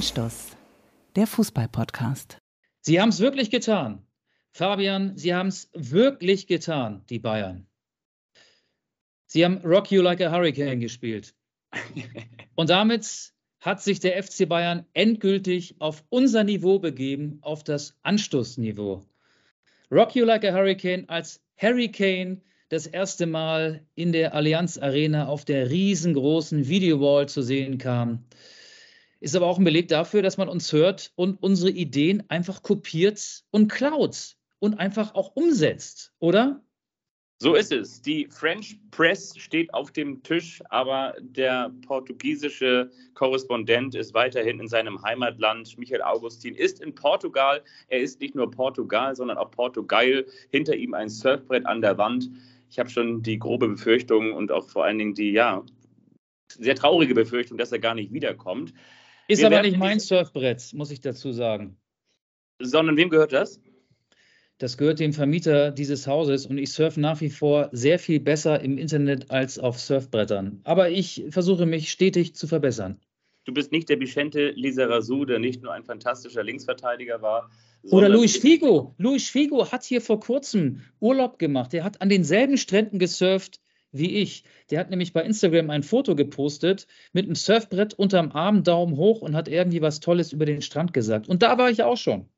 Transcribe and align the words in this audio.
Anstoß, 0.00 0.56
der 1.14 1.26
Fußball-Podcast. 1.26 2.38
Sie 2.80 2.98
haben 3.02 3.10
es 3.10 3.20
wirklich 3.20 3.50
getan. 3.50 4.06
Fabian, 4.50 5.14
Sie 5.18 5.34
haben 5.34 5.48
es 5.48 5.68
wirklich 5.74 6.46
getan, 6.46 7.04
die 7.10 7.18
Bayern. 7.18 7.66
Sie 9.26 9.44
haben 9.44 9.58
Rock 9.58 9.92
You 9.92 10.00
Like 10.00 10.22
a 10.22 10.32
Hurricane 10.32 10.80
gespielt. 10.80 11.34
Und 12.54 12.70
damit 12.70 13.34
hat 13.60 13.82
sich 13.82 14.00
der 14.00 14.22
FC 14.22 14.48
Bayern 14.48 14.86
endgültig 14.94 15.78
auf 15.82 16.02
unser 16.08 16.44
Niveau 16.44 16.78
begeben, 16.78 17.36
auf 17.42 17.62
das 17.62 17.98
Anstoßniveau. 18.02 19.04
Rock 19.90 20.16
You 20.16 20.24
Like 20.24 20.46
a 20.46 20.54
Hurricane 20.54 21.06
als 21.10 21.42
Hurricane 21.60 22.40
das 22.70 22.86
erste 22.86 23.26
Mal 23.26 23.84
in 23.96 24.12
der 24.12 24.32
Allianz 24.32 24.78
Arena 24.78 25.26
auf 25.26 25.44
der 25.44 25.68
riesengroßen 25.68 26.68
Videowall 26.68 27.28
zu 27.28 27.42
sehen 27.42 27.76
kam 27.76 28.24
ist 29.20 29.36
aber 29.36 29.46
auch 29.46 29.58
ein 29.58 29.64
Beleg 29.64 29.88
dafür, 29.88 30.22
dass 30.22 30.38
man 30.38 30.48
uns 30.48 30.72
hört 30.72 31.12
und 31.14 31.42
unsere 31.42 31.70
Ideen 31.70 32.24
einfach 32.28 32.62
kopiert 32.62 33.44
und 33.50 33.68
klaut 33.68 34.36
und 34.58 34.74
einfach 34.74 35.14
auch 35.14 35.36
umsetzt, 35.36 36.12
oder? 36.18 36.62
So 37.42 37.54
ist 37.54 37.72
es. 37.72 38.02
Die 38.02 38.28
French 38.30 38.78
Press 38.90 39.34
steht 39.38 39.72
auf 39.72 39.92
dem 39.92 40.22
Tisch, 40.22 40.62
aber 40.68 41.14
der 41.20 41.72
portugiesische 41.86 42.90
Korrespondent 43.14 43.94
ist 43.94 44.12
weiterhin 44.12 44.60
in 44.60 44.68
seinem 44.68 45.02
Heimatland. 45.02 45.78
Michael 45.78 46.02
Augustin 46.02 46.54
ist 46.54 46.82
in 46.82 46.94
Portugal. 46.94 47.62
Er 47.88 48.00
ist 48.00 48.20
nicht 48.20 48.34
nur 48.34 48.50
Portugal, 48.50 49.16
sondern 49.16 49.38
auch 49.38 49.50
Portugal. 49.50 50.26
Hinter 50.50 50.76
ihm 50.76 50.92
ein 50.92 51.08
Surfbrett 51.08 51.64
an 51.64 51.80
der 51.80 51.96
Wand. 51.96 52.30
Ich 52.68 52.78
habe 52.78 52.90
schon 52.90 53.22
die 53.22 53.38
grobe 53.38 53.68
Befürchtung 53.68 54.34
und 54.34 54.52
auch 54.52 54.68
vor 54.68 54.84
allen 54.84 54.98
Dingen 54.98 55.14
die, 55.14 55.32
ja, 55.32 55.64
sehr 56.48 56.74
traurige 56.74 57.14
Befürchtung, 57.14 57.56
dass 57.56 57.72
er 57.72 57.78
gar 57.78 57.94
nicht 57.94 58.12
wiederkommt. 58.12 58.74
Ist 59.30 59.40
Wir 59.40 59.46
aber 59.46 59.62
nicht 59.62 59.78
mein 59.78 60.00
Surfbrett, 60.00 60.72
muss 60.74 60.90
ich 60.90 61.00
dazu 61.00 61.30
sagen. 61.30 61.76
Sondern 62.60 62.96
wem 62.96 63.10
gehört 63.10 63.32
das? 63.32 63.60
Das 64.58 64.76
gehört 64.76 64.98
dem 64.98 65.12
Vermieter 65.12 65.70
dieses 65.70 66.06
Hauses 66.08 66.46
und 66.46 66.58
ich 66.58 66.72
surfe 66.72 67.00
nach 67.00 67.20
wie 67.20 67.30
vor 67.30 67.68
sehr 67.70 67.98
viel 67.98 68.18
besser 68.18 68.60
im 68.60 68.76
Internet 68.76 69.30
als 69.30 69.58
auf 69.58 69.78
Surfbrettern. 69.78 70.60
Aber 70.64 70.90
ich 70.90 71.24
versuche 71.30 71.64
mich 71.64 71.92
stetig 71.92 72.34
zu 72.34 72.48
verbessern. 72.48 73.00
Du 73.44 73.54
bist 73.54 73.70
nicht 73.70 73.88
der 73.88 74.00
Vicente 74.00 74.50
Lizarazu, 74.50 75.24
der 75.24 75.38
nicht 75.38 75.62
nur 75.62 75.72
ein 75.72 75.84
fantastischer 75.84 76.42
Linksverteidiger 76.42 77.22
war. 77.22 77.50
Oder 77.84 78.08
Luis 78.08 78.36
Figo. 78.36 78.94
Luis 78.98 79.30
Figo 79.30 79.70
hat 79.70 79.84
hier 79.84 80.00
vor 80.00 80.20
kurzem 80.20 80.82
Urlaub 80.98 81.38
gemacht. 81.38 81.72
Er 81.72 81.84
hat 81.84 82.02
an 82.02 82.08
denselben 82.08 82.58
Stränden 82.58 82.98
gesurft 82.98 83.60
wie 83.92 84.16
ich. 84.18 84.44
Der 84.70 84.78
hat 84.80 84.90
nämlich 84.90 85.12
bei 85.12 85.22
Instagram 85.22 85.70
ein 85.70 85.82
Foto 85.82 86.14
gepostet 86.14 86.86
mit 87.12 87.26
einem 87.26 87.34
Surfbrett 87.34 87.94
unterm 87.94 88.32
Arm, 88.32 88.62
Daumen 88.62 88.96
hoch 88.96 89.22
und 89.22 89.34
hat 89.34 89.48
irgendwie 89.48 89.82
was 89.82 90.00
Tolles 90.00 90.32
über 90.32 90.46
den 90.46 90.62
Strand 90.62 90.92
gesagt. 90.92 91.28
Und 91.28 91.42
da 91.42 91.58
war 91.58 91.70
ich 91.70 91.82
auch 91.82 91.96
schon. 91.96 92.28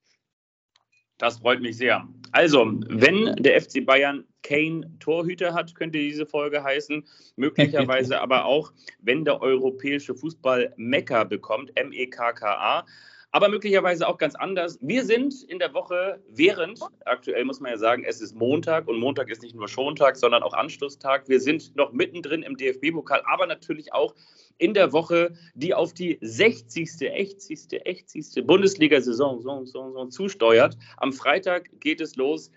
Das 1.19 1.39
freut 1.39 1.61
mich 1.61 1.77
sehr. 1.77 2.09
Also, 2.33 2.81
wenn 2.89 3.36
der 3.36 3.61
FC 3.61 3.86
Bayern 3.86 4.25
Kane 4.42 4.91
Torhüter 4.98 5.55
hat, 5.55 5.75
könnte 5.75 5.98
diese 5.98 6.27
Folge 6.27 6.64
heißen. 6.64 7.05
Möglicherweise 7.36 8.20
aber 8.20 8.44
auch, 8.44 8.72
wenn 9.00 9.25
der 9.25 9.41
europäische 9.41 10.14
Fußball 10.14 10.72
Mekka 10.77 11.25
bekommt, 11.25 11.70
M-E-K-K-A 11.77 12.84
aber 13.33 13.48
möglicherweise 13.48 14.06
auch 14.06 14.19
ganz 14.19 14.34
anders. 14.34 14.78
Wir 14.83 15.05
sind 15.05 15.42
in 15.44 15.58
der 15.58 15.72
Woche 15.72 16.22
während, 16.28 16.80
aktuell 17.06 17.44
muss 17.44 17.61
man 17.61 17.72
ja 17.72 17.78
sagen, 17.78 18.05
es 18.06 18.20
ist 18.20 18.34
Montag 18.36 18.86
und 18.86 18.98
Montag 18.98 19.30
ist 19.30 19.42
nicht 19.42 19.55
nur 19.55 19.69
Schontag, 19.69 20.16
sondern 20.16 20.42
auch 20.42 20.52
Anschlusstag. 20.52 21.28
Wir 21.28 21.41
sind 21.41 21.75
noch 21.75 21.92
mittendrin 21.92 22.42
im 22.42 22.56
DFB-Pokal, 22.56 23.22
aber 23.25 23.47
natürlich 23.47 23.92
auch 23.94 24.14
in 24.58 24.75
der 24.75 24.92
Woche, 24.92 25.34
die 25.54 25.72
auf 25.75 25.94
die 25.94 26.19
60., 26.20 26.88
80., 27.10 27.81
80. 27.87 28.47
Bundesliga-Saison 28.47 30.10
zusteuert. 30.10 30.76
Am 30.99 31.12
Freitag 31.12 31.70
geht 31.81 32.03
es 32.03 32.16
los 32.16 32.50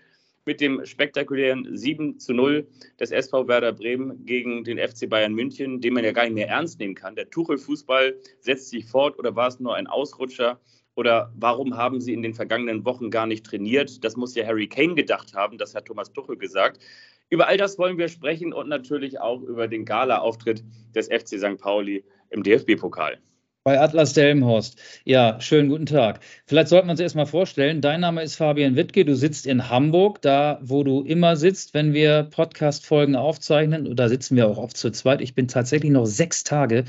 mit 0.46 0.60
dem 0.60 0.86
spektakulären 0.86 1.76
7 1.76 2.20
zu 2.20 2.32
0 2.32 2.66
des 3.00 3.10
SV 3.10 3.48
Werder 3.48 3.72
Bremen 3.72 4.24
gegen 4.24 4.62
den 4.62 4.78
FC 4.78 5.10
Bayern 5.10 5.34
München, 5.34 5.80
den 5.80 5.92
man 5.92 6.04
ja 6.04 6.12
gar 6.12 6.22
nicht 6.22 6.34
mehr 6.34 6.48
ernst 6.48 6.78
nehmen 6.78 6.94
kann. 6.94 7.16
Der 7.16 7.28
Tuchel-Fußball 7.28 8.16
setzt 8.40 8.70
sich 8.70 8.86
fort 8.86 9.18
oder 9.18 9.34
war 9.34 9.48
es 9.48 9.58
nur 9.58 9.74
ein 9.74 9.88
Ausrutscher? 9.88 10.60
Oder 10.94 11.30
warum 11.36 11.76
haben 11.76 12.00
sie 12.00 12.14
in 12.14 12.22
den 12.22 12.32
vergangenen 12.32 12.84
Wochen 12.84 13.10
gar 13.10 13.26
nicht 13.26 13.44
trainiert? 13.44 14.02
Das 14.02 14.16
muss 14.16 14.34
ja 14.34 14.46
Harry 14.46 14.68
Kane 14.68 14.94
gedacht 14.94 15.34
haben, 15.34 15.58
das 15.58 15.74
hat 15.74 15.86
Thomas 15.86 16.12
Tuchel 16.12 16.38
gesagt. 16.38 16.80
Über 17.28 17.48
all 17.48 17.56
das 17.56 17.76
wollen 17.76 17.98
wir 17.98 18.08
sprechen 18.08 18.52
und 18.52 18.68
natürlich 18.68 19.20
auch 19.20 19.42
über 19.42 19.66
den 19.66 19.84
Gala-Auftritt 19.84 20.64
des 20.94 21.08
FC 21.08 21.38
St. 21.40 21.58
Pauli 21.58 22.04
im 22.30 22.44
DFB-Pokal. 22.44 23.18
Bei 23.66 23.80
Atlas 23.80 24.12
Delmenhorst. 24.12 24.80
Ja, 25.04 25.40
schönen 25.40 25.68
guten 25.68 25.86
Tag. 25.86 26.20
Vielleicht 26.46 26.68
sollten 26.68 26.86
wir 26.86 26.92
uns 26.92 27.00
erstmal 27.00 27.26
vorstellen. 27.26 27.80
Dein 27.80 27.98
Name 27.98 28.22
ist 28.22 28.36
Fabian 28.36 28.76
Wittke. 28.76 29.04
Du 29.04 29.16
sitzt 29.16 29.44
in 29.44 29.68
Hamburg, 29.68 30.22
da 30.22 30.60
wo 30.62 30.84
du 30.84 31.02
immer 31.02 31.34
sitzt, 31.34 31.74
wenn 31.74 31.92
wir 31.92 32.28
Podcast-Folgen 32.30 33.16
aufzeichnen. 33.16 33.88
Und 33.88 33.96
da 33.96 34.08
sitzen 34.08 34.36
wir 34.36 34.46
auch 34.46 34.58
oft 34.58 34.76
zu 34.76 34.92
zweit. 34.92 35.20
Ich 35.20 35.34
bin 35.34 35.48
tatsächlich 35.48 35.90
noch 35.90 36.06
sechs 36.06 36.44
Tage 36.44 36.84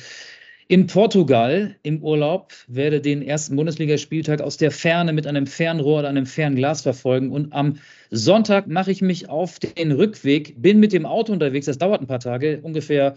in 0.68 0.86
Portugal 0.86 1.76
im 1.82 2.04
Urlaub, 2.04 2.54
werde 2.68 3.02
den 3.02 3.24
ersten 3.24 3.56
Bundesligaspieltag 3.56 4.42
aus 4.42 4.58
der 4.58 4.70
Ferne 4.70 5.14
mit 5.14 5.26
einem 5.26 5.48
Fernrohr 5.48 6.02
oder 6.02 6.10
einem 6.10 6.28
Fernglas 6.28 6.84
verfolgen. 6.84 7.32
Und 7.32 7.54
am 7.54 7.78
Sonntag 8.12 8.68
mache 8.68 8.92
ich 8.92 9.02
mich 9.02 9.30
auf 9.30 9.58
den 9.58 9.94
Rückweg, 9.94 10.62
bin 10.62 10.80
mit 10.80 10.94
dem 10.94 11.08
Auto 11.08 11.34
unterwegs. 11.34 11.66
Das 11.66 11.80
dauert 11.80 12.02
ein 12.02 12.08
paar 12.08 12.20
Tage, 12.20 12.60
ungefähr 12.62 13.16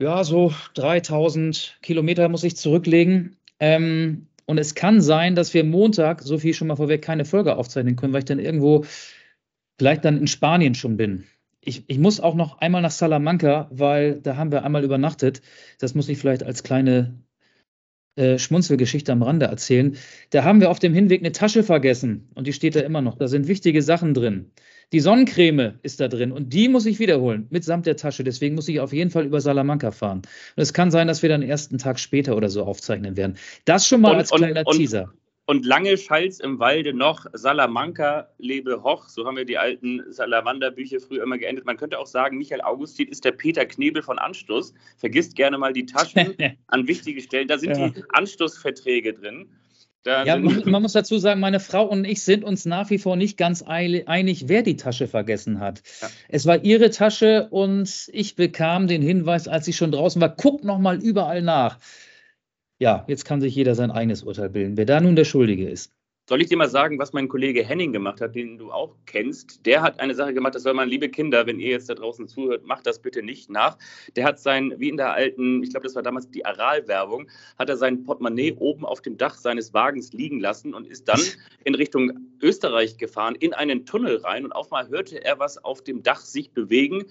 ja, 0.00 0.24
so 0.24 0.52
3000 0.74 1.78
Kilometer 1.82 2.28
muss 2.28 2.44
ich 2.44 2.56
zurücklegen. 2.56 3.36
Ähm, 3.60 4.26
und 4.46 4.58
es 4.58 4.74
kann 4.74 5.00
sein, 5.00 5.34
dass 5.36 5.54
wir 5.54 5.62
Montag, 5.62 6.22
so 6.22 6.38
viel 6.38 6.54
schon 6.54 6.68
mal 6.68 6.76
vorweg, 6.76 7.02
keine 7.02 7.24
Folge 7.24 7.56
aufzeichnen 7.56 7.96
können, 7.96 8.12
weil 8.12 8.20
ich 8.20 8.24
dann 8.24 8.40
irgendwo 8.40 8.84
vielleicht 9.78 10.04
dann 10.04 10.18
in 10.18 10.26
Spanien 10.26 10.74
schon 10.74 10.96
bin. 10.96 11.26
Ich, 11.60 11.84
ich 11.88 11.98
muss 11.98 12.20
auch 12.20 12.34
noch 12.34 12.58
einmal 12.58 12.82
nach 12.82 12.90
Salamanca, 12.90 13.68
weil 13.70 14.20
da 14.20 14.36
haben 14.36 14.50
wir 14.50 14.64
einmal 14.64 14.82
übernachtet. 14.82 15.42
Das 15.78 15.94
muss 15.94 16.08
ich 16.08 16.18
vielleicht 16.18 16.42
als 16.42 16.62
kleine 16.62 17.22
äh, 18.16 18.38
Schmunzelgeschichte 18.38 19.12
am 19.12 19.22
Rande 19.22 19.46
erzählen. 19.46 19.96
Da 20.30 20.42
haben 20.44 20.60
wir 20.60 20.70
auf 20.70 20.78
dem 20.78 20.94
Hinweg 20.94 21.20
eine 21.20 21.32
Tasche 21.32 21.62
vergessen 21.62 22.28
und 22.34 22.46
die 22.46 22.54
steht 22.54 22.74
da 22.74 22.80
immer 22.80 23.02
noch. 23.02 23.16
Da 23.16 23.28
sind 23.28 23.46
wichtige 23.46 23.82
Sachen 23.82 24.14
drin. 24.14 24.50
Die 24.92 24.98
Sonnencreme 24.98 25.78
ist 25.82 26.00
da 26.00 26.08
drin 26.08 26.32
und 26.32 26.52
die 26.52 26.68
muss 26.68 26.84
ich 26.84 26.98
wiederholen, 26.98 27.46
mitsamt 27.50 27.86
der 27.86 27.96
Tasche. 27.96 28.24
Deswegen 28.24 28.56
muss 28.56 28.68
ich 28.68 28.80
auf 28.80 28.92
jeden 28.92 29.10
Fall 29.10 29.24
über 29.24 29.40
Salamanca 29.40 29.92
fahren. 29.92 30.22
Und 30.56 30.62
es 30.62 30.72
kann 30.72 30.90
sein, 30.90 31.06
dass 31.06 31.22
wir 31.22 31.28
dann 31.28 31.42
ersten 31.42 31.78
Tag 31.78 32.00
später 32.00 32.36
oder 32.36 32.48
so 32.48 32.64
aufzeichnen 32.64 33.16
werden. 33.16 33.36
Das 33.66 33.86
schon 33.86 34.00
mal 34.00 34.10
und, 34.10 34.16
als 34.16 34.30
kleiner 34.30 34.66
und, 34.66 34.76
Teaser. 34.76 35.12
Und 35.46 35.64
lange 35.64 35.96
schallt 35.96 36.40
im 36.40 36.58
Walde 36.58 36.92
noch 36.92 37.26
Salamanca 37.34 38.28
lebe 38.38 38.82
hoch. 38.82 39.08
So 39.08 39.26
haben 39.26 39.36
wir 39.36 39.44
die 39.44 39.58
alten 39.58 40.02
Salamander-Bücher 40.08 40.98
früher 40.98 41.22
immer 41.22 41.38
geendet. 41.38 41.66
Man 41.66 41.76
könnte 41.76 41.98
auch 41.98 42.06
sagen, 42.06 42.38
Michael 42.38 42.60
Augustin 42.60 43.08
ist 43.08 43.24
der 43.24 43.32
Peter 43.32 43.66
Knebel 43.66 44.02
von 44.02 44.18
Anstoß. 44.18 44.74
Vergisst 44.96 45.36
gerne 45.36 45.56
mal 45.56 45.72
die 45.72 45.86
Taschen 45.86 46.34
an 46.66 46.88
wichtige 46.88 47.20
Stellen. 47.20 47.46
Da 47.46 47.58
sind 47.58 47.76
ja. 47.76 47.88
die 47.88 48.02
Anstoßverträge 48.10 49.12
drin. 49.12 49.48
Da 50.02 50.24
ja, 50.24 50.38
man, 50.38 50.62
man, 50.64 50.82
muss 50.82 50.94
dazu 50.94 51.18
sagen, 51.18 51.40
meine 51.40 51.60
Frau 51.60 51.84
und 51.84 52.06
ich 52.06 52.22
sind 52.22 52.42
uns 52.42 52.64
nach 52.64 52.88
wie 52.88 52.98
vor 52.98 53.16
nicht 53.16 53.36
ganz 53.36 53.62
einig, 53.62 54.48
wer 54.48 54.62
die 54.62 54.76
Tasche 54.76 55.06
vergessen 55.06 55.60
hat. 55.60 55.82
Ja. 56.00 56.08
Es 56.28 56.46
war 56.46 56.64
ihre 56.64 56.90
Tasche 56.90 57.48
und 57.50 58.08
ich 58.12 58.34
bekam 58.34 58.86
den 58.86 59.02
Hinweis, 59.02 59.46
als 59.46 59.68
ich 59.68 59.76
schon 59.76 59.92
draußen 59.92 60.20
war, 60.20 60.34
guck 60.34 60.64
noch 60.64 60.78
mal 60.78 61.02
überall 61.02 61.42
nach. 61.42 61.78
Ja, 62.78 63.04
jetzt 63.08 63.26
kann 63.26 63.42
sich 63.42 63.54
jeder 63.54 63.74
sein 63.74 63.90
eigenes 63.90 64.22
Urteil 64.22 64.48
bilden, 64.48 64.78
wer 64.78 64.86
da 64.86 65.02
nun 65.02 65.16
der 65.16 65.26
Schuldige 65.26 65.68
ist. 65.68 65.92
Soll 66.30 66.42
ich 66.42 66.48
dir 66.48 66.56
mal 66.56 66.68
sagen, 66.68 66.96
was 67.00 67.12
mein 67.12 67.26
Kollege 67.26 67.64
Henning 67.64 67.92
gemacht 67.92 68.20
hat, 68.20 68.36
den 68.36 68.56
du 68.56 68.70
auch 68.70 68.94
kennst? 69.04 69.66
Der 69.66 69.82
hat 69.82 69.98
eine 69.98 70.14
Sache 70.14 70.32
gemacht, 70.32 70.54
das 70.54 70.62
soll 70.62 70.74
man, 70.74 70.88
liebe 70.88 71.08
Kinder, 71.08 71.44
wenn 71.44 71.58
ihr 71.58 71.70
jetzt 71.70 71.90
da 71.90 71.94
draußen 71.94 72.28
zuhört, 72.28 72.64
macht 72.64 72.86
das 72.86 73.02
bitte 73.02 73.20
nicht 73.20 73.50
nach. 73.50 73.76
Der 74.14 74.26
hat 74.26 74.38
sein, 74.38 74.72
wie 74.76 74.90
in 74.90 74.96
der 74.96 75.12
alten, 75.12 75.60
ich 75.64 75.70
glaube, 75.70 75.88
das 75.88 75.96
war 75.96 76.04
damals 76.04 76.30
die 76.30 76.46
Aral-Werbung, 76.46 77.28
hat 77.58 77.68
er 77.68 77.76
sein 77.76 78.04
Portemonnaie 78.04 78.52
oben 78.52 78.84
auf 78.84 79.00
dem 79.00 79.16
Dach 79.16 79.34
seines 79.34 79.74
Wagens 79.74 80.12
liegen 80.12 80.38
lassen 80.38 80.72
und 80.72 80.86
ist 80.86 81.08
dann 81.08 81.20
in 81.64 81.74
Richtung 81.74 82.12
Österreich 82.40 82.96
gefahren, 82.96 83.34
in 83.34 83.52
einen 83.52 83.84
Tunnel 83.84 84.18
rein 84.18 84.44
und 84.44 84.52
auf 84.52 84.70
mal 84.70 84.88
hörte 84.88 85.24
er 85.24 85.40
was 85.40 85.58
auf 85.58 85.82
dem 85.82 86.04
Dach 86.04 86.20
sich 86.20 86.52
bewegen 86.52 87.06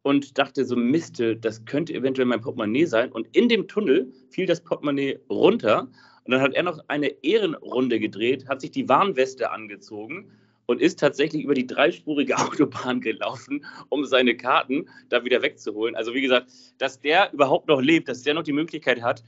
und 0.00 0.38
dachte 0.38 0.64
so, 0.64 0.76
Miste, 0.76 1.36
das 1.36 1.66
könnte 1.66 1.92
eventuell 1.92 2.26
mein 2.26 2.40
Portemonnaie 2.40 2.86
sein. 2.86 3.12
Und 3.12 3.36
in 3.36 3.50
dem 3.50 3.68
Tunnel 3.68 4.10
fiel 4.30 4.46
das 4.46 4.62
Portemonnaie 4.62 5.18
runter 5.28 5.88
und 6.24 6.32
dann 6.32 6.40
hat 6.40 6.54
er 6.54 6.62
noch 6.62 6.78
eine 6.88 7.08
Ehrenrunde 7.22 7.98
gedreht, 7.98 8.48
hat 8.48 8.60
sich 8.60 8.70
die 8.70 8.88
Warnweste 8.88 9.50
angezogen 9.50 10.30
und 10.66 10.80
ist 10.80 11.00
tatsächlich 11.00 11.42
über 11.42 11.54
die 11.54 11.66
dreispurige 11.66 12.36
Autobahn 12.38 13.00
gelaufen, 13.00 13.64
um 13.88 14.04
seine 14.04 14.36
Karten 14.36 14.88
da 15.08 15.24
wieder 15.24 15.42
wegzuholen. 15.42 15.96
Also 15.96 16.14
wie 16.14 16.22
gesagt, 16.22 16.50
dass 16.78 17.00
der 17.00 17.32
überhaupt 17.32 17.68
noch 17.68 17.80
lebt, 17.80 18.08
dass 18.08 18.22
der 18.22 18.34
noch 18.34 18.44
die 18.44 18.52
Möglichkeit 18.52 19.02
hat, 19.02 19.22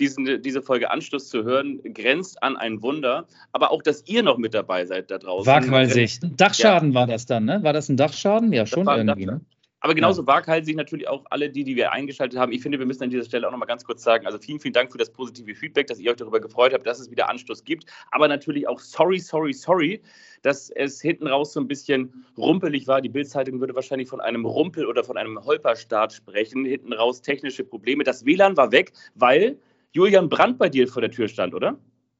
diesen, 0.00 0.42
diese 0.42 0.62
Folge 0.62 0.90
Anschluss 0.90 1.28
zu 1.28 1.42
hören, 1.42 1.80
grenzt 1.92 2.40
an 2.42 2.56
ein 2.56 2.82
Wunder. 2.82 3.26
Aber 3.52 3.72
auch, 3.72 3.82
dass 3.82 4.06
ihr 4.06 4.22
noch 4.22 4.38
mit 4.38 4.54
dabei 4.54 4.86
seid 4.86 5.10
da 5.10 5.18
draußen. 5.18 5.46
Waghalsig. 5.46 6.20
Dachschaden 6.36 6.90
ja. 6.92 6.94
war 6.94 7.06
das 7.08 7.26
dann, 7.26 7.44
ne? 7.44 7.62
War 7.62 7.72
das 7.72 7.88
ein 7.88 7.96
Dachschaden? 7.96 8.52
Ja, 8.52 8.64
schon 8.64 8.86
irgendwie. 8.86 9.26
Ne? 9.26 9.40
Aber 9.80 9.94
genauso 9.94 10.22
ja. 10.22 10.26
waghalsig 10.26 10.76
natürlich 10.76 11.06
auch 11.06 11.24
alle 11.30 11.50
die, 11.50 11.62
die 11.62 11.76
wir 11.76 11.92
eingeschaltet 11.92 12.38
haben. 12.38 12.50
Ich 12.50 12.62
finde, 12.62 12.78
wir 12.80 12.86
müssen 12.86 13.04
an 13.04 13.10
dieser 13.10 13.24
Stelle 13.24 13.46
auch 13.46 13.52
nochmal 13.52 13.68
ganz 13.68 13.84
kurz 13.84 14.02
sagen, 14.02 14.26
also 14.26 14.38
vielen, 14.38 14.58
vielen 14.58 14.74
Dank 14.74 14.90
für 14.90 14.98
das 14.98 15.10
positive 15.10 15.54
Feedback, 15.54 15.86
dass 15.86 16.00
ihr 16.00 16.10
euch 16.10 16.16
darüber 16.16 16.40
gefreut 16.40 16.72
habt, 16.72 16.84
dass 16.86 16.98
es 16.98 17.10
wieder 17.10 17.28
Anstoß 17.28 17.64
gibt. 17.64 17.86
Aber 18.10 18.26
natürlich 18.26 18.66
auch 18.66 18.80
sorry, 18.80 19.20
sorry, 19.20 19.52
sorry, 19.52 20.02
dass 20.42 20.70
es 20.70 21.00
hinten 21.00 21.28
raus 21.28 21.52
so 21.52 21.60
ein 21.60 21.68
bisschen 21.68 22.24
rumpelig 22.36 22.88
war. 22.88 23.00
Die 23.00 23.08
Bildzeitung 23.08 23.60
würde 23.60 23.74
wahrscheinlich 23.76 24.08
von 24.08 24.20
einem 24.20 24.44
Rumpel 24.44 24.84
oder 24.84 25.04
von 25.04 25.16
einem 25.16 25.44
Holperstart 25.44 26.12
sprechen. 26.12 26.64
Hinten 26.64 26.92
raus 26.92 27.22
technische 27.22 27.62
Probleme. 27.62 28.02
Das 28.02 28.24
WLAN 28.24 28.56
war 28.56 28.72
weg, 28.72 28.92
weil 29.14 29.58
Julian 29.92 30.28
Brandt 30.28 30.58
bei 30.58 30.68
dir 30.68 30.88
vor 30.88 31.02
der 31.02 31.10
Tür 31.12 31.28
stand, 31.28 31.54
oder? 31.54 31.78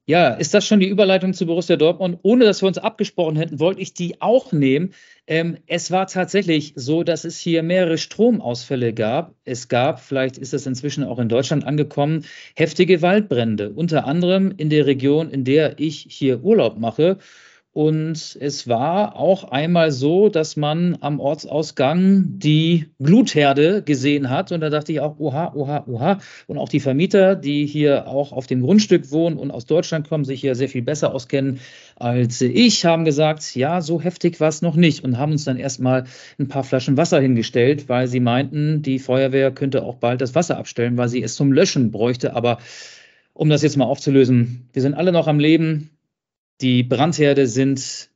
Ja, 0.09 0.29
ist 0.29 0.55
das 0.55 0.65
schon 0.65 0.79
die 0.79 0.87
Überleitung 0.87 1.35
zu 1.35 1.45
Borussia 1.45 1.75
Dortmund? 1.75 2.17
Ohne 2.23 2.45
dass 2.45 2.63
wir 2.63 2.67
uns 2.67 2.79
abgesprochen 2.79 3.35
hätten, 3.35 3.59
wollte 3.59 3.79
ich 3.79 3.93
die 3.93 4.19
auch 4.23 4.51
nehmen. 4.51 4.95
Ähm, 5.27 5.57
es 5.67 5.91
war 5.91 6.07
tatsächlich 6.07 6.73
so, 6.75 7.03
dass 7.03 7.25
es 7.25 7.37
hier 7.37 7.61
mehrere 7.61 7.99
Stromausfälle 7.99 8.91
gab. 8.91 9.35
Es 9.45 9.67
gab, 9.67 9.99
vielleicht 9.99 10.39
ist 10.39 10.51
das 10.51 10.65
inzwischen 10.65 11.03
auch 11.03 11.19
in 11.19 11.29
Deutschland 11.29 11.63
angekommen, 11.63 12.25
heftige 12.55 13.03
Waldbrände, 13.03 13.69
unter 13.69 14.07
anderem 14.07 14.51
in 14.57 14.71
der 14.71 14.87
Region, 14.87 15.29
in 15.29 15.43
der 15.43 15.77
ich 15.77 16.07
hier 16.09 16.43
Urlaub 16.43 16.79
mache. 16.79 17.19
Und 17.79 18.37
es 18.41 18.67
war 18.67 19.15
auch 19.15 19.45
einmal 19.45 19.93
so, 19.93 20.27
dass 20.27 20.57
man 20.57 20.97
am 20.99 21.21
Ortsausgang 21.21 22.25
die 22.37 22.87
Glutherde 23.01 23.83
gesehen 23.83 24.29
hat. 24.29 24.51
Und 24.51 24.59
da 24.59 24.69
dachte 24.69 24.91
ich 24.91 24.99
auch, 24.99 25.17
oha, 25.17 25.53
oha, 25.55 25.85
oha. 25.87 26.19
Und 26.47 26.57
auch 26.57 26.67
die 26.67 26.81
Vermieter, 26.81 27.37
die 27.37 27.65
hier 27.65 28.09
auch 28.09 28.33
auf 28.33 28.47
dem 28.47 28.59
Grundstück 28.59 29.11
wohnen 29.11 29.37
und 29.37 29.49
aus 29.49 29.65
Deutschland 29.65 30.09
kommen, 30.09 30.25
sich 30.25 30.41
hier 30.41 30.55
sehr 30.55 30.67
viel 30.67 30.81
besser 30.81 31.13
auskennen 31.15 31.61
als 31.95 32.41
ich, 32.41 32.83
haben 32.83 33.05
gesagt, 33.05 33.55
ja, 33.55 33.79
so 33.79 34.01
heftig 34.01 34.41
war 34.41 34.49
es 34.49 34.61
noch 34.61 34.75
nicht. 34.75 35.05
Und 35.05 35.17
haben 35.17 35.31
uns 35.31 35.45
dann 35.45 35.55
erstmal 35.55 36.03
ein 36.37 36.49
paar 36.49 36.65
Flaschen 36.65 36.97
Wasser 36.97 37.21
hingestellt, 37.21 37.87
weil 37.87 38.09
sie 38.09 38.19
meinten, 38.19 38.81
die 38.81 38.99
Feuerwehr 38.99 39.51
könnte 39.51 39.83
auch 39.83 39.95
bald 39.95 40.19
das 40.19 40.35
Wasser 40.35 40.57
abstellen, 40.57 40.97
weil 40.97 41.07
sie 41.07 41.23
es 41.23 41.35
zum 41.35 41.53
Löschen 41.53 41.91
bräuchte. 41.91 42.35
Aber 42.35 42.57
um 43.33 43.47
das 43.47 43.61
jetzt 43.61 43.77
mal 43.77 43.85
aufzulösen, 43.85 44.67
wir 44.73 44.81
sind 44.81 44.95
alle 44.95 45.13
noch 45.13 45.27
am 45.27 45.39
Leben. 45.39 45.91
Die 46.61 46.83
Brandherde 46.83 47.47
sind 47.47 48.09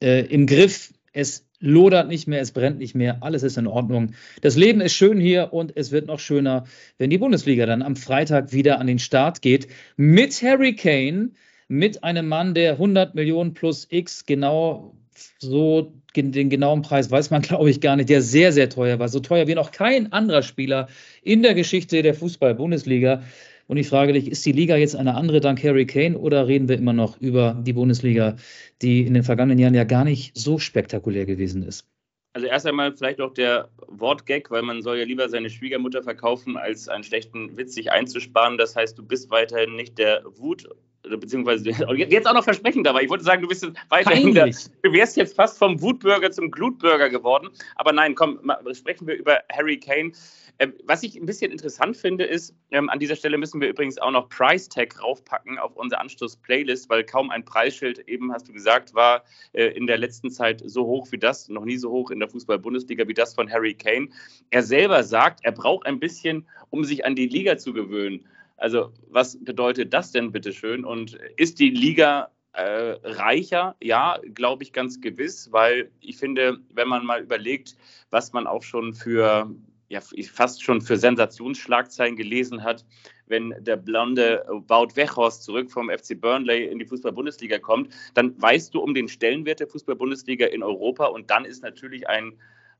äh, 0.00 0.26
im 0.26 0.46
Griff. 0.46 0.92
Es 1.12 1.46
lodert 1.58 2.08
nicht 2.08 2.26
mehr, 2.26 2.40
es 2.40 2.50
brennt 2.50 2.78
nicht 2.78 2.94
mehr, 2.94 3.22
alles 3.22 3.42
ist 3.42 3.56
in 3.56 3.66
Ordnung. 3.66 4.14
Das 4.40 4.56
Leben 4.56 4.80
ist 4.80 4.94
schön 4.94 5.20
hier 5.20 5.52
und 5.52 5.76
es 5.76 5.92
wird 5.92 6.06
noch 6.06 6.18
schöner, 6.18 6.64
wenn 6.98 7.10
die 7.10 7.18
Bundesliga 7.18 7.66
dann 7.66 7.82
am 7.82 7.96
Freitag 7.96 8.52
wieder 8.52 8.80
an 8.80 8.88
den 8.88 8.98
Start 8.98 9.42
geht 9.42 9.68
mit 9.96 10.42
Harry 10.42 10.74
Kane, 10.74 11.30
mit 11.68 12.02
einem 12.02 12.28
Mann, 12.28 12.54
der 12.54 12.72
100 12.72 13.14
Millionen 13.14 13.54
plus 13.54 13.86
X 13.90 14.26
genau 14.26 14.96
so 15.38 15.94
den 16.16 16.50
genauen 16.50 16.82
Preis 16.82 17.10
weiß 17.10 17.30
man, 17.30 17.42
glaube 17.42 17.70
ich, 17.70 17.80
gar 17.80 17.96
nicht, 17.96 18.08
der 18.08 18.22
sehr, 18.22 18.52
sehr 18.52 18.68
teuer 18.68 18.98
war. 18.98 19.08
So 19.08 19.20
teuer 19.20 19.46
wie 19.46 19.54
noch 19.54 19.70
kein 19.70 20.12
anderer 20.12 20.42
Spieler 20.42 20.88
in 21.22 21.42
der 21.42 21.54
Geschichte 21.54 22.02
der 22.02 22.14
Fußball-Bundesliga. 22.14 23.22
Und 23.66 23.76
ich 23.76 23.88
frage 23.88 24.12
dich, 24.12 24.30
ist 24.30 24.44
die 24.44 24.52
Liga 24.52 24.76
jetzt 24.76 24.96
eine 24.96 25.14
andere 25.14 25.40
dank 25.40 25.62
Harry 25.62 25.86
Kane 25.86 26.18
oder 26.18 26.46
reden 26.46 26.68
wir 26.68 26.76
immer 26.76 26.92
noch 26.92 27.20
über 27.20 27.54
die 27.54 27.72
Bundesliga, 27.72 28.36
die 28.82 29.06
in 29.06 29.14
den 29.14 29.22
vergangenen 29.22 29.58
Jahren 29.58 29.74
ja 29.74 29.84
gar 29.84 30.04
nicht 30.04 30.36
so 30.36 30.58
spektakulär 30.58 31.26
gewesen 31.26 31.62
ist? 31.62 31.86
Also 32.34 32.46
erst 32.46 32.66
einmal 32.66 32.96
vielleicht 32.96 33.20
auch 33.20 33.34
der 33.34 33.68
Wortgag, 33.88 34.50
weil 34.50 34.62
man 34.62 34.82
soll 34.82 34.98
ja 34.98 35.04
lieber 35.04 35.28
seine 35.28 35.50
Schwiegermutter 35.50 36.02
verkaufen, 36.02 36.56
als 36.56 36.88
einen 36.88 37.04
schlechten 37.04 37.56
Witz 37.58 37.74
sich 37.74 37.92
einzusparen. 37.92 38.56
Das 38.56 38.74
heißt, 38.74 38.96
du 38.96 39.04
bist 39.04 39.30
weiterhin 39.30 39.76
nicht 39.76 39.98
der 39.98 40.22
Wut 40.24 40.66
beziehungsweise 41.02 41.70
jetzt 41.96 42.26
auch 42.26 42.34
noch 42.34 42.44
versprechend, 42.44 42.86
aber 42.86 43.02
ich 43.02 43.10
wollte 43.10 43.24
sagen, 43.24 43.42
du 43.42 43.48
bist 43.48 43.66
weiterhin 43.88 44.34
der, 44.34 44.46
du 44.46 44.92
wärst 44.92 45.16
jetzt 45.16 45.36
fast 45.36 45.58
vom 45.58 45.80
Wutbürger 45.80 46.30
zum 46.30 46.50
Glutbürger 46.50 47.10
geworden. 47.10 47.48
Aber 47.76 47.92
nein, 47.92 48.14
komm, 48.14 48.40
sprechen 48.72 49.06
wir 49.06 49.16
über 49.16 49.40
Harry 49.52 49.78
Kane. 49.78 50.12
Ähm, 50.58 50.74
was 50.84 51.02
ich 51.02 51.16
ein 51.16 51.26
bisschen 51.26 51.50
interessant 51.50 51.96
finde, 51.96 52.24
ist, 52.24 52.54
ähm, 52.70 52.88
an 52.88 52.98
dieser 52.98 53.16
Stelle 53.16 53.38
müssen 53.38 53.60
wir 53.60 53.68
übrigens 53.68 53.98
auch 53.98 54.10
noch 54.10 54.28
Price 54.28 54.68
Tag 54.68 55.02
raufpacken 55.02 55.58
auf 55.58 55.74
unsere 55.76 56.00
Anstoß-Playlist, 56.00 56.88
weil 56.90 57.04
kaum 57.04 57.30
ein 57.30 57.44
Preisschild, 57.44 57.98
eben 58.08 58.32
hast 58.32 58.48
du 58.48 58.52
gesagt, 58.52 58.94
war 58.94 59.24
äh, 59.54 59.66
in 59.68 59.86
der 59.86 59.98
letzten 59.98 60.30
Zeit 60.30 60.62
so 60.64 60.86
hoch 60.86 61.08
wie 61.10 61.18
das, 61.18 61.48
noch 61.48 61.64
nie 61.64 61.78
so 61.78 61.90
hoch 61.90 62.10
in 62.10 62.20
der 62.20 62.28
Fußball-Bundesliga 62.28 63.08
wie 63.08 63.14
das 63.14 63.34
von 63.34 63.50
Harry 63.50 63.74
Kane. 63.74 64.08
Er 64.50 64.62
selber 64.62 65.02
sagt, 65.02 65.40
er 65.42 65.52
braucht 65.52 65.86
ein 65.86 65.98
bisschen, 65.98 66.46
um 66.70 66.84
sich 66.84 67.04
an 67.04 67.16
die 67.16 67.26
Liga 67.26 67.56
zu 67.56 67.72
gewöhnen. 67.72 68.24
Also, 68.62 68.92
was 69.08 69.36
bedeutet 69.42 69.92
das 69.92 70.12
denn 70.12 70.30
bitteschön? 70.30 70.84
Und 70.84 71.18
ist 71.36 71.58
die 71.58 71.70
Liga 71.70 72.28
äh, 72.52 72.94
reicher? 73.02 73.74
Ja, 73.82 74.20
glaube 74.34 74.62
ich 74.62 74.72
ganz 74.72 75.00
gewiss, 75.00 75.50
weil 75.50 75.90
ich 75.98 76.16
finde, 76.16 76.58
wenn 76.72 76.86
man 76.86 77.04
mal 77.04 77.20
überlegt, 77.20 77.74
was 78.10 78.32
man 78.32 78.46
auch 78.46 78.62
schon 78.62 78.94
für 78.94 79.52
ja, 79.88 80.00
fast 80.00 80.62
schon 80.62 80.80
für 80.80 80.96
Sensationsschlagzeilen 80.96 82.14
gelesen 82.14 82.62
hat, 82.62 82.84
wenn 83.26 83.52
der 83.58 83.78
blonde 83.78 84.44
Wout 84.68 84.94
Weghorst 84.94 85.42
zurück 85.42 85.68
vom 85.68 85.90
FC 85.90 86.20
Burnley 86.20 86.66
in 86.66 86.78
die 86.78 86.86
Fußball-Bundesliga 86.86 87.58
kommt, 87.58 87.92
dann 88.14 88.40
weißt 88.40 88.72
du 88.74 88.80
um 88.80 88.94
den 88.94 89.08
Stellenwert 89.08 89.58
der 89.58 89.66
Fußball-Bundesliga 89.66 90.46
in 90.46 90.62
Europa 90.62 91.06
und 91.06 91.28
dann 91.30 91.44
ist 91.44 91.64
natürlich 91.64 92.08
ein, 92.08 92.34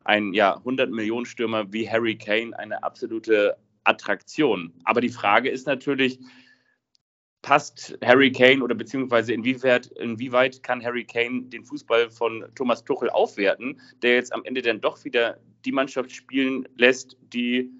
ein 0.04 0.32
ja, 0.32 0.58
100-Millionen-Stürmer 0.58 1.72
wie 1.72 1.90
Harry 1.90 2.16
Kane 2.16 2.56
eine 2.56 2.84
absolute 2.84 3.56
Attraktion. 3.84 4.72
Aber 4.84 5.00
die 5.00 5.08
Frage 5.08 5.48
ist 5.48 5.66
natürlich, 5.66 6.18
passt 7.42 7.98
Harry 8.04 8.30
Kane 8.30 8.62
oder 8.62 8.74
beziehungsweise 8.74 9.32
inwieweit, 9.32 9.86
inwieweit 9.98 10.62
kann 10.62 10.82
Harry 10.82 11.04
Kane 11.04 11.42
den 11.42 11.64
Fußball 11.64 12.10
von 12.10 12.44
Thomas 12.54 12.84
Tuchel 12.84 13.10
aufwerten, 13.10 13.80
der 14.02 14.14
jetzt 14.14 14.32
am 14.32 14.44
Ende 14.44 14.62
dann 14.62 14.80
doch 14.80 15.04
wieder 15.04 15.38
die 15.64 15.72
Mannschaft 15.72 16.12
spielen 16.12 16.68
lässt, 16.76 17.16
die 17.32 17.70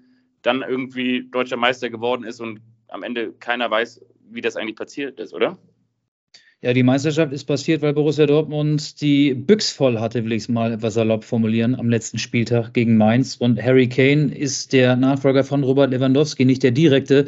dann 0.41 0.61
irgendwie 0.61 1.29
deutscher 1.31 1.57
Meister 1.57 1.89
geworden 1.89 2.25
ist 2.25 2.41
und 2.41 2.61
am 2.89 3.03
Ende 3.03 3.33
keiner 3.33 3.71
weiß, 3.71 4.05
wie 4.29 4.41
das 4.41 4.57
eigentlich 4.57 4.75
passiert 4.75 5.19
ist, 5.19 5.33
oder? 5.33 5.57
Ja, 6.63 6.71
die 6.71 6.83
Meisterschaft 6.83 7.33
ist 7.33 7.43
passiert, 7.43 7.81
weil 7.81 7.91
Borussia 7.91 8.25
Dortmund 8.25 9.01
die 9.01 9.33
Büchs 9.33 9.73
voll 9.73 9.99
hatte, 9.99 10.23
will 10.23 10.31
ich 10.31 10.43
es 10.43 10.47
mal 10.47 10.71
etwas 10.71 10.93
salopp 10.93 11.25
formulieren, 11.25 11.75
am 11.75 11.89
letzten 11.89 12.19
Spieltag 12.19 12.73
gegen 12.73 12.95
Mainz. 12.95 13.35
Und 13.35 13.61
Harry 13.61 13.89
Kane 13.89 14.33
ist 14.33 14.71
der 14.71 14.95
Nachfolger 14.95 15.43
von 15.43 15.61
Robert 15.65 15.91
Lewandowski, 15.91 16.45
nicht 16.45 16.63
der 16.63 16.71
direkte. 16.71 17.25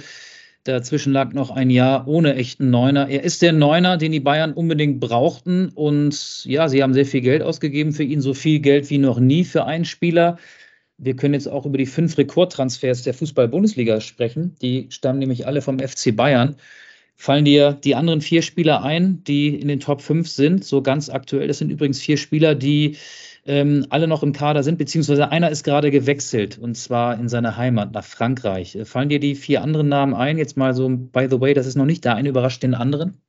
Dazwischen 0.64 1.12
lag 1.12 1.34
noch 1.34 1.52
ein 1.52 1.70
Jahr 1.70 2.08
ohne 2.08 2.36
echten 2.36 2.70
Neuner. 2.70 3.10
Er 3.10 3.24
ist 3.26 3.42
der 3.42 3.52
Neuner, 3.52 3.98
den 3.98 4.14
die 4.14 4.22
Bayern 4.22 4.54
unbedingt 4.54 5.02
brauchten. 5.02 5.68
Und 5.68 6.46
ja, 6.46 6.70
sie 6.70 6.82
haben 6.82 6.94
sehr 6.94 7.06
viel 7.06 7.20
Geld 7.20 7.44
ausgegeben 7.44 7.92
für 7.92 8.04
ihn, 8.04 8.22
so 8.22 8.34
viel 8.34 8.62
Geld 8.62 8.90
wie 8.90 9.00
noch 9.00 9.20
nie 9.20 9.44
für 9.44 9.66
einen 9.66 9.84
Spieler. 9.84 10.38
Wir 10.98 11.18
können 11.18 11.34
jetzt 11.34 11.48
auch 11.48 11.66
über 11.66 11.78
die 11.78 11.88
fünf 11.88 12.18
Rekordtransfers 12.18 13.04
der 13.04 13.14
Fußball-Bundesliga 13.14 14.00
sprechen. 14.00 14.56
Die 14.62 14.88
stammen 14.92 15.20
nämlich 15.20 15.46
alle 15.46 15.62
vom 15.62 15.80
FC 15.80 16.16
Bayern. 16.16 16.56
Fallen 17.18 17.46
dir 17.46 17.74
die 17.74 17.96
anderen 17.96 18.22
vier 18.22 18.42
Spieler 18.42 18.84
ein, 18.84 19.24
die 19.24 19.56
in 19.56 19.68
den 19.68 19.80
Top 19.80 20.02
5 20.02 20.30
sind, 20.30 20.66
so 20.66 20.82
ganz 20.82 21.10
aktuell? 21.10 21.48
Das 21.48 21.60
sind 21.60 21.72
übrigens 21.72 22.02
vier 22.02 22.18
Spieler, 22.18 22.56
die 22.56 22.98
ähm, 23.46 23.86
alle 23.90 24.08
noch 24.08 24.24
im 24.24 24.34
Kader 24.34 24.64
sind, 24.64 24.78
beziehungsweise 24.78 25.32
einer 25.32 25.50
ist 25.50 25.64
gerade 25.64 25.92
gewechselt 25.92 26.58
und 26.58 26.76
zwar 26.76 27.18
in 27.20 27.30
seine 27.30 27.58
Heimat 27.58 27.94
nach 27.94 28.04
Frankreich. 28.04 28.76
Äh, 28.76 28.86
fallen 28.86 29.10
dir 29.10 29.20
die 29.20 29.36
vier 29.36 29.62
anderen 29.62 29.88
Namen 29.88 30.14
ein? 30.14 30.38
Jetzt 30.38 30.58
mal 30.58 30.74
so, 30.74 30.90
by 30.90 31.28
the 31.30 31.40
way, 31.40 31.54
das 31.54 31.68
ist 31.68 31.76
noch 31.76 31.86
nicht 31.86 32.04
der 32.06 32.16
eine 32.16 32.30
überrascht 32.30 32.64
den 32.64 32.74
anderen? 32.74 33.22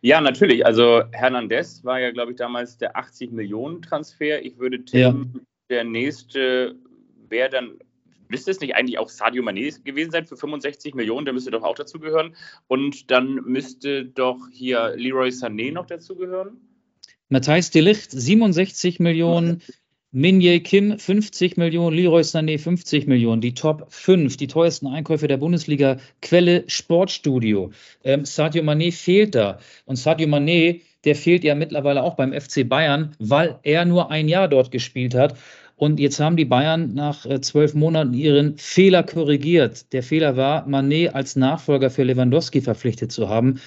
Ja, 0.00 0.20
natürlich. 0.20 0.64
Also 0.64 1.02
Hernandez 1.12 1.82
war 1.84 1.98
ja, 1.98 2.10
glaube 2.12 2.32
ich, 2.32 2.36
damals 2.36 2.78
der 2.78 2.96
80 2.96 3.32
Millionen 3.32 3.82
Transfer. 3.82 4.44
Ich 4.44 4.58
würde 4.58 4.84
tippen, 4.84 5.32
ja. 5.34 5.40
der 5.70 5.84
nächste 5.84 6.76
wäre 7.28 7.50
dann 7.50 7.72
müsste 8.28 8.50
es 8.50 8.60
nicht 8.60 8.74
eigentlich 8.74 8.98
auch 8.98 9.08
Sadio 9.08 9.42
Mané 9.42 9.82
gewesen 9.82 10.10
sein 10.10 10.26
für 10.26 10.36
65 10.36 10.94
Millionen? 10.94 11.24
Der 11.24 11.34
müsste 11.34 11.50
doch 11.50 11.62
auch 11.62 11.74
dazugehören. 11.74 12.34
Und 12.66 13.10
dann 13.10 13.34
müsste 13.44 14.04
doch 14.04 14.48
hier 14.52 14.94
Leroy 14.96 15.28
Sané 15.28 15.72
noch 15.72 15.86
dazugehören. 15.86 16.58
Matthijs 17.28 17.70
de 17.70 17.82
Licht 17.82 18.10
67 18.10 19.00
Millionen. 19.00 19.62
Minye 20.10 20.60
Kim 20.60 20.98
50 20.98 21.58
Millionen, 21.58 21.94
Leroy 21.94 22.22
Sané 22.22 22.58
50 22.58 23.06
Millionen, 23.06 23.42
die 23.42 23.52
Top 23.52 23.88
5, 23.90 24.38
die 24.38 24.46
teuersten 24.46 24.86
Einkäufe 24.86 25.28
der 25.28 25.36
Bundesliga, 25.36 25.98
Quelle 26.22 26.64
Sportstudio. 26.66 27.72
Ähm, 28.04 28.24
Sadio 28.24 28.62
Mané 28.62 28.90
fehlt 28.90 29.34
da. 29.34 29.58
Und 29.84 29.96
Sadio 29.96 30.26
Mané, 30.26 30.80
der 31.04 31.14
fehlt 31.14 31.44
ja 31.44 31.54
mittlerweile 31.54 32.02
auch 32.02 32.14
beim 32.14 32.32
FC 32.32 32.66
Bayern, 32.66 33.14
weil 33.18 33.58
er 33.64 33.84
nur 33.84 34.10
ein 34.10 34.28
Jahr 34.28 34.48
dort 34.48 34.70
gespielt 34.70 35.14
hat. 35.14 35.36
Und 35.78 36.00
jetzt 36.00 36.18
haben 36.18 36.36
die 36.36 36.44
Bayern 36.44 36.92
nach 36.94 37.24
äh, 37.24 37.40
zwölf 37.40 37.72
Monaten 37.72 38.12
ihren 38.12 38.58
Fehler 38.58 39.04
korrigiert. 39.04 39.92
Der 39.92 40.02
Fehler 40.02 40.36
war, 40.36 40.66
Manet 40.66 41.14
als 41.14 41.36
Nachfolger 41.36 41.88
für 41.88 42.02
Lewandowski 42.02 42.60
verpflichtet 42.60 43.12
zu 43.12 43.28
haben. 43.28 43.60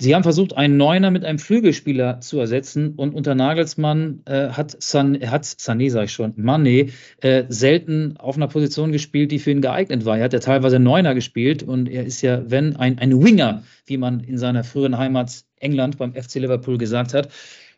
Sie 0.00 0.12
haben 0.14 0.24
versucht, 0.24 0.56
einen 0.56 0.76
Neuner 0.76 1.12
mit 1.12 1.24
einem 1.24 1.38
Flügelspieler 1.38 2.20
zu 2.20 2.40
ersetzen 2.40 2.94
und 2.96 3.14
unter 3.14 3.36
Nagelsmann 3.36 4.22
äh, 4.24 4.48
hat, 4.48 4.74
San, 4.82 5.20
hat 5.30 5.44
Sané, 5.44 5.90
sage 5.90 6.06
ich 6.06 6.12
schon, 6.12 6.34
Mané 6.34 6.90
äh, 7.20 7.44
selten 7.48 8.16
auf 8.16 8.36
einer 8.36 8.48
Position 8.48 8.90
gespielt, 8.90 9.30
die 9.30 9.38
für 9.38 9.52
ihn 9.52 9.60
geeignet 9.60 10.04
war. 10.04 10.18
Er 10.18 10.24
hat 10.24 10.32
ja 10.32 10.40
teilweise 10.40 10.80
Neuner 10.80 11.14
gespielt 11.14 11.62
und 11.62 11.88
er 11.88 12.04
ist 12.06 12.22
ja, 12.22 12.50
wenn, 12.50 12.74
ein, 12.74 12.98
ein 12.98 13.22
Winger, 13.22 13.62
wie 13.86 13.98
man 13.98 14.18
in 14.18 14.36
seiner 14.36 14.64
früheren 14.64 14.98
Heimat 14.98 15.44
England 15.60 15.98
beim 15.98 16.14
FC 16.14 16.36
Liverpool 16.36 16.78
gesagt 16.78 17.14
hat. 17.14 17.28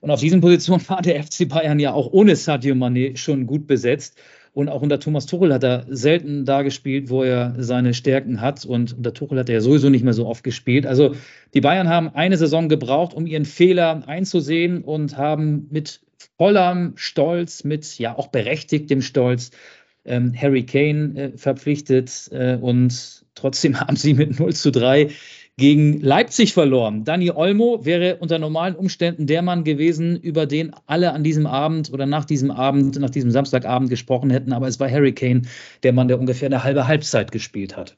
Und 0.02 0.10
auf 0.10 0.20
diesen 0.20 0.40
Positionen 0.40 0.82
war 0.88 1.00
der 1.00 1.22
FC 1.22 1.48
Bayern 1.48 1.78
ja 1.78 1.94
auch 1.94 2.12
ohne 2.12 2.36
Sadio 2.36 2.74
Mané 2.74 3.16
schon 3.16 3.46
gut 3.46 3.66
besetzt. 3.66 4.18
Und 4.52 4.68
auch 4.68 4.82
unter 4.82 5.00
Thomas 5.00 5.24
Tuchel 5.24 5.54
hat 5.54 5.64
er 5.64 5.86
selten 5.88 6.44
da 6.44 6.60
gespielt, 6.60 7.08
wo 7.08 7.22
er 7.22 7.54
seine 7.56 7.94
Stärken 7.94 8.42
hat. 8.42 8.66
Und 8.66 8.94
unter 8.94 9.14
Tuchel 9.14 9.38
hat 9.38 9.48
er 9.48 9.54
ja 9.54 9.60
sowieso 9.62 9.88
nicht 9.88 10.04
mehr 10.04 10.12
so 10.12 10.26
oft 10.26 10.44
gespielt. 10.44 10.84
Also 10.84 11.14
die 11.54 11.62
Bayern 11.62 11.88
haben 11.88 12.10
eine 12.10 12.36
Saison 12.36 12.68
gebraucht, 12.68 13.14
um 13.14 13.26
ihren 13.26 13.46
Fehler 13.46 14.02
einzusehen 14.06 14.82
und 14.84 15.16
haben 15.16 15.68
mit 15.70 16.00
vollem 16.36 16.92
Stolz, 16.96 17.64
mit 17.64 17.98
ja 17.98 18.18
auch 18.18 18.26
berechtigtem 18.26 19.00
Stolz 19.00 19.52
ähm, 20.04 20.34
Harry 20.36 20.66
Kane 20.66 21.14
äh, 21.14 21.38
verpflichtet. 21.38 22.28
Äh, 22.32 22.56
und 22.60 23.24
trotzdem 23.34 23.80
haben 23.80 23.96
sie 23.96 24.14
mit 24.14 24.38
0 24.38 24.52
zu 24.52 24.70
3 24.70 25.08
gegen 25.58 26.00
Leipzig 26.00 26.54
verloren. 26.54 27.04
Dani 27.04 27.30
Olmo 27.30 27.84
wäre 27.84 28.16
unter 28.16 28.38
normalen 28.38 28.74
Umständen 28.74 29.26
der 29.26 29.42
Mann 29.42 29.64
gewesen, 29.64 30.16
über 30.16 30.46
den 30.46 30.72
alle 30.86 31.12
an 31.12 31.22
diesem 31.22 31.46
Abend 31.46 31.92
oder 31.92 32.06
nach 32.06 32.24
diesem 32.24 32.50
Abend, 32.50 32.98
nach 32.98 33.10
diesem 33.10 33.30
Samstagabend 33.30 33.90
gesprochen 33.90 34.30
hätten. 34.30 34.52
Aber 34.52 34.66
es 34.66 34.80
war 34.80 34.90
Harry 34.90 35.12
Kane, 35.12 35.42
der 35.82 35.92
Mann, 35.92 36.08
der 36.08 36.18
ungefähr 36.18 36.46
eine 36.46 36.64
halbe 36.64 36.86
Halbzeit 36.88 37.32
gespielt 37.32 37.76
hat. 37.76 37.96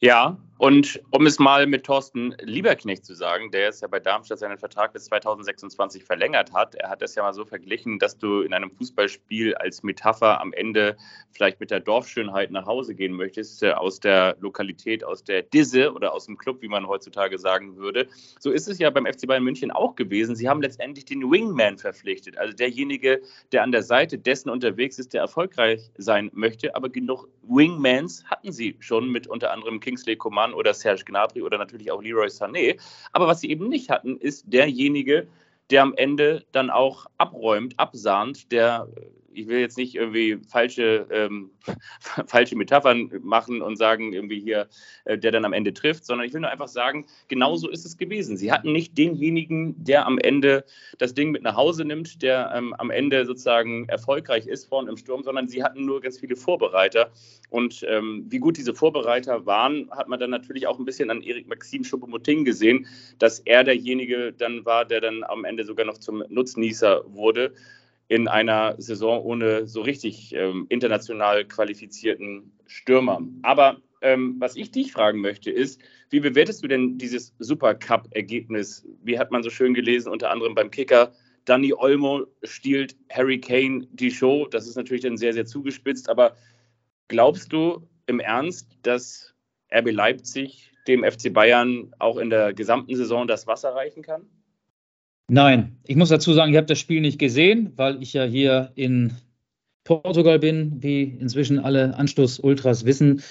Ja, 0.00 0.38
und 0.58 1.02
um 1.10 1.26
es 1.26 1.40
mal 1.40 1.66
mit 1.66 1.84
Thorsten 1.84 2.36
Lieberknecht 2.40 3.04
zu 3.04 3.14
sagen, 3.14 3.50
der 3.50 3.62
jetzt 3.62 3.82
ja 3.82 3.88
bei 3.88 3.98
Darmstadt 3.98 4.38
seinen 4.38 4.56
Vertrag 4.56 4.92
bis 4.92 5.06
2026 5.06 6.04
verlängert 6.04 6.52
hat, 6.52 6.76
er 6.76 6.90
hat 6.90 7.02
das 7.02 7.16
ja 7.16 7.22
mal 7.22 7.34
so 7.34 7.44
verglichen, 7.44 7.98
dass 7.98 8.18
du 8.18 8.42
in 8.42 8.54
einem 8.54 8.70
Fußballspiel 8.70 9.56
als 9.56 9.82
Metapher 9.82 10.40
am 10.40 10.52
Ende 10.52 10.96
vielleicht 11.32 11.58
mit 11.58 11.72
der 11.72 11.80
Dorfschönheit 11.80 12.52
nach 12.52 12.66
Hause 12.66 12.94
gehen 12.94 13.14
möchtest, 13.14 13.64
äh, 13.64 13.72
aus 13.72 13.98
der 13.98 14.36
Lokalität, 14.40 15.02
aus 15.02 15.24
der 15.24 15.42
Disse 15.42 15.92
oder 15.92 16.12
aus 16.12 16.26
dem 16.26 16.38
Club, 16.38 16.62
wie 16.62 16.68
man 16.68 16.86
heutzutage 16.86 17.36
sagen 17.38 17.76
würde. 17.76 18.06
So 18.38 18.52
ist 18.52 18.68
es 18.68 18.78
ja 18.78 18.90
beim 18.90 19.06
FC 19.06 19.26
Bayern 19.26 19.42
München 19.42 19.72
auch 19.72 19.96
gewesen. 19.96 20.36
Sie 20.36 20.48
haben 20.48 20.62
letztendlich 20.62 21.04
den 21.04 21.28
Wingman 21.28 21.78
verpflichtet, 21.78 22.38
also 22.38 22.54
derjenige, 22.54 23.20
der 23.50 23.64
an 23.64 23.72
der 23.72 23.82
Seite 23.82 24.18
dessen 24.18 24.50
unterwegs 24.50 25.00
ist, 25.00 25.14
der 25.14 25.22
erfolgreich 25.22 25.90
sein 25.98 26.30
möchte. 26.32 26.76
Aber 26.76 26.88
genug 26.88 27.28
Wingmans 27.42 28.24
hatten 28.26 28.52
sie 28.52 28.76
schon 28.78 29.10
mit 29.10 29.26
unter 29.26 29.52
anderem 29.52 29.80
Kingsley 29.80 30.16
Coman 30.16 30.43
oder 30.52 30.74
Serge 30.74 31.04
Gnabry 31.04 31.42
oder 31.42 31.56
natürlich 31.56 31.90
auch 31.90 32.02
Leroy 32.02 32.26
Sané. 32.26 32.78
Aber 33.12 33.26
was 33.26 33.40
sie 33.40 33.50
eben 33.50 33.68
nicht 33.68 33.88
hatten, 33.88 34.18
ist 34.18 34.44
derjenige, 34.46 35.26
der 35.70 35.82
am 35.82 35.94
Ende 35.94 36.44
dann 36.52 36.70
auch 36.70 37.06
abräumt, 37.16 37.78
absahnt, 37.78 38.52
der 38.52 38.88
ich 39.34 39.48
will 39.48 39.58
jetzt 39.58 39.76
nicht 39.76 39.94
irgendwie 39.94 40.38
falsche, 40.48 41.06
ähm, 41.10 41.50
falsche 42.26 42.56
Metaphern 42.56 43.10
machen 43.22 43.62
und 43.62 43.76
sagen, 43.76 44.12
irgendwie 44.12 44.40
hier, 44.40 44.68
äh, 45.04 45.18
der 45.18 45.32
dann 45.32 45.44
am 45.44 45.52
Ende 45.52 45.74
trifft, 45.74 46.04
sondern 46.06 46.26
ich 46.26 46.32
will 46.32 46.40
nur 46.40 46.50
einfach 46.50 46.68
sagen, 46.68 47.06
genauso 47.28 47.68
ist 47.68 47.84
es 47.84 47.96
gewesen. 47.96 48.36
Sie 48.36 48.52
hatten 48.52 48.72
nicht 48.72 48.96
denjenigen, 48.96 49.82
der 49.82 50.06
am 50.06 50.18
Ende 50.18 50.64
das 50.98 51.14
Ding 51.14 51.30
mit 51.30 51.42
nach 51.42 51.56
Hause 51.56 51.84
nimmt, 51.84 52.22
der 52.22 52.52
ähm, 52.54 52.74
am 52.74 52.90
Ende 52.90 53.26
sozusagen 53.26 53.88
erfolgreich 53.88 54.46
ist 54.46 54.66
vorne 54.66 54.90
im 54.90 54.96
Sturm, 54.96 55.22
sondern 55.22 55.48
sie 55.48 55.62
hatten 55.62 55.84
nur 55.84 56.00
ganz 56.00 56.18
viele 56.20 56.36
Vorbereiter. 56.36 57.10
Und 57.50 57.84
ähm, 57.88 58.26
wie 58.28 58.38
gut 58.38 58.56
diese 58.56 58.74
Vorbereiter 58.74 59.46
waren, 59.46 59.90
hat 59.90 60.08
man 60.08 60.20
dann 60.20 60.30
natürlich 60.30 60.66
auch 60.66 60.78
ein 60.78 60.84
bisschen 60.84 61.10
an 61.10 61.22
Erik 61.22 61.48
Maxim 61.48 61.84
Schuppemoting 61.84 62.44
gesehen, 62.44 62.86
dass 63.18 63.40
er 63.40 63.64
derjenige 63.64 64.32
dann 64.32 64.64
war, 64.64 64.84
der 64.84 65.00
dann 65.00 65.24
am 65.24 65.44
Ende 65.44 65.64
sogar 65.64 65.86
noch 65.86 65.98
zum 65.98 66.24
Nutznießer 66.28 67.04
wurde 67.06 67.52
in 68.14 68.28
einer 68.28 68.80
Saison 68.80 69.24
ohne 69.24 69.66
so 69.66 69.80
richtig 69.80 70.32
ähm, 70.36 70.66
international 70.68 71.44
qualifizierten 71.46 72.52
Stürmer. 72.64 73.20
Aber 73.42 73.78
ähm, 74.02 74.36
was 74.38 74.54
ich 74.54 74.70
dich 74.70 74.92
fragen 74.92 75.20
möchte, 75.20 75.50
ist, 75.50 75.80
wie 76.10 76.20
bewertest 76.20 76.62
du 76.62 76.68
denn 76.68 76.96
dieses 76.96 77.34
Supercup-Ergebnis? 77.40 78.86
Wie 79.02 79.18
hat 79.18 79.32
man 79.32 79.42
so 79.42 79.50
schön 79.50 79.74
gelesen, 79.74 80.12
unter 80.12 80.30
anderem 80.30 80.54
beim 80.54 80.70
Kicker, 80.70 81.12
Danny 81.44 81.74
Olmo 81.74 82.24
stiehlt 82.44 82.94
Harry 83.10 83.40
Kane 83.40 83.88
die 83.90 84.12
Show. 84.12 84.46
Das 84.46 84.68
ist 84.68 84.76
natürlich 84.76 85.02
dann 85.02 85.16
sehr, 85.16 85.32
sehr 85.32 85.44
zugespitzt. 85.44 86.08
Aber 86.08 86.36
glaubst 87.08 87.52
du 87.52 87.84
im 88.06 88.20
Ernst, 88.20 88.78
dass 88.82 89.34
RB 89.74 89.90
Leipzig 89.90 90.70
dem 90.86 91.02
FC 91.02 91.32
Bayern 91.32 91.92
auch 91.98 92.18
in 92.18 92.30
der 92.30 92.54
gesamten 92.54 92.94
Saison 92.94 93.26
das 93.26 93.48
Wasser 93.48 93.74
reichen 93.74 94.04
kann? 94.04 94.28
Nein, 95.28 95.78
ich 95.86 95.96
muss 95.96 96.10
dazu 96.10 96.34
sagen, 96.34 96.52
ich 96.52 96.56
habe 96.56 96.66
das 96.66 96.78
Spiel 96.78 97.00
nicht 97.00 97.18
gesehen, 97.18 97.72
weil 97.76 98.02
ich 98.02 98.12
ja 98.12 98.24
hier 98.24 98.72
in 98.74 99.14
Portugal 99.84 100.38
bin, 100.38 100.82
wie 100.82 101.02
inzwischen 101.02 101.58
alle 101.58 101.96
Anstoß-Ultras 101.96 102.84
wissen. 102.84 103.22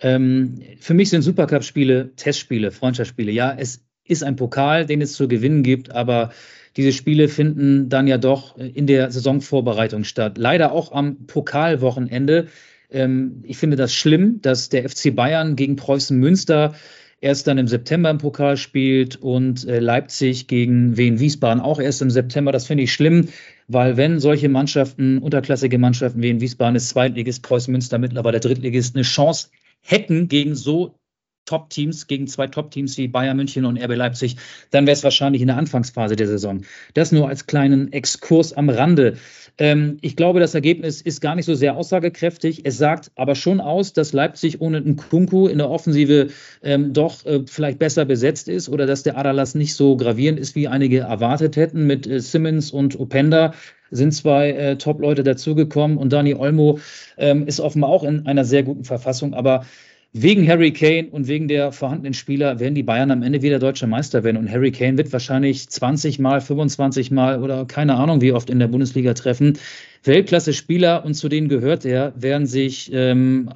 Ähm, 0.00 0.60
für 0.78 0.94
mich 0.94 1.10
sind 1.10 1.22
Supercup-Spiele 1.22 2.12
Testspiele, 2.16 2.70
Freundschaftsspiele. 2.70 3.32
Ja, 3.32 3.54
es 3.56 3.84
ist 4.04 4.22
ein 4.22 4.36
Pokal, 4.36 4.86
den 4.86 5.00
es 5.00 5.14
zu 5.14 5.28
gewinnen 5.28 5.62
gibt, 5.62 5.90
aber 5.90 6.30
diese 6.76 6.92
Spiele 6.92 7.28
finden 7.28 7.88
dann 7.88 8.06
ja 8.06 8.18
doch 8.18 8.56
in 8.56 8.86
der 8.86 9.10
Saisonvorbereitung 9.10 10.04
statt. 10.04 10.38
Leider 10.38 10.72
auch 10.72 10.92
am 10.92 11.26
Pokalwochenende. 11.26 12.48
Ähm, 12.90 13.42
ich 13.44 13.58
finde 13.58 13.76
das 13.76 13.94
schlimm, 13.94 14.40
dass 14.42 14.68
der 14.68 14.88
FC 14.88 15.14
Bayern 15.14 15.56
gegen 15.56 15.76
Preußen 15.76 16.16
Münster 16.18 16.74
erst 17.22 17.46
dann 17.46 17.56
im 17.56 17.68
September 17.68 18.10
im 18.10 18.18
Pokal 18.18 18.56
spielt 18.58 19.16
und 19.16 19.66
äh, 19.66 19.78
Leipzig 19.78 20.48
gegen 20.48 20.96
Wien 20.96 21.20
Wiesbaden 21.20 21.62
auch 21.62 21.80
erst 21.80 22.02
im 22.02 22.10
September. 22.10 22.52
Das 22.52 22.66
finde 22.66 22.82
ich 22.82 22.92
schlimm, 22.92 23.28
weil 23.68 23.96
wenn 23.96 24.20
solche 24.20 24.48
Mannschaften, 24.48 25.18
unterklassige 25.18 25.78
Mannschaften 25.78 26.20
wie 26.20 26.30
in 26.30 26.40
Wiesbaden 26.40 26.76
ist 26.76 26.90
Zweitligist, 26.90 27.42
Preußen 27.42 27.72
Münster 27.72 27.98
mittlerweile 27.98 28.40
Drittligist, 28.40 28.96
eine 28.96 29.04
Chance 29.04 29.48
hätten 29.80 30.28
gegen 30.28 30.54
so 30.54 30.98
Top-Teams, 31.44 32.06
gegen 32.06 32.26
zwei 32.26 32.46
Top-Teams 32.46 32.96
wie 32.98 33.08
Bayern 33.08 33.36
München 33.36 33.64
und 33.64 33.78
RB 33.78 33.96
Leipzig, 33.96 34.36
dann 34.70 34.86
wäre 34.86 34.94
es 34.94 35.04
wahrscheinlich 35.04 35.42
in 35.42 35.48
der 35.48 35.56
Anfangsphase 35.56 36.16
der 36.16 36.26
Saison. 36.26 36.62
Das 36.94 37.12
nur 37.12 37.28
als 37.28 37.46
kleinen 37.46 37.92
Exkurs 37.92 38.52
am 38.52 38.68
Rande. 38.68 39.16
Ähm, 39.58 39.98
ich 40.00 40.16
glaube, 40.16 40.40
das 40.40 40.54
Ergebnis 40.54 41.00
ist 41.02 41.20
gar 41.20 41.34
nicht 41.34 41.44
so 41.44 41.54
sehr 41.54 41.76
aussagekräftig. 41.76 42.64
Es 42.64 42.78
sagt 42.78 43.10
aber 43.16 43.34
schon 43.34 43.60
aus, 43.60 43.92
dass 43.92 44.12
Leipzig 44.12 44.60
ohne 44.60 44.78
einen 44.78 44.96
Kunku 44.96 45.46
in 45.46 45.58
der 45.58 45.70
Offensive 45.70 46.28
ähm, 46.62 46.92
doch 46.92 47.24
äh, 47.26 47.40
vielleicht 47.46 47.78
besser 47.78 48.04
besetzt 48.04 48.48
ist 48.48 48.68
oder 48.68 48.86
dass 48.86 49.02
der 49.02 49.18
Adalas 49.18 49.54
nicht 49.54 49.74
so 49.74 49.96
gravierend 49.96 50.38
ist, 50.40 50.54
wie 50.54 50.68
einige 50.68 51.00
erwartet 51.00 51.56
hätten. 51.56 51.86
Mit 51.86 52.06
äh, 52.06 52.20
Simmons 52.20 52.70
und 52.70 52.98
Openda 52.98 53.52
sind 53.90 54.12
zwei 54.12 54.50
äh, 54.52 54.76
Top-Leute 54.78 55.22
dazugekommen 55.22 55.98
und 55.98 56.12
Dani 56.12 56.34
Olmo 56.34 56.78
ähm, 57.18 57.46
ist 57.46 57.60
offenbar 57.60 57.90
auch 57.90 58.04
in 58.04 58.26
einer 58.26 58.44
sehr 58.44 58.62
guten 58.62 58.84
Verfassung. 58.84 59.34
Aber 59.34 59.66
wegen 60.14 60.46
Harry 60.46 60.72
Kane 60.72 61.08
und 61.10 61.26
wegen 61.26 61.48
der 61.48 61.72
vorhandenen 61.72 62.12
Spieler 62.12 62.60
werden 62.60 62.74
die 62.74 62.82
Bayern 62.82 63.10
am 63.10 63.22
Ende 63.22 63.40
wieder 63.40 63.58
deutscher 63.58 63.86
Meister 63.86 64.24
werden. 64.24 64.36
Und 64.36 64.50
Harry 64.50 64.70
Kane 64.70 64.98
wird 64.98 65.12
wahrscheinlich 65.12 65.68
20 65.68 66.18
Mal, 66.18 66.40
25 66.40 67.10
Mal 67.10 67.42
oder 67.42 67.64
keine 67.64 67.94
Ahnung 67.94 68.20
wie 68.20 68.32
oft 68.32 68.50
in 68.50 68.58
der 68.58 68.68
Bundesliga 68.68 69.14
treffen. 69.14 69.58
Weltklasse-Spieler 70.04 71.04
und 71.04 71.14
zu 71.14 71.28
denen 71.28 71.48
gehört 71.48 71.86
er, 71.86 72.12
werden 72.14 72.46
sich 72.46 72.90
ähm, 72.92 73.50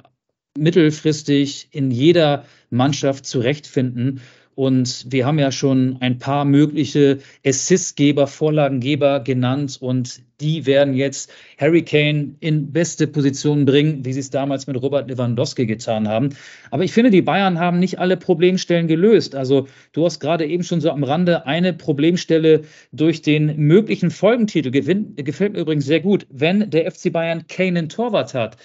mittelfristig 0.57 1.69
in 1.71 1.91
jeder 1.91 2.45
Mannschaft 2.71 3.27
zurechtfinden. 3.27 4.21
Und 4.57 5.05
wir 5.09 5.27
haben 5.27 5.37
ja 5.37 5.51
schon 5.51 5.97
ein 5.99 6.17
paar 6.17 6.43
mögliche 6.43 7.19
Assistgeber, 7.45 8.25
Vorlagengeber 8.25 9.19
genannt 9.19 9.77
und 9.79 10.23
die 10.41 10.65
werden 10.65 10.95
jetzt 10.95 11.31
Harry 11.59 11.83
Kane 11.83 12.37
in 12.39 12.71
beste 12.71 13.05
Positionen 13.05 13.65
bringen, 13.65 14.03
wie 14.03 14.13
sie 14.13 14.19
es 14.19 14.31
damals 14.31 14.65
mit 14.65 14.81
Robert 14.81 15.11
Lewandowski 15.11 15.67
getan 15.67 16.07
haben. 16.07 16.29
Aber 16.71 16.83
ich 16.83 16.91
finde, 16.91 17.11
die 17.11 17.21
Bayern 17.21 17.59
haben 17.59 17.77
nicht 17.77 17.99
alle 17.99 18.17
Problemstellen 18.17 18.87
gelöst. 18.87 19.35
Also 19.35 19.67
du 19.91 20.05
hast 20.05 20.19
gerade 20.19 20.47
eben 20.47 20.63
schon 20.63 20.81
so 20.81 20.89
am 20.89 21.03
Rande 21.03 21.45
eine 21.45 21.73
Problemstelle 21.73 22.63
durch 22.91 23.21
den 23.21 23.57
möglichen 23.57 24.09
Folgentitel. 24.09 24.71
gefällt 24.71 25.53
mir 25.53 25.59
übrigens 25.59 25.85
sehr 25.85 25.99
gut. 25.99 26.25
Wenn 26.31 26.71
der 26.71 26.91
FC 26.91 27.13
Bayern 27.13 27.45
Kane 27.47 27.89
Torwart 27.89 28.33
hat, 28.33 28.57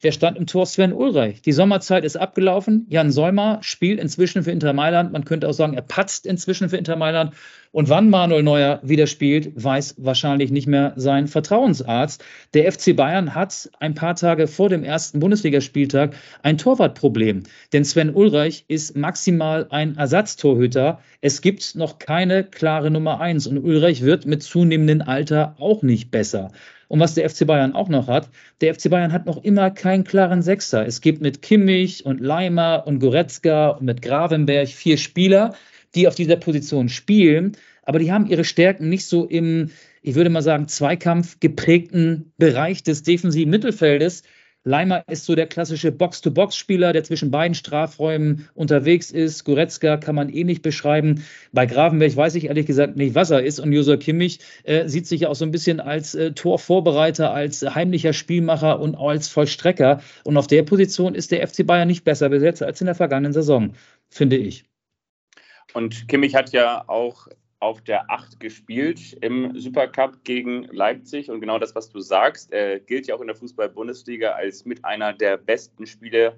Wer 0.00 0.12
stand 0.12 0.38
im 0.38 0.46
Tor? 0.46 0.64
Sven 0.64 0.92
Ulreich. 0.92 1.42
Die 1.42 1.50
Sommerzeit 1.50 2.04
ist 2.04 2.14
abgelaufen. 2.14 2.86
Jan 2.88 3.10
Solmer 3.10 3.58
spielt 3.62 3.98
inzwischen 3.98 4.44
für 4.44 4.52
Inter 4.52 4.72
Mailand. 4.72 5.10
Man 5.10 5.24
könnte 5.24 5.48
auch 5.48 5.52
sagen, 5.52 5.74
er 5.74 5.82
patzt 5.82 6.24
inzwischen 6.24 6.68
für 6.68 6.76
Inter 6.76 6.94
Mailand. 6.94 7.34
Und 7.72 7.88
wann 7.88 8.08
Manuel 8.08 8.44
Neuer 8.44 8.78
wieder 8.84 9.08
spielt, 9.08 9.50
weiß 9.56 9.96
wahrscheinlich 9.98 10.52
nicht 10.52 10.68
mehr 10.68 10.92
sein 10.94 11.26
Vertrauensarzt. 11.26 12.24
Der 12.54 12.70
FC 12.70 12.94
Bayern 12.94 13.34
hat 13.34 13.68
ein 13.80 13.96
paar 13.96 14.14
Tage 14.14 14.46
vor 14.46 14.68
dem 14.68 14.84
ersten 14.84 15.18
Bundesligaspieltag 15.18 16.14
ein 16.44 16.58
Torwartproblem. 16.58 17.42
Denn 17.72 17.84
Sven 17.84 18.14
Ulreich 18.14 18.66
ist 18.68 18.96
maximal 18.96 19.66
ein 19.70 19.96
Ersatztorhüter. 19.96 21.00
Es 21.22 21.42
gibt 21.42 21.74
noch 21.74 21.98
keine 21.98 22.44
klare 22.44 22.92
Nummer 22.92 23.20
eins. 23.20 23.48
Und 23.48 23.58
Ulreich 23.58 24.02
wird 24.02 24.26
mit 24.26 24.44
zunehmendem 24.44 25.02
Alter 25.02 25.56
auch 25.58 25.82
nicht 25.82 26.12
besser. 26.12 26.52
Und 26.88 27.00
was 27.00 27.14
der 27.14 27.28
FC 27.28 27.46
Bayern 27.46 27.74
auch 27.74 27.88
noch 27.88 28.08
hat, 28.08 28.30
der 28.60 28.74
FC 28.74 28.90
Bayern 28.90 29.12
hat 29.12 29.26
noch 29.26 29.44
immer 29.44 29.70
keinen 29.70 30.04
klaren 30.04 30.42
Sechser. 30.42 30.86
Es 30.86 31.00
gibt 31.00 31.20
mit 31.20 31.42
Kimmich 31.42 32.04
und 32.06 32.20
Leimer 32.20 32.84
und 32.86 32.98
Goretzka 32.98 33.70
und 33.70 33.84
mit 33.84 34.02
Gravenberg 34.02 34.68
vier 34.68 34.96
Spieler, 34.96 35.54
die 35.94 36.08
auf 36.08 36.14
dieser 36.14 36.36
Position 36.36 36.88
spielen, 36.88 37.52
aber 37.82 37.98
die 37.98 38.12
haben 38.12 38.26
ihre 38.26 38.44
Stärken 38.44 38.88
nicht 38.88 39.06
so 39.06 39.24
im, 39.24 39.70
ich 40.02 40.14
würde 40.14 40.30
mal 40.30 40.42
sagen, 40.42 40.68
Zweikampf 40.68 41.40
geprägten 41.40 42.32
Bereich 42.36 42.82
des 42.82 43.02
defensiven 43.02 43.50
Mittelfeldes, 43.50 44.24
Leimer 44.68 45.02
ist 45.08 45.24
so 45.24 45.34
der 45.34 45.46
klassische 45.46 45.90
Box-to-Box-Spieler, 45.90 46.92
der 46.92 47.02
zwischen 47.02 47.30
beiden 47.30 47.54
Strafräumen 47.54 48.48
unterwegs 48.54 49.10
ist. 49.10 49.44
Goretzka 49.44 49.96
kann 49.96 50.14
man 50.14 50.28
eh 50.28 50.44
nicht 50.44 50.60
beschreiben. 50.60 51.24
Bei 51.52 51.64
Gravenberg 51.64 52.14
weiß 52.14 52.34
ich 52.34 52.44
ehrlich 52.44 52.66
gesagt 52.66 52.96
nicht, 52.96 53.14
was 53.14 53.30
er 53.30 53.42
ist. 53.42 53.60
Und 53.60 53.72
Josua 53.72 53.96
Kimmich 53.96 54.40
äh, 54.64 54.86
sieht 54.86 55.06
sich 55.06 55.22
ja 55.22 55.30
auch 55.30 55.34
so 55.34 55.46
ein 55.46 55.52
bisschen 55.52 55.80
als 55.80 56.14
äh, 56.14 56.32
Torvorbereiter, 56.32 57.32
als 57.32 57.62
heimlicher 57.62 58.12
Spielmacher 58.12 58.78
und 58.78 58.94
als 58.94 59.28
Vollstrecker. 59.28 60.02
Und 60.24 60.36
auf 60.36 60.46
der 60.46 60.62
Position 60.64 61.14
ist 61.14 61.32
der 61.32 61.48
FC 61.48 61.66
Bayern 61.66 61.88
nicht 61.88 62.04
besser 62.04 62.28
besetzt 62.28 62.62
als 62.62 62.82
in 62.82 62.86
der 62.86 62.94
vergangenen 62.94 63.32
Saison, 63.32 63.72
finde 64.10 64.36
ich. 64.36 64.64
Und 65.72 66.08
Kimmich 66.08 66.34
hat 66.34 66.52
ja 66.52 66.84
auch 66.88 67.28
auf 67.60 67.82
der 67.82 68.10
8 68.10 68.38
gespielt 68.40 69.16
im 69.20 69.58
Supercup 69.58 70.22
gegen 70.24 70.64
Leipzig. 70.64 71.30
Und 71.30 71.40
genau 71.40 71.58
das, 71.58 71.74
was 71.74 71.90
du 71.90 72.00
sagst, 72.00 72.52
äh, 72.52 72.80
gilt 72.80 73.06
ja 73.06 73.14
auch 73.14 73.20
in 73.20 73.26
der 73.26 73.36
Fußball-Bundesliga 73.36 74.30
als 74.30 74.64
mit 74.64 74.84
einer 74.84 75.12
der 75.12 75.36
besten 75.36 75.86
Spiele 75.86 76.36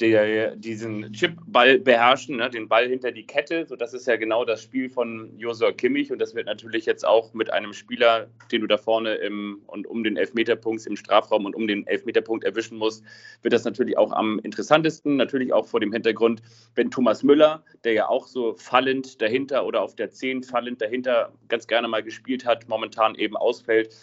der 0.00 0.56
diesen 0.56 1.12
Chipball 1.12 1.78
beherrschen, 1.78 2.36
ne, 2.36 2.50
den 2.50 2.68
Ball 2.68 2.88
hinter 2.88 3.12
die 3.12 3.26
Kette. 3.26 3.64
So, 3.66 3.76
das 3.76 3.94
ist 3.94 4.06
ja 4.06 4.16
genau 4.16 4.44
das 4.44 4.60
Spiel 4.62 4.90
von 4.90 5.38
Josua 5.38 5.70
Kimmich 5.70 6.10
und 6.10 6.18
das 6.18 6.34
wird 6.34 6.46
natürlich 6.46 6.84
jetzt 6.84 7.06
auch 7.06 7.32
mit 7.32 7.52
einem 7.52 7.72
Spieler, 7.72 8.28
den 8.50 8.62
du 8.62 8.66
da 8.66 8.76
vorne 8.76 9.14
im 9.14 9.62
und 9.66 9.86
um 9.86 10.02
den 10.02 10.16
Elfmeterpunkt 10.16 10.84
im 10.86 10.96
Strafraum 10.96 11.44
und 11.44 11.54
um 11.54 11.68
den 11.68 11.86
Elfmeterpunkt 11.86 12.44
erwischen 12.44 12.76
musst, 12.76 13.04
wird 13.42 13.54
das 13.54 13.64
natürlich 13.64 13.96
auch 13.96 14.12
am 14.12 14.40
interessantesten. 14.40 15.16
Natürlich 15.16 15.52
auch 15.52 15.66
vor 15.66 15.78
dem 15.78 15.92
Hintergrund, 15.92 16.42
wenn 16.74 16.90
Thomas 16.90 17.22
Müller, 17.22 17.62
der 17.84 17.92
ja 17.92 18.08
auch 18.08 18.26
so 18.26 18.54
fallend 18.54 19.22
dahinter 19.22 19.64
oder 19.64 19.82
auf 19.82 19.94
der 19.94 20.10
10 20.10 20.42
fallend 20.42 20.82
dahinter 20.82 21.32
ganz 21.48 21.68
gerne 21.68 21.86
mal 21.86 22.02
gespielt 22.02 22.44
hat, 22.44 22.68
momentan 22.68 23.14
eben 23.14 23.36
ausfällt. 23.36 23.94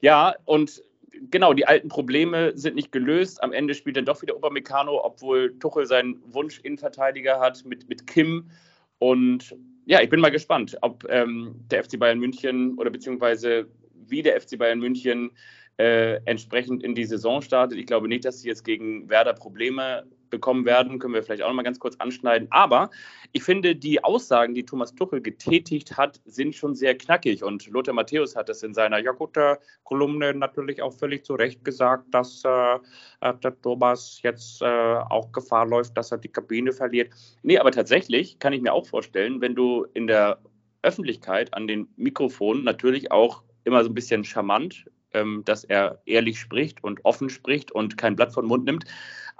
Ja, 0.00 0.34
und 0.44 0.82
genau, 1.30 1.52
die 1.52 1.66
alten 1.66 1.88
Probleme 1.88 2.56
sind 2.56 2.74
nicht 2.74 2.92
gelöst. 2.92 3.42
Am 3.42 3.52
Ende 3.52 3.74
spielt 3.74 3.96
dann 3.96 4.04
doch 4.04 4.22
wieder 4.22 4.36
Obermecano, 4.36 5.04
obwohl 5.04 5.58
Tuchel 5.58 5.86
seinen 5.86 6.20
Wunsch-Innenverteidiger 6.32 7.40
hat 7.40 7.64
mit, 7.64 7.88
mit 7.88 8.06
Kim. 8.06 8.50
Und 8.98 9.56
ja, 9.86 10.00
ich 10.00 10.08
bin 10.08 10.20
mal 10.20 10.30
gespannt, 10.30 10.76
ob 10.82 11.04
ähm, 11.08 11.54
der 11.70 11.84
FC 11.84 11.98
Bayern 11.98 12.18
München 12.18 12.78
oder 12.78 12.90
beziehungsweise 12.90 13.68
wie 13.94 14.22
der 14.22 14.40
FC 14.40 14.58
Bayern 14.58 14.80
München 14.80 15.30
äh, 15.78 16.20
entsprechend 16.24 16.82
in 16.82 16.94
die 16.94 17.04
Saison 17.04 17.42
startet. 17.42 17.78
Ich 17.78 17.86
glaube 17.86 18.08
nicht, 18.08 18.24
dass 18.24 18.40
sie 18.40 18.48
jetzt 18.48 18.64
gegen 18.64 19.08
Werder 19.08 19.32
Probleme 19.32 20.04
bekommen 20.30 20.64
werden, 20.64 20.98
können 20.98 21.14
wir 21.14 21.22
vielleicht 21.22 21.42
auch 21.42 21.48
noch 21.48 21.54
mal 21.54 21.62
ganz 21.62 21.78
kurz 21.78 21.96
anschneiden. 21.96 22.48
Aber 22.50 22.90
ich 23.32 23.42
finde, 23.42 23.76
die 23.76 24.02
Aussagen, 24.02 24.54
die 24.54 24.64
Thomas 24.64 24.94
Tuchel 24.94 25.20
getätigt 25.20 25.96
hat, 25.96 26.20
sind 26.24 26.54
schon 26.54 26.74
sehr 26.74 26.96
knackig. 26.96 27.42
Und 27.42 27.66
Lothar 27.68 27.94
Matthäus 27.94 28.36
hat 28.36 28.48
es 28.48 28.62
in 28.62 28.74
seiner 28.74 28.98
ja 28.98 29.12
gute 29.12 29.58
Kolumne 29.84 30.34
natürlich 30.34 30.82
auch 30.82 30.92
völlig 30.92 31.24
zu 31.24 31.34
Recht 31.34 31.64
gesagt, 31.64 32.04
dass 32.12 32.42
äh, 32.44 32.74
äh, 33.20 33.34
der 33.42 33.60
Thomas 33.60 34.20
jetzt 34.22 34.62
äh, 34.62 34.64
auch 34.64 35.32
Gefahr 35.32 35.66
läuft, 35.66 35.96
dass 35.96 36.12
er 36.12 36.18
die 36.18 36.28
Kabine 36.28 36.72
verliert. 36.72 37.12
Nee, 37.42 37.58
aber 37.58 37.72
tatsächlich 37.72 38.38
kann 38.38 38.52
ich 38.52 38.62
mir 38.62 38.72
auch 38.72 38.86
vorstellen, 38.86 39.40
wenn 39.40 39.54
du 39.54 39.86
in 39.94 40.06
der 40.06 40.38
Öffentlichkeit 40.82 41.52
an 41.54 41.66
den 41.66 41.88
Mikrofonen 41.96 42.64
natürlich 42.64 43.12
auch 43.12 43.42
immer 43.64 43.82
so 43.84 43.90
ein 43.90 43.94
bisschen 43.94 44.24
charmant, 44.24 44.86
ähm, 45.12 45.42
dass 45.44 45.64
er 45.64 46.00
ehrlich 46.06 46.38
spricht 46.38 46.82
und 46.82 47.04
offen 47.04 47.28
spricht 47.28 47.72
und 47.72 47.96
kein 47.96 48.16
Blatt 48.16 48.32
von 48.32 48.46
Mund 48.46 48.64
nimmt, 48.64 48.84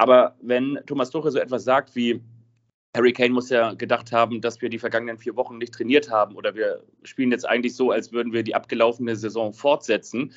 aber 0.00 0.34
wenn 0.40 0.78
Thomas 0.86 1.10
Tuchel 1.10 1.30
so 1.30 1.38
etwas 1.38 1.62
sagt 1.62 1.94
wie, 1.94 2.22
Harry 2.96 3.12
Kane 3.12 3.34
muss 3.34 3.50
ja 3.50 3.74
gedacht 3.74 4.12
haben, 4.12 4.40
dass 4.40 4.62
wir 4.62 4.70
die 4.70 4.78
vergangenen 4.78 5.18
vier 5.18 5.36
Wochen 5.36 5.58
nicht 5.58 5.74
trainiert 5.74 6.10
haben 6.10 6.36
oder 6.36 6.54
wir 6.54 6.82
spielen 7.02 7.30
jetzt 7.30 7.46
eigentlich 7.46 7.76
so, 7.76 7.90
als 7.90 8.10
würden 8.10 8.32
wir 8.32 8.42
die 8.42 8.54
abgelaufene 8.54 9.14
Saison 9.14 9.52
fortsetzen. 9.52 10.32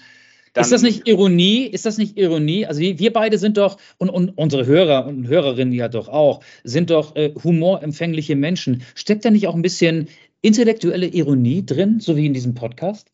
ist 0.53 0.73
das 0.73 0.81
nicht 0.81 1.07
Ironie? 1.07 1.65
Ist 1.65 1.85
das 1.85 1.97
nicht 1.97 2.17
Ironie? 2.17 2.65
Also 2.65 2.81
wir 2.81 3.13
beide 3.13 3.37
sind 3.37 3.55
doch, 3.55 3.77
und, 3.99 4.09
und 4.09 4.37
unsere 4.37 4.65
Hörer 4.65 5.07
und 5.07 5.29
Hörerinnen 5.29 5.73
ja 5.73 5.87
doch 5.87 6.09
auch, 6.09 6.43
sind 6.65 6.89
doch 6.89 7.15
äh, 7.15 7.33
humorempfängliche 7.41 8.35
Menschen. 8.35 8.83
Steckt 8.95 9.23
da 9.23 9.31
nicht 9.31 9.47
auch 9.47 9.55
ein 9.55 9.61
bisschen 9.61 10.09
intellektuelle 10.41 11.07
Ironie 11.07 11.65
drin, 11.65 12.01
so 12.01 12.17
wie 12.17 12.25
in 12.25 12.33
diesem 12.33 12.53
Podcast? 12.53 13.13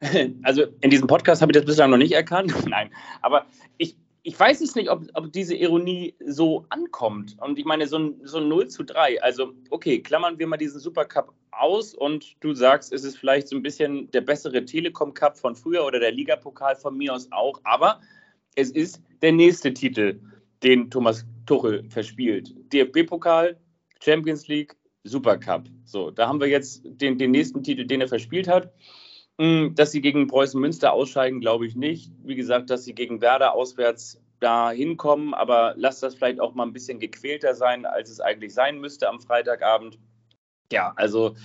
Also 0.44 0.62
in 0.80 0.90
diesem 0.90 1.08
Podcast 1.08 1.42
habe 1.42 1.50
ich 1.50 1.58
das 1.58 1.66
bislang 1.66 1.90
noch 1.90 1.98
nicht 1.98 2.12
erkannt. 2.12 2.54
Nein, 2.68 2.90
aber 3.20 3.46
ich, 3.78 3.96
ich 4.22 4.38
weiß 4.38 4.60
es 4.60 4.74
nicht, 4.74 4.90
ob, 4.90 5.04
ob, 5.14 5.32
diese 5.32 5.54
Ironie 5.54 6.14
so 6.24 6.66
ankommt. 6.68 7.36
Und 7.40 7.58
ich 7.58 7.64
meine, 7.64 7.86
so 7.86 7.98
ein, 7.98 8.20
so 8.22 8.38
ein 8.38 8.48
0 8.48 8.68
zu 8.68 8.84
3, 8.84 9.22
also 9.22 9.52
okay, 9.70 10.00
klammern 10.00 10.38
wir 10.38 10.46
mal 10.46 10.56
diesen 10.56 10.80
Supercup 10.80 11.32
aus 11.52 11.94
und 11.94 12.36
du 12.40 12.52
sagst, 12.54 12.92
es 12.92 13.04
ist 13.04 13.16
vielleicht 13.16 13.48
so 13.48 13.56
ein 13.56 13.62
bisschen 13.62 14.10
der 14.10 14.20
bessere 14.20 14.64
Telekom 14.64 15.14
Cup 15.14 15.38
von 15.38 15.56
früher 15.56 15.84
oder 15.84 16.00
der 16.00 16.12
Ligapokal 16.12 16.76
von 16.76 16.96
mir 16.96 17.14
aus 17.14 17.28
auch, 17.32 17.60
aber 17.64 18.00
es 18.56 18.70
ist 18.70 19.00
der 19.22 19.32
nächste 19.32 19.72
Titel, 19.72 20.20
den 20.62 20.90
Thomas 20.90 21.24
Tuchel 21.46 21.88
verspielt. 21.88 22.54
DFB-Pokal, 22.72 23.56
Champions 24.02 24.48
League, 24.48 24.76
Supercup. 25.04 25.64
So, 25.84 26.10
da 26.10 26.28
haben 26.28 26.40
wir 26.40 26.48
jetzt 26.48 26.82
den, 26.84 27.16
den 27.16 27.30
nächsten 27.30 27.62
Titel, 27.62 27.86
den 27.86 28.02
er 28.02 28.08
verspielt 28.08 28.48
hat. 28.48 28.72
Hm, 29.40 29.74
dass 29.74 29.90
sie 29.90 30.02
gegen 30.02 30.26
Preußen 30.26 30.60
Münster 30.60 30.92
ausscheiden, 30.92 31.40
glaube 31.40 31.66
ich 31.66 31.74
nicht. 31.74 32.12
Wie 32.22 32.34
gesagt, 32.34 32.68
dass 32.68 32.84
sie 32.84 32.94
gegen 32.94 33.22
Werder 33.22 33.54
auswärts 33.54 34.20
da 34.38 34.70
hinkommen, 34.70 35.32
aber 35.32 35.72
lass 35.78 36.00
das 36.00 36.14
vielleicht 36.14 36.40
auch 36.40 36.54
mal 36.54 36.64
ein 36.64 36.74
bisschen 36.74 36.98
gequälter 36.98 37.54
sein, 37.54 37.86
als 37.86 38.10
es 38.10 38.20
eigentlich 38.20 38.52
sein 38.52 38.78
müsste 38.80 39.08
am 39.08 39.18
Freitagabend. 39.18 39.98
Ja, 40.70 40.92
also 40.96 41.36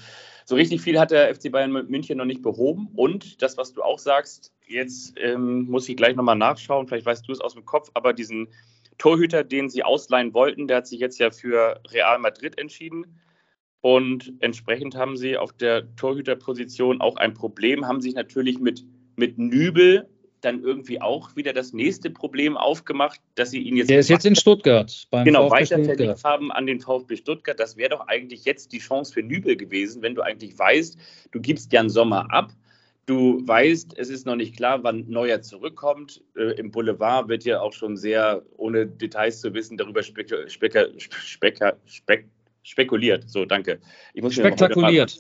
so 0.44 0.56
richtig 0.56 0.82
viel 0.82 1.00
hat 1.00 1.12
der 1.12 1.34
FC 1.34 1.50
Bayern 1.50 1.72
München 1.72 2.18
noch 2.18 2.26
nicht 2.26 2.42
behoben. 2.42 2.90
Und 2.98 3.42
das, 3.42 3.56
was 3.56 3.72
du 3.72 3.82
auch 3.82 4.00
sagst, 4.00 4.52
jetzt 4.68 5.14
ähm, 5.18 5.64
muss 5.64 5.88
ich 5.88 5.96
gleich 5.96 6.18
nochmal 6.18 6.36
nachschauen, 6.36 6.90
vielleicht 6.90 7.06
weißt 7.06 7.26
du 7.26 7.32
es 7.32 7.40
aus 7.40 7.54
dem 7.54 7.64
Kopf, 7.64 7.92
aber 7.94 8.12
diesen 8.12 8.50
Torhüter, 8.98 9.46
den 9.46 9.70
sie 9.70 9.84
ausleihen 9.84 10.34
wollten, 10.34 10.68
der 10.68 10.78
hat 10.78 10.88
sich 10.88 11.00
jetzt 11.00 11.18
ja 11.18 11.32
für 11.32 11.80
Real 11.92 12.20
Madrid 12.20 12.60
entschieden. 12.60 13.22
Und 13.86 14.34
entsprechend 14.40 14.96
haben 14.96 15.16
sie 15.16 15.38
auf 15.38 15.54
der 15.54 15.96
Torhüterposition 15.96 17.02
auch 17.02 17.18
ein 17.18 17.36
Problem, 17.36 17.88
haben 17.88 18.02
sich 18.02 18.16
natürlich 18.16 18.58
mit, 18.58 18.84
mit 19.16 19.38
Nübel 19.38 20.10
dann 20.42 20.64
irgendwie 20.64 21.00
auch 21.00 21.36
wieder 21.36 21.54
das 21.54 21.72
nächste 21.72 22.10
Problem 22.10 22.58
aufgemacht, 22.58 23.22
dass 23.36 23.52
sie 23.52 23.60
ihn 23.60 23.78
jetzt. 23.78 23.92
Der 23.92 24.00
ist 24.00 24.10
jetzt 24.10 24.26
in 24.26 24.36
Stuttgart. 24.36 25.06
Beim 25.12 25.24
genau, 25.24 25.52
weiter 25.52 25.84
verlegt 25.84 26.24
haben 26.24 26.52
an 26.52 26.66
den 26.66 26.80
VfB 26.80 27.16
Stuttgart. 27.16 27.60
Das 27.60 27.78
wäre 27.78 27.92
doch 27.92 28.08
eigentlich 28.08 28.44
jetzt 28.44 28.72
die 28.72 28.80
Chance 28.80 29.14
für 29.14 29.22
Nübel 29.22 29.56
gewesen, 29.56 30.02
wenn 30.02 30.16
du 30.16 30.24
eigentlich 30.24 30.58
weißt, 30.58 30.98
du 31.32 31.40
gibst 31.40 31.72
Jan 31.72 31.88
Sommer 31.88 32.34
ab. 32.34 32.54
Du 33.06 33.48
weißt, 33.48 34.00
es 34.00 34.10
ist 34.10 34.26
noch 34.26 34.36
nicht 34.36 34.58
klar, 34.58 34.84
wann 34.84 35.08
Neuer 35.08 35.44
zurückkommt. 35.44 36.24
Äh, 36.36 36.58
Im 36.58 36.72
Boulevard 36.72 37.28
wird 37.28 37.44
ja 37.44 37.62
auch 37.62 37.74
schon 37.74 37.98
sehr, 37.98 38.42
ohne 38.58 38.88
Details 38.88 39.42
zu 39.42 39.54
wissen, 39.54 39.78
darüber 39.78 40.02
spek 40.02 40.34
spek 40.48 40.90
spek 40.98 41.60
spek 41.86 42.26
spekuliert. 42.66 43.30
So, 43.30 43.46
danke. 43.46 43.80
Ich 44.14 44.22
muss 44.22 44.34
Spektakuliert. 44.34 45.20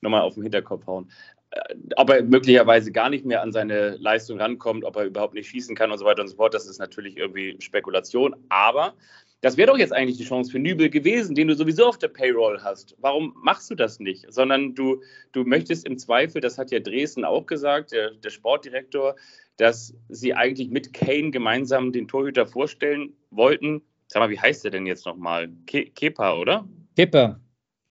Nochmal 0.00 0.22
auf 0.22 0.34
den 0.34 0.42
Hinterkopf 0.42 0.86
hauen. 0.86 1.10
Äh, 1.50 1.74
ob 1.96 2.10
er 2.10 2.22
möglicherweise 2.22 2.92
gar 2.92 3.10
nicht 3.10 3.24
mehr 3.24 3.42
an 3.42 3.52
seine 3.52 3.96
Leistung 3.96 4.38
rankommt, 4.40 4.84
ob 4.84 4.96
er 4.96 5.04
überhaupt 5.04 5.34
nicht 5.34 5.48
schießen 5.48 5.74
kann 5.74 5.90
und 5.90 5.98
so 5.98 6.04
weiter 6.04 6.22
und 6.22 6.28
so 6.28 6.36
fort, 6.36 6.54
das 6.54 6.66
ist 6.66 6.78
natürlich 6.78 7.16
irgendwie 7.16 7.56
Spekulation. 7.60 8.34
Aber 8.48 8.94
das 9.40 9.56
wäre 9.56 9.70
doch 9.70 9.78
jetzt 9.78 9.92
eigentlich 9.92 10.16
die 10.16 10.24
Chance 10.24 10.50
für 10.50 10.58
Nübel 10.58 10.88
gewesen, 10.88 11.34
den 11.34 11.48
du 11.48 11.54
sowieso 11.54 11.86
auf 11.86 11.98
der 11.98 12.08
Payroll 12.08 12.60
hast. 12.62 12.96
Warum 12.98 13.34
machst 13.42 13.70
du 13.70 13.74
das 13.74 14.00
nicht? 14.00 14.24
Sondern 14.32 14.74
du, 14.74 15.02
du 15.32 15.44
möchtest 15.44 15.86
im 15.86 15.98
Zweifel, 15.98 16.40
das 16.40 16.56
hat 16.56 16.70
ja 16.70 16.80
Dresden 16.80 17.24
auch 17.24 17.44
gesagt, 17.44 17.92
der, 17.92 18.12
der 18.12 18.30
Sportdirektor, 18.30 19.16
dass 19.56 19.94
sie 20.08 20.34
eigentlich 20.34 20.70
mit 20.70 20.92
Kane 20.94 21.30
gemeinsam 21.30 21.92
den 21.92 22.08
Torhüter 22.08 22.46
vorstellen 22.46 23.12
wollten. 23.30 23.82
Sag 24.06 24.20
mal, 24.20 24.30
wie 24.30 24.40
heißt 24.40 24.64
der 24.64 24.70
denn 24.70 24.86
jetzt 24.86 25.06
nochmal? 25.06 25.50
Ke 25.66 25.86
Kepa, 25.86 26.38
oder? 26.38 26.66
Kepa. 26.96 27.40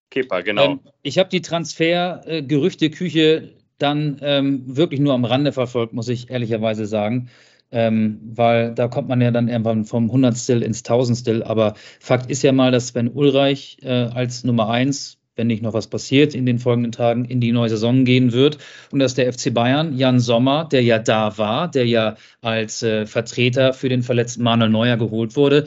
Kepa, 0.09 0.41
genau. 0.41 0.73
Ähm, 0.73 0.79
ich 1.01 1.17
habe 1.17 1.29
die 1.29 1.41
Transfer-Gerüchteküche 1.41 3.53
dann 3.79 4.19
ähm, 4.21 4.77
wirklich 4.77 4.99
nur 4.99 5.13
am 5.13 5.25
Rande 5.25 5.51
verfolgt, 5.51 5.93
muss 5.93 6.07
ich 6.07 6.29
ehrlicherweise 6.29 6.85
sagen. 6.85 7.29
Ähm, 7.71 8.19
weil 8.23 8.75
da 8.75 8.87
kommt 8.87 9.09
man 9.09 9.19
ja 9.19 9.31
dann 9.31 9.47
irgendwann 9.47 9.85
vom 9.85 10.11
Hundertstel 10.11 10.61
ins 10.61 10.83
Tausendstel. 10.83 11.41
Aber 11.41 11.73
Fakt 11.99 12.29
ist 12.29 12.43
ja 12.43 12.51
mal, 12.51 12.71
dass 12.71 12.89
Sven 12.89 13.09
Ulreich 13.09 13.77
äh, 13.81 13.89
als 13.89 14.43
Nummer 14.43 14.69
eins, 14.69 15.17
wenn 15.35 15.47
nicht 15.47 15.63
noch 15.63 15.73
was 15.73 15.87
passiert 15.87 16.35
in 16.35 16.45
den 16.45 16.59
folgenden 16.59 16.91
Tagen, 16.91 17.25
in 17.25 17.41
die 17.41 17.51
neue 17.51 17.69
Saison 17.69 18.05
gehen 18.05 18.31
wird. 18.31 18.59
Und 18.91 18.99
dass 18.99 19.15
der 19.15 19.33
FC 19.33 19.51
Bayern, 19.51 19.97
Jan 19.97 20.19
Sommer, 20.19 20.69
der 20.71 20.83
ja 20.83 20.99
da 20.99 21.35
war, 21.39 21.71
der 21.71 21.87
ja 21.87 22.15
als 22.41 22.83
äh, 22.83 23.07
Vertreter 23.07 23.73
für 23.73 23.89
den 23.89 24.03
verletzten 24.03 24.43
Manuel 24.43 24.69
Neuer 24.69 24.97
geholt 24.97 25.35
wurde, 25.35 25.65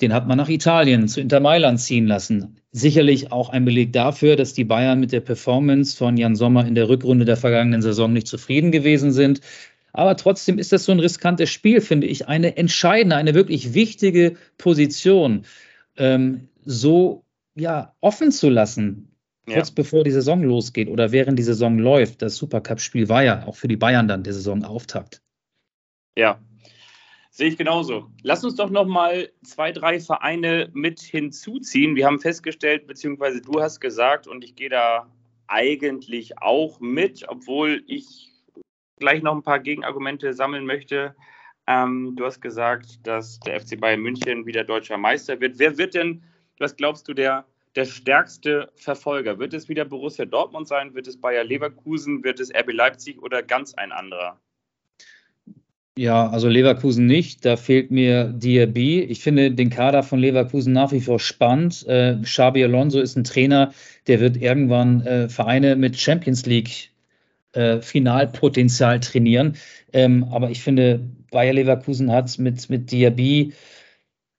den 0.00 0.12
hat 0.12 0.26
man 0.26 0.38
nach 0.38 0.48
Italien 0.48 1.08
zu 1.08 1.20
Inter 1.20 1.40
Mailand 1.40 1.80
ziehen 1.80 2.06
lassen. 2.06 2.56
Sicherlich 2.72 3.32
auch 3.32 3.50
ein 3.50 3.64
Beleg 3.64 3.92
dafür, 3.92 4.36
dass 4.36 4.54
die 4.54 4.64
Bayern 4.64 5.00
mit 5.00 5.12
der 5.12 5.20
Performance 5.20 5.96
von 5.96 6.16
Jan 6.16 6.36
Sommer 6.36 6.66
in 6.66 6.74
der 6.74 6.88
Rückrunde 6.88 7.24
der 7.24 7.36
vergangenen 7.36 7.82
Saison 7.82 8.12
nicht 8.12 8.26
zufrieden 8.26 8.72
gewesen 8.72 9.12
sind. 9.12 9.40
Aber 9.92 10.16
trotzdem 10.16 10.58
ist 10.58 10.72
das 10.72 10.84
so 10.84 10.92
ein 10.92 11.00
riskantes 11.00 11.50
Spiel, 11.50 11.80
finde 11.80 12.06
ich. 12.06 12.28
Eine 12.28 12.56
entscheidende, 12.56 13.16
eine 13.16 13.34
wirklich 13.34 13.74
wichtige 13.74 14.36
Position 14.56 15.44
ähm, 15.96 16.48
so 16.64 17.24
ja, 17.56 17.94
offen 18.00 18.30
zu 18.30 18.48
lassen, 18.48 19.10
kurz 19.46 19.68
ja. 19.68 19.74
bevor 19.74 20.04
die 20.04 20.12
Saison 20.12 20.42
losgeht 20.42 20.88
oder 20.88 21.12
während 21.12 21.38
die 21.38 21.42
Saison 21.42 21.78
läuft. 21.78 22.22
Das 22.22 22.36
Supercup-Spiel 22.36 23.08
war 23.08 23.24
ja 23.24 23.46
auch 23.46 23.56
für 23.56 23.68
die 23.68 23.76
Bayern 23.76 24.08
dann 24.08 24.22
der 24.22 24.32
Saisonauftakt. 24.32 25.22
Ja, 26.16 26.40
Sehe 27.32 27.48
ich 27.48 27.56
genauso. 27.56 28.10
Lass 28.22 28.42
uns 28.42 28.56
doch 28.56 28.70
noch 28.70 28.86
mal 28.86 29.30
zwei, 29.44 29.70
drei 29.70 30.00
Vereine 30.00 30.68
mit 30.72 31.00
hinzuziehen. 31.00 31.94
Wir 31.94 32.06
haben 32.06 32.18
festgestellt, 32.18 32.88
beziehungsweise 32.88 33.40
du 33.40 33.60
hast 33.62 33.80
gesagt, 33.80 34.26
und 34.26 34.42
ich 34.42 34.56
gehe 34.56 34.68
da 34.68 35.08
eigentlich 35.46 36.38
auch 36.38 36.80
mit, 36.80 37.24
obwohl 37.28 37.84
ich 37.86 38.32
gleich 38.96 39.22
noch 39.22 39.34
ein 39.34 39.44
paar 39.44 39.60
Gegenargumente 39.60 40.34
sammeln 40.34 40.66
möchte. 40.66 41.14
Ähm, 41.68 42.14
du 42.16 42.24
hast 42.24 42.40
gesagt, 42.40 43.06
dass 43.06 43.38
der 43.40 43.60
FC 43.60 43.80
Bayern 43.80 44.00
München 44.00 44.44
wieder 44.44 44.64
deutscher 44.64 44.98
Meister 44.98 45.40
wird. 45.40 45.60
Wer 45.60 45.78
wird 45.78 45.94
denn, 45.94 46.24
was 46.58 46.74
glaubst 46.74 47.06
du, 47.06 47.14
der, 47.14 47.46
der 47.76 47.84
stärkste 47.84 48.72
Verfolger? 48.74 49.38
Wird 49.38 49.54
es 49.54 49.68
wieder 49.68 49.84
Borussia 49.84 50.24
Dortmund 50.24 50.66
sein? 50.66 50.94
Wird 50.94 51.06
es 51.06 51.20
Bayer 51.20 51.44
Leverkusen? 51.44 52.24
Wird 52.24 52.40
es 52.40 52.52
RB 52.52 52.72
Leipzig 52.72 53.22
oder 53.22 53.42
ganz 53.44 53.72
ein 53.74 53.92
anderer? 53.92 54.40
Ja, 56.00 56.30
also 56.30 56.48
Leverkusen 56.48 57.04
nicht. 57.04 57.44
Da 57.44 57.58
fehlt 57.58 57.90
mir 57.90 58.24
Diaby. 58.24 59.00
Ich 59.02 59.20
finde 59.20 59.50
den 59.50 59.68
Kader 59.68 60.02
von 60.02 60.18
Leverkusen 60.18 60.72
nach 60.72 60.92
wie 60.92 61.02
vor 61.02 61.20
spannend. 61.20 61.86
Äh, 61.86 62.16
Xabi 62.22 62.64
Alonso 62.64 63.00
ist 63.00 63.16
ein 63.16 63.24
Trainer, 63.24 63.74
der 64.06 64.18
wird 64.20 64.38
irgendwann 64.38 65.02
äh, 65.02 65.28
Vereine 65.28 65.76
mit 65.76 65.98
Champions 65.98 66.46
League 66.46 66.88
äh, 67.52 67.82
Finalpotenzial 67.82 69.00
trainieren. 69.00 69.56
Ähm, 69.92 70.24
aber 70.30 70.48
ich 70.48 70.62
finde, 70.62 71.00
Bayer 71.30 71.52
Leverkusen 71.52 72.10
hat 72.10 72.38
mit, 72.38 72.70
mit 72.70 72.90
Diaby 72.90 73.52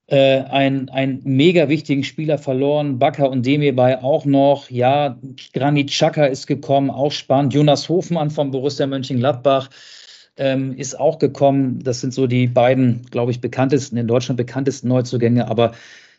äh, 0.08 0.40
einen, 0.40 0.90
einen 0.90 1.22
mega 1.26 1.70
wichtigen 1.70 2.04
Spieler 2.04 2.40
verloren. 2.40 2.98
Bakker 2.98 3.30
und 3.30 3.46
Demirbay 3.46 3.98
auch 3.98 4.26
noch. 4.26 4.72
Ja, 4.72 5.20
Granit 5.54 5.92
Xhaka 5.92 6.26
ist 6.26 6.48
gekommen, 6.48 6.90
auch 6.90 7.12
spannend. 7.12 7.54
Jonas 7.54 7.88
Hofmann 7.88 8.32
von 8.32 8.50
Borussia 8.50 8.88
Mönchengladbach 8.88 9.70
ähm, 10.42 10.76
ist 10.76 11.00
auch 11.00 11.20
gekommen. 11.20 11.80
Das 11.84 12.02
sind 12.02 12.14
so 12.14 12.26
die 12.26 12.48
beiden, 12.48 13.04
glaube 13.12 13.32
ich, 13.32 13.42
bekanntesten, 13.42 13.96
in 13.96 14.08
Deutschland 14.08 14.38
bekanntesten 14.38 14.88
Neuzugänge. 14.88 15.48
Aber 15.48 15.74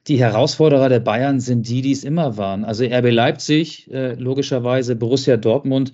die 0.06 0.18
Herausforderer 0.18 0.88
der 0.88 1.00
Bayern 1.00 1.40
sind 1.40 1.68
die, 1.68 1.82
die 1.82 1.90
es 1.90 2.04
immer 2.04 2.36
waren. 2.36 2.64
Also 2.64 2.84
RB 2.84 3.10
Leipzig, 3.10 3.90
äh, 3.92 4.14
logischerweise, 4.14 4.94
Borussia 4.94 5.36
Dortmund. 5.36 5.92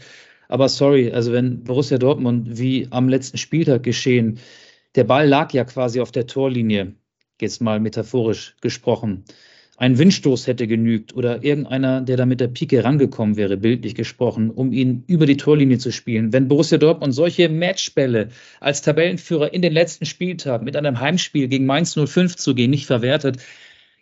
Aber 0.48 0.68
sorry, 0.68 1.10
also 1.10 1.32
wenn 1.32 1.64
Borussia 1.64 1.96
Dortmund, 1.96 2.58
wie 2.58 2.86
am 2.90 3.08
letzten 3.08 3.38
Spieltag 3.38 3.82
geschehen, 3.82 4.38
der 4.94 5.04
Ball 5.04 5.26
lag 5.26 5.52
ja 5.52 5.64
quasi 5.64 6.00
auf 6.00 6.12
der 6.12 6.26
Torlinie, 6.26 6.94
jetzt 7.40 7.62
mal 7.62 7.80
metaphorisch 7.80 8.56
gesprochen 8.60 9.24
ein 9.78 9.96
Windstoß 9.96 10.48
hätte 10.48 10.66
genügt 10.66 11.14
oder 11.14 11.44
irgendeiner, 11.44 12.00
der 12.00 12.16
da 12.16 12.26
mit 12.26 12.40
der 12.40 12.48
Pike 12.48 12.82
rangekommen 12.82 13.36
wäre, 13.36 13.56
bildlich 13.56 13.94
gesprochen, 13.94 14.50
um 14.50 14.72
ihn 14.72 15.04
über 15.06 15.24
die 15.24 15.36
Torlinie 15.36 15.78
zu 15.78 15.92
spielen. 15.92 16.32
Wenn 16.32 16.48
Borussia 16.48 16.78
Dortmund 16.78 17.14
solche 17.14 17.48
Matchbälle 17.48 18.28
als 18.58 18.82
Tabellenführer 18.82 19.54
in 19.54 19.62
den 19.62 19.72
letzten 19.72 20.04
Spieltagen 20.04 20.64
mit 20.64 20.74
einem 20.74 20.98
Heimspiel 20.98 21.46
gegen 21.46 21.64
Mainz 21.64 21.94
05 21.94 22.34
zu 22.34 22.56
gehen, 22.56 22.70
nicht 22.70 22.86
verwertet, 22.86 23.38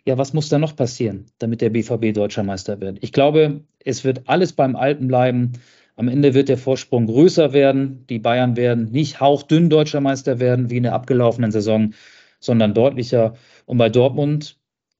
ja, 0.03 0.17
was 0.17 0.33
muss 0.33 0.49
da 0.49 0.57
noch 0.57 0.75
passieren, 0.75 1.25
damit 1.37 1.61
der 1.61 1.69
BVB 1.69 2.11
deutscher 2.11 2.43
Meister 2.43 2.81
wird? 2.81 2.97
Ich 3.01 3.11
glaube, 3.11 3.61
es 3.85 4.03
wird 4.03 4.23
alles 4.25 4.53
beim 4.53 4.75
Alten 4.75 5.07
bleiben. 5.07 5.51
Am 5.95 6.07
Ende 6.07 6.33
wird 6.33 6.49
der 6.49 6.57
Vorsprung 6.57 7.05
größer 7.05 7.53
werden. 7.53 8.05
Die 8.09 8.17
Bayern 8.17 8.55
werden 8.55 8.89
nicht 8.91 9.19
hauchdünn 9.19 9.69
deutscher 9.69 10.01
Meister 10.01 10.39
werden 10.39 10.71
wie 10.71 10.77
in 10.77 10.83
der 10.83 10.93
abgelaufenen 10.93 11.51
Saison, 11.51 11.93
sondern 12.39 12.73
deutlicher. 12.73 13.35
Und 13.65 13.77
bei 13.77 13.89
Dortmund 13.89 14.56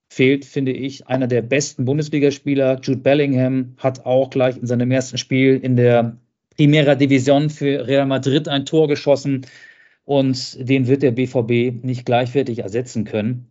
fehlt, 0.09 0.45
finde 0.45 0.71
ich, 0.71 1.07
einer 1.07 1.27
der 1.27 1.41
besten 1.41 1.85
Bundesligaspieler. 1.85 2.79
Jude 2.81 2.99
Bellingham 2.99 3.75
hat 3.77 4.05
auch 4.05 4.29
gleich 4.29 4.57
in 4.57 4.65
seinem 4.65 4.91
ersten 4.91 5.17
Spiel 5.17 5.59
in 5.61 5.75
der 5.75 6.17
Primera 6.55 6.95
Division 6.95 7.49
für 7.49 7.87
Real 7.87 8.05
Madrid 8.05 8.47
ein 8.47 8.65
Tor 8.65 8.87
geschossen 8.87 9.45
und 10.05 10.57
den 10.67 10.87
wird 10.87 11.03
der 11.03 11.11
BVB 11.11 11.83
nicht 11.83 12.05
gleichwertig 12.05 12.59
ersetzen 12.59 13.03
können. 13.03 13.47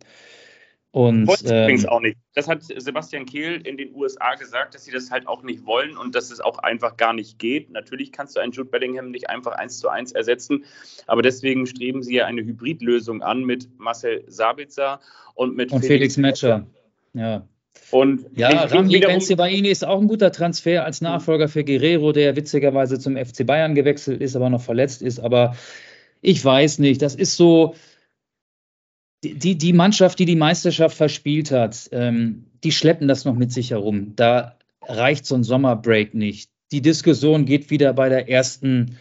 Und, 0.91 1.27
ähm, 1.45 1.63
übrigens 1.63 1.85
auch 1.85 1.99
nicht. 1.99 2.17
Das 2.33 2.47
hat 2.47 2.63
Sebastian 2.63 3.25
Kehl 3.25 3.61
in 3.67 3.77
den 3.77 3.93
USA 3.93 4.35
gesagt, 4.35 4.73
dass 4.73 4.85
sie 4.85 4.91
das 4.91 5.11
halt 5.11 5.27
auch 5.27 5.43
nicht 5.43 5.65
wollen 5.65 5.97
und 5.97 6.15
dass 6.15 6.31
es 6.31 6.39
auch 6.39 6.59
einfach 6.59 6.97
gar 6.97 7.13
nicht 7.13 7.39
geht. 7.39 7.69
Natürlich 7.69 8.11
kannst 8.11 8.35
du 8.35 8.39
einen 8.39 8.51
Jude 8.51 8.69
Bellingham 8.69 9.11
nicht 9.11 9.29
einfach 9.29 9.51
eins 9.53 9.79
zu 9.79 9.89
eins 9.89 10.11
ersetzen, 10.13 10.63
aber 11.05 11.21
deswegen 11.21 11.67
streben 11.67 12.03
sie 12.03 12.15
ja 12.15 12.25
eine 12.25 12.41
Hybridlösung 12.41 13.21
an 13.21 13.43
mit 13.43 13.67
Marcel 13.77 14.23
Sabitzer 14.27 14.99
und 15.35 15.55
mit 15.55 15.71
und 15.71 15.81
Felix, 15.81 16.15
Felix 16.15 16.17
Metscher. 16.17 16.65
Ja. 17.13 17.47
Und 17.91 18.25
ja, 18.35 18.49
Rami 18.65 18.99
Benzibaini 18.99 19.69
ist 19.69 19.85
auch 19.85 20.01
ein 20.01 20.07
guter 20.07 20.31
Transfer 20.31 20.83
als 20.83 21.01
Nachfolger 21.01 21.47
für 21.47 21.63
Guerrero, 21.63 22.11
der 22.11 22.35
witzigerweise 22.35 22.99
zum 22.99 23.15
FC 23.17 23.45
Bayern 23.45 23.75
gewechselt 23.75 24.21
ist, 24.21 24.35
aber 24.35 24.49
noch 24.49 24.61
verletzt 24.61 25.01
ist. 25.01 25.19
Aber 25.19 25.55
ich 26.21 26.43
weiß 26.43 26.79
nicht, 26.79 27.01
das 27.01 27.15
ist 27.15 27.37
so, 27.37 27.75
die, 29.23 29.57
die 29.57 29.73
Mannschaft, 29.73 30.19
die 30.19 30.25
die 30.25 30.35
Meisterschaft 30.35 30.95
verspielt 30.95 31.51
hat, 31.51 31.89
ähm, 31.91 32.45
die 32.63 32.71
schleppen 32.71 33.07
das 33.07 33.25
noch 33.25 33.35
mit 33.35 33.51
sich 33.51 33.71
herum. 33.71 34.15
Da 34.15 34.57
reicht 34.81 35.25
so 35.25 35.35
ein 35.35 35.43
Sommerbreak 35.43 36.13
nicht. 36.13 36.49
Die 36.71 36.81
Diskussion 36.81 37.45
geht 37.45 37.69
wieder 37.69 37.93
bei 37.93 38.09
der 38.09 38.29
ersten 38.29 38.97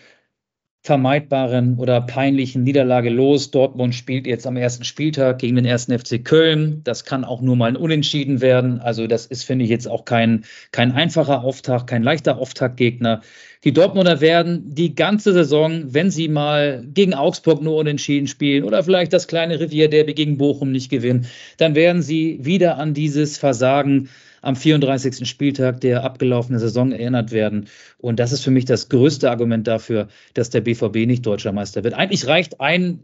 vermeidbaren 0.86 1.78
oder 1.78 2.00
peinlichen 2.00 2.62
Niederlage 2.62 3.10
los. 3.10 3.50
Dortmund 3.50 3.92
spielt 3.92 4.24
jetzt 4.24 4.46
am 4.46 4.56
ersten 4.56 4.84
Spieltag 4.84 5.40
gegen 5.40 5.56
den 5.56 5.64
ersten 5.64 5.98
FC 5.98 6.24
Köln. 6.24 6.80
Das 6.84 7.04
kann 7.04 7.24
auch 7.24 7.42
nur 7.42 7.56
mal 7.56 7.66
ein 7.66 7.76
Unentschieden 7.76 8.40
werden. 8.40 8.80
Also 8.80 9.08
das 9.08 9.26
ist, 9.26 9.42
finde 9.42 9.64
ich, 9.64 9.70
jetzt 9.70 9.88
auch 9.88 10.04
kein, 10.04 10.44
kein 10.70 10.92
einfacher 10.92 11.42
Auftakt, 11.42 11.88
kein 11.88 12.04
leichter 12.04 12.38
Auftaktgegner. 12.38 13.22
Die 13.64 13.72
Dortmunder 13.72 14.20
werden 14.20 14.74
die 14.74 14.94
ganze 14.94 15.32
Saison, 15.32 15.92
wenn 15.92 16.12
sie 16.12 16.28
mal 16.28 16.84
gegen 16.94 17.14
Augsburg 17.14 17.62
nur 17.62 17.76
unentschieden 17.78 18.28
spielen 18.28 18.62
oder 18.62 18.84
vielleicht 18.84 19.12
das 19.12 19.26
kleine 19.26 19.58
Revierderby 19.58 20.14
gegen 20.14 20.38
Bochum 20.38 20.70
nicht 20.70 20.88
gewinnen, 20.88 21.26
dann 21.56 21.74
werden 21.74 22.00
sie 22.00 22.38
wieder 22.40 22.78
an 22.78 22.94
dieses 22.94 23.38
Versagen 23.38 24.08
am 24.46 24.56
34. 24.56 25.28
Spieltag 25.28 25.80
der 25.80 26.04
abgelaufenen 26.04 26.60
Saison 26.60 26.92
erinnert 26.92 27.32
werden. 27.32 27.68
Und 27.98 28.20
das 28.20 28.32
ist 28.32 28.44
für 28.44 28.50
mich 28.50 28.64
das 28.64 28.88
größte 28.88 29.30
Argument 29.30 29.66
dafür, 29.66 30.08
dass 30.34 30.50
der 30.50 30.60
BVB 30.60 31.06
nicht 31.06 31.26
deutscher 31.26 31.52
Meister 31.52 31.84
wird. 31.84 31.94
Eigentlich 31.94 32.26
reicht 32.26 32.60
ein 32.60 33.00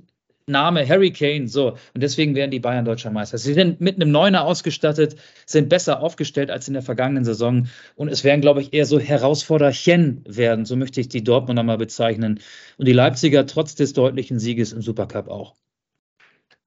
Name 0.46 0.88
Harry 0.88 1.12
Kane, 1.12 1.48
so. 1.48 1.72
Und 1.94 2.02
deswegen 2.02 2.35
werden 2.35 2.50
die 2.50 2.61
Bayern 2.61 2.85
deutscher 2.85 3.11
Meister. 3.11 3.38
Sie 3.38 3.55
sind 3.55 3.81
mit 3.81 3.96
einem 3.96 4.11
Neuner 4.11 4.44
ausgestattet, 4.44 5.16
sind 5.46 5.68
besser 5.68 6.00
aufgestellt 6.00 6.50
als 6.50 6.68
in 6.68 6.74
der 6.74 6.83
vergangenen 6.83 7.24
Saison. 7.24 7.68
Und 7.96 8.09
es 8.09 8.24
werden, 8.24 8.40
glaube 8.40 8.61
ich, 8.61 8.72
eher 8.72 8.87
so 8.87 8.98
Herausforderchen 8.98 10.24
werden. 10.26 10.64
So 10.64 10.76
möchte 10.76 11.00
ich 11.00 11.09
die 11.09 11.24
Dortmunder 11.24 11.62
mal 11.62 11.78
bezeichnen. 11.78 12.40
Und 12.76 12.88
die 12.88 12.92
Leipziger 12.92 13.46
trotz 13.46 13.74
des 13.74 13.92
deutlichen 13.92 14.38
Sieges 14.38 14.72
im 14.72 14.83
Supercup 14.83 15.28
auch. 15.28 15.55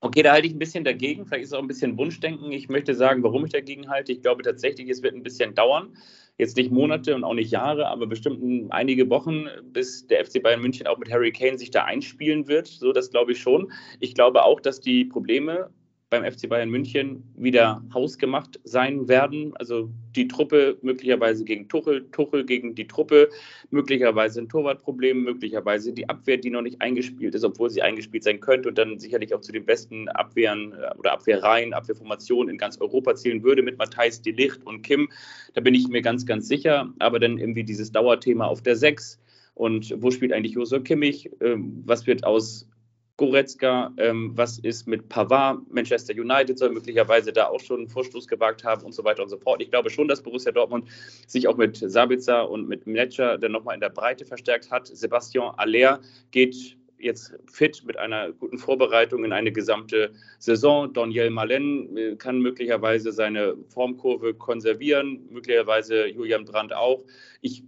Okay, 0.02 0.22
da 0.22 0.34
halte 0.34 0.48
ich 0.48 0.54
ein 0.54 0.60
bisschen 0.60 0.84
dagegen. 0.84 1.26
Vielleicht 1.26 1.44
ist 1.46 1.50
es 1.50 1.54
auch 1.54 1.62
ein 1.62 1.68
bisschen 1.68 1.98
Wunschdenken. 1.98 2.52
Ich 2.52 2.70
möchte 2.70 2.94
sagen, 2.94 3.24
warum 3.24 3.46
ich 3.46 3.52
dagegen 3.52 3.90
halte. 3.90 4.12
Ich 4.12 4.22
glaube 4.22 4.44
tatsächlich, 4.44 4.90
es 4.90 5.02
wird 5.02 5.16
ein 5.16 5.24
bisschen 5.24 5.56
dauern. 5.56 5.98
Jetzt 6.38 6.58
nicht 6.58 6.70
Monate 6.70 7.16
und 7.16 7.24
auch 7.24 7.34
nicht 7.34 7.50
Jahre, 7.50 7.88
aber 7.88 8.06
bestimmt 8.06 8.72
einige 8.72 9.10
Wochen, 9.10 9.46
bis 9.64 10.06
der 10.06 10.26
FC 10.26 10.44
Bayern 10.44 10.62
München 10.62 10.86
auch 10.86 10.98
mit 10.98 11.10
Harry 11.10 11.32
Kane 11.32 11.58
sich 11.58 11.72
da 11.72 11.86
einspielen 11.86 12.48
wird. 12.48 12.68
So, 12.68 12.92
das 12.92 13.10
glaube 13.10 13.32
ich 13.32 13.40
schon. 13.40 13.72
Ich 14.02 14.14
glaube 14.14 14.44
auch, 14.44 14.60
dass 14.60 14.82
die 14.82 15.06
Probleme 15.06 15.72
beim 16.10 16.24
FC 16.24 16.48
Bayern 16.48 16.70
München 16.70 17.24
wieder 17.36 17.82
hausgemacht 17.94 18.60
sein 18.64 19.08
werden. 19.08 19.54
Also 19.58 19.90
die 20.16 20.28
Truppe 20.28 20.78
möglicherweise 20.82 21.44
gegen 21.44 21.68
Tuchel, 21.68 22.10
Tuchel 22.12 22.46
gegen 22.46 22.76
die 22.76 22.88
Truppe, 22.88 23.30
möglicherweise 23.72 24.42
ein 24.42 24.50
Torwartproblem, 24.50 25.24
möglicherweise 25.24 25.94
die 25.94 26.08
Abwehr, 26.08 26.38
die 26.38 26.52
noch 26.52 26.62
nicht 26.62 26.82
eingespielt 26.82 27.34
ist, 27.34 27.44
obwohl 27.44 27.70
sie 27.70 27.82
eingespielt 27.82 28.24
sein 28.24 28.40
könnte 28.40 28.70
und 28.70 28.78
dann 28.78 29.00
sicherlich 29.00 29.34
auch 29.34 29.42
zu 29.42 29.52
den 29.52 29.66
besten 29.66 30.08
Abwehren 30.10 30.74
äh, 30.74 30.98
oder 30.98 31.14
Abwehrreihen, 31.14 31.74
Abwehrformationen 31.74 32.50
in 32.54 32.58
ganz 32.58 32.80
Europa 32.80 33.16
zählen 33.16 33.44
würde 33.44 33.64
mit 33.64 33.78
Matthijs 33.78 34.22
De 34.22 34.34
Licht 34.34 34.66
und 34.66 34.84
Kim. 34.84 35.10
Da 35.54 35.62
bin 35.62 35.74
ich 35.74 35.88
mir 35.88 36.02
ganz, 36.02 36.26
ganz 36.26 36.48
sicher. 36.48 36.94
Aber 37.00 37.20
dann 37.20 37.40
irgendwie 37.40 37.64
dieses 37.64 37.92
Dauerthema 37.92 38.46
auf 38.46 38.62
der 38.62 38.76
6. 38.76 39.20
Und 39.56 39.94
wo 39.98 40.12
spielt 40.12 40.34
eigentlich 40.34 40.54
Josua 40.54 40.80
Kimmich? 40.80 41.32
Ähm, 41.42 41.82
was 41.86 42.06
wird 42.06 42.26
aus 42.26 42.68
Goretzka, 43.18 43.94
ähm, 43.98 44.32
was 44.36 44.60
ist 44.60 44.88
mit 44.88 45.08
Pavard? 45.08 45.60
Manchester 45.72 46.14
United 46.14 46.60
soll 46.60 46.72
möglicherweise 46.72 47.32
da 47.32 47.48
auch 47.48 47.62
schon 47.62 47.82
einen 47.82 47.88
Vorstoß 47.88 48.28
gewagt 48.28 48.66
haben 48.66 48.84
und 48.84 48.94
so 48.94 49.06
weiter 49.06 49.24
und 49.24 49.30
so 49.30 49.38
fort. 49.38 49.62
Ich 49.62 49.72
glaube 49.72 49.90
schon, 49.90 50.10
dass 50.10 50.22
Borussia 50.22 50.52
Dortmund 50.52 50.90
sich 51.26 51.48
auch 51.48 51.56
mit 51.56 51.78
Sabitzer 51.78 52.50
und 52.50 52.68
mit 52.68 52.86
Mletscher 52.88 53.38
dann 53.38 53.54
nochmal 53.54 53.76
in 53.76 53.82
der 53.82 53.90
Breite 53.90 54.26
verstärkt 54.26 54.70
hat. 54.70 54.88
Sebastian 54.88 55.54
Aller 55.56 56.02
geht 56.32 56.78
jetzt 56.98 57.34
fit 57.46 57.84
mit 57.86 57.98
einer 57.98 58.32
guten 58.34 58.58
Vorbereitung 58.58 59.24
in 59.24 59.32
eine 59.32 59.52
gesamte 59.52 60.12
Saison. 60.40 60.92
Daniel 60.92 61.30
Malen 61.30 61.96
äh, 61.96 62.16
kann 62.16 62.40
möglicherweise 62.40 63.12
seine 63.12 63.56
Formkurve 63.70 64.34
konservieren, 64.34 65.26
möglicherweise 65.30 66.08
Julian 66.08 66.46
Brandt 66.46 66.74
auch. 66.74 67.04
Ich 67.42 67.64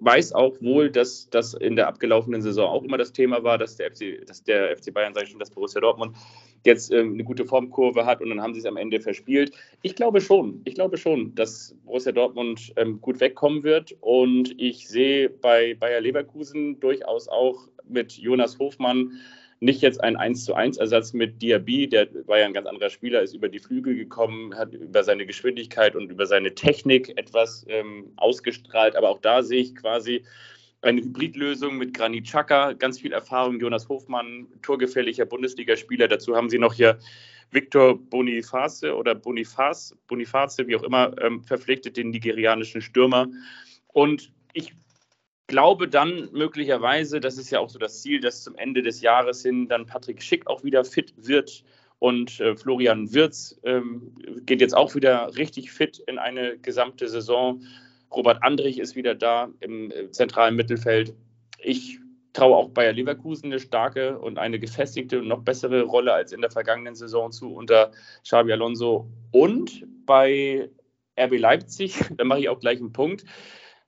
weiß 0.00 0.32
auch 0.32 0.60
wohl, 0.60 0.90
dass 0.90 1.28
das 1.30 1.54
in 1.54 1.76
der 1.76 1.88
abgelaufenen 1.88 2.42
Saison 2.42 2.68
auch 2.68 2.82
immer 2.82 2.98
das 2.98 3.12
Thema 3.12 3.42
war, 3.42 3.58
dass 3.58 3.76
der 3.76 3.90
FC, 3.90 4.26
dass 4.26 4.42
der 4.42 4.76
FC 4.76 4.92
Bayern, 4.92 5.14
sage 5.14 5.24
ich 5.24 5.30
schon, 5.30 5.40
dass 5.40 5.50
Borussia 5.50 5.80
Dortmund 5.80 6.16
jetzt 6.64 6.92
ähm, 6.92 7.14
eine 7.14 7.24
gute 7.24 7.44
Formkurve 7.44 8.04
hat 8.04 8.20
und 8.20 8.30
dann 8.30 8.40
haben 8.40 8.54
sie 8.54 8.60
es 8.60 8.66
am 8.66 8.76
Ende 8.76 9.00
verspielt. 9.00 9.52
Ich 9.82 9.94
glaube 9.94 10.20
schon, 10.20 10.60
ich 10.64 10.74
glaube 10.74 10.96
schon, 10.96 11.34
dass 11.34 11.74
Borussia 11.84 12.12
Dortmund 12.12 12.72
ähm, 12.76 13.00
gut 13.00 13.20
wegkommen 13.20 13.62
wird 13.62 13.96
und 14.00 14.54
ich 14.60 14.88
sehe 14.88 15.30
bei 15.30 15.74
Bayer 15.74 16.00
Leverkusen 16.00 16.80
durchaus 16.80 17.28
auch 17.28 17.68
mit 17.88 18.12
Jonas 18.12 18.58
Hofmann 18.58 19.12
nicht 19.60 19.82
jetzt 19.82 20.02
ein 20.02 20.16
1 20.16 20.44
zu 20.44 20.54
1 20.54 20.76
Ersatz 20.76 21.12
mit 21.12 21.42
Diaby, 21.42 21.88
der 21.88 22.08
war 22.26 22.38
ja 22.38 22.46
ein 22.46 22.52
ganz 22.52 22.66
anderer 22.66 22.90
Spieler, 22.90 23.22
ist 23.22 23.34
über 23.34 23.48
die 23.48 23.58
Flügel 23.58 23.96
gekommen, 23.96 24.56
hat 24.56 24.72
über 24.72 25.02
seine 25.02 25.26
Geschwindigkeit 25.26 25.96
und 25.96 26.10
über 26.10 26.26
seine 26.26 26.54
Technik 26.54 27.16
etwas 27.16 27.64
ähm, 27.68 28.12
ausgestrahlt. 28.16 28.94
Aber 28.94 29.10
auch 29.10 29.20
da 29.20 29.42
sehe 29.42 29.62
ich 29.62 29.74
quasi 29.74 30.24
eine 30.80 31.00
Hybridlösung 31.00 31.76
mit 31.76 31.92
Granit 31.94 32.24
Xhaka, 32.26 32.72
ganz 32.74 33.00
viel 33.00 33.12
Erfahrung, 33.12 33.58
Jonas 33.58 33.88
Hofmann, 33.88 34.46
torgefährlicher 34.62 35.26
Bundesligaspieler. 35.26 36.06
Dazu 36.06 36.36
haben 36.36 36.50
sie 36.50 36.58
noch 36.58 36.74
hier 36.74 36.98
Victor 37.50 37.98
Boniface 37.98 38.84
oder 38.84 39.14
Boniface, 39.14 39.96
Boniface, 40.06 40.58
wie 40.66 40.76
auch 40.76 40.84
immer, 40.84 41.20
ähm, 41.20 41.42
verpflichtet, 41.42 41.96
den 41.96 42.10
nigerianischen 42.10 42.80
Stürmer. 42.80 43.26
Und 43.88 44.32
ich 44.52 44.72
glaube 45.48 45.88
dann 45.88 46.28
möglicherweise, 46.32 47.18
das 47.18 47.36
ist 47.38 47.50
ja 47.50 47.58
auch 47.58 47.70
so 47.70 47.78
das 47.78 48.02
Ziel, 48.02 48.20
dass 48.20 48.44
zum 48.44 48.54
Ende 48.54 48.82
des 48.82 49.00
Jahres 49.00 49.42
hin 49.42 49.66
dann 49.66 49.86
Patrick 49.86 50.22
Schick 50.22 50.46
auch 50.46 50.62
wieder 50.62 50.84
fit 50.84 51.12
wird 51.16 51.64
und 51.98 52.38
äh, 52.38 52.54
Florian 52.54 53.12
Wirz 53.12 53.58
ähm, 53.64 54.14
geht 54.42 54.60
jetzt 54.60 54.76
auch 54.76 54.94
wieder 54.94 55.36
richtig 55.36 55.72
fit 55.72 55.98
in 56.06 56.18
eine 56.18 56.58
gesamte 56.58 57.08
Saison. 57.08 57.62
Robert 58.14 58.42
Andrich 58.42 58.78
ist 58.78 58.94
wieder 58.94 59.14
da 59.14 59.48
im 59.60 59.90
äh, 59.90 60.10
zentralen 60.10 60.54
Mittelfeld. 60.54 61.14
Ich 61.58 61.98
traue 62.34 62.54
auch 62.54 62.68
Bayer 62.68 62.92
Leverkusen 62.92 63.46
eine 63.46 63.58
starke 63.58 64.18
und 64.18 64.38
eine 64.38 64.60
gefestigte 64.60 65.18
und 65.18 65.28
noch 65.28 65.42
bessere 65.42 65.82
Rolle 65.82 66.12
als 66.12 66.32
in 66.32 66.40
der 66.40 66.50
vergangenen 66.50 66.94
Saison 66.94 67.32
zu 67.32 67.52
unter 67.52 67.90
Xabi 68.22 68.52
Alonso. 68.52 69.08
Und 69.32 69.84
bei 70.06 70.70
RB 71.18 71.38
Leipzig, 71.38 71.98
da 72.16 72.24
mache 72.24 72.40
ich 72.40 72.48
auch 72.48 72.60
gleich 72.60 72.78
einen 72.78 72.92
Punkt, 72.92 73.24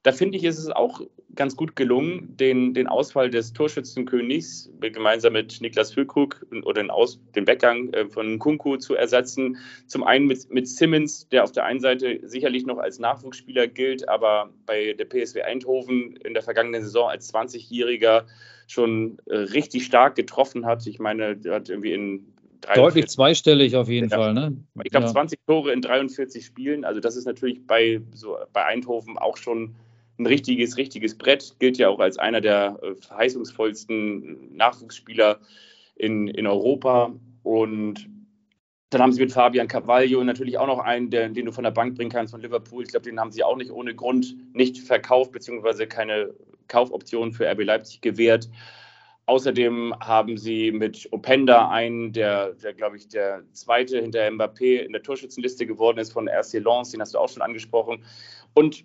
da 0.03 0.13
finde 0.13 0.39
ich, 0.39 0.45
ist 0.45 0.59
es 0.59 0.71
auch 0.71 1.03
ganz 1.35 1.57
gut 1.57 1.77
gelungen, 1.77 2.37
den, 2.37 2.75
den 2.75 2.87
Ausfall 2.87 3.31
des 3.31 3.53
Torschützenkönigs 3.53 4.71
gemeinsam 4.81 5.35
mit 5.35 5.61
Niklas 5.61 5.93
Füllkrug 5.93 6.45
oder 6.65 6.83
den, 6.83 6.91
Aus, 6.91 7.21
den 7.35 7.47
Weggang 7.47 7.93
äh, 7.93 8.07
von 8.09 8.39
Kunku 8.39 8.79
zu 8.79 8.95
ersetzen. 8.95 9.59
Zum 9.87 10.03
einen 10.03 10.27
mit, 10.27 10.51
mit 10.51 10.69
Simmons, 10.69 11.29
der 11.29 11.45
auf 11.45 11.53
der 11.53 11.65
einen 11.65 11.81
Seite 11.81 12.21
sicherlich 12.23 12.65
noch 12.65 12.79
als 12.79 12.99
Nachwuchsspieler 12.99 13.67
gilt, 13.67 14.09
aber 14.09 14.51
bei 14.67 14.95
der 14.95 15.05
PSW 15.05 15.43
Eindhoven 15.43 16.17
in 16.17 16.33
der 16.35 16.43
vergangenen 16.43 16.83
Saison 16.83 17.09
als 17.09 17.33
20-Jähriger 17.33 18.25
schon 18.67 19.19
äh, 19.27 19.37
richtig 19.37 19.85
stark 19.85 20.17
getroffen 20.17 20.65
hat. 20.65 20.87
Ich 20.87 20.99
meine, 20.99 21.39
er 21.45 21.55
hat 21.55 21.69
irgendwie 21.69 21.93
in 21.93 22.27
Deutlich 22.75 23.09
zweistellig 23.09 23.75
auf 23.77 23.89
jeden 23.89 24.11
ja. 24.11 24.19
Fall, 24.19 24.35
ne? 24.35 24.55
Ich 24.85 24.91
glaube, 24.91 25.07
ja. 25.07 25.13
20 25.13 25.41
Tore 25.47 25.73
in 25.73 25.81
43 25.81 26.45
Spielen. 26.45 26.85
Also, 26.85 27.01
das 27.01 27.17
ist 27.17 27.25
natürlich 27.25 27.67
bei, 27.67 28.03
so, 28.15 28.37
bei 28.53 28.67
Eindhoven 28.67 29.17
auch 29.17 29.39
schon 29.39 29.77
ein 30.21 30.27
richtiges, 30.27 30.77
richtiges 30.77 31.17
Brett. 31.17 31.57
Gilt 31.59 31.79
ja 31.79 31.89
auch 31.89 31.99
als 31.99 32.19
einer 32.19 32.41
der 32.41 32.79
äh, 32.83 32.95
verheißungsvollsten 32.95 34.55
Nachwuchsspieler 34.55 35.41
in, 35.97 36.29
in 36.29 36.47
Europa. 36.47 37.13
Und 37.43 38.09
dann 38.91 39.03
haben 39.03 39.13
sie 39.13 39.21
mit 39.21 39.33
Fabian 39.33 39.69
Carvalho 39.69 40.23
natürlich 40.23 40.59
auch 40.59 40.67
noch 40.67 40.81
einen, 40.81 41.11
der, 41.11 41.29
den 41.29 41.47
du 41.47 41.53
von 41.53 41.65
der 41.65 41.71
Bank 41.71 41.97
bringen 41.97 42.11
kannst 42.11 42.33
von 42.33 42.41
Liverpool. 42.41 42.83
Ich 42.83 42.91
glaube, 42.91 43.09
den 43.09 43.19
haben 43.19 43.33
sie 43.33 43.43
auch 43.43 43.57
nicht 43.57 43.71
ohne 43.71 43.95
Grund 43.95 44.37
nicht 44.55 44.79
verkauft, 44.79 45.33
beziehungsweise 45.33 45.87
keine 45.87 46.35
Kaufoption 46.69 47.33
für 47.33 47.51
RB 47.51 47.65
Leipzig 47.65 48.01
gewährt. 48.01 48.49
Außerdem 49.27 49.95
haben 50.01 50.37
sie 50.37 50.73
mit 50.73 51.09
Openda 51.13 51.69
einen, 51.71 52.13
der, 52.13 52.55
der 52.55 52.75
glaube 52.75 52.97
ich, 52.97 53.09
der 53.09 53.45
zweite 53.53 54.01
hinter 54.01 54.27
Mbappé 54.29 54.79
in 54.79 54.93
der 54.93 55.03
Torschützenliste 55.03 55.67
geworden 55.67 55.99
ist 55.99 56.13
von 56.13 56.29
RC 56.29 56.55
Lens, 56.55 56.91
den 56.91 57.01
hast 57.01 57.15
du 57.15 57.19
auch 57.19 57.29
schon 57.29 57.43
angesprochen. 57.43 58.05
Und 58.55 58.85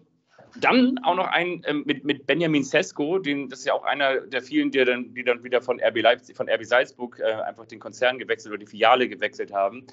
dann 0.59 0.97
auch 1.03 1.15
noch 1.15 1.27
ein 1.27 1.61
ähm, 1.65 1.83
mit, 1.85 2.03
mit 2.05 2.25
Benjamin 2.27 2.63
Sesko, 2.63 3.19
den, 3.19 3.49
das 3.49 3.59
ist 3.59 3.65
ja 3.65 3.73
auch 3.73 3.83
einer 3.83 4.21
der 4.21 4.41
vielen, 4.41 4.71
die 4.71 4.83
dann, 4.83 5.13
die 5.13 5.23
dann 5.23 5.43
wieder 5.43 5.61
von 5.61 5.79
RB 5.79 6.01
Leipzig, 6.01 6.35
von 6.35 6.49
RB 6.49 6.65
Salzburg 6.65 7.19
äh, 7.19 7.31
einfach 7.43 7.65
den 7.65 7.79
Konzern 7.79 8.17
gewechselt 8.17 8.53
oder 8.53 8.59
die 8.59 8.69
Filiale 8.69 9.07
gewechselt 9.09 9.53
haben. 9.53 9.85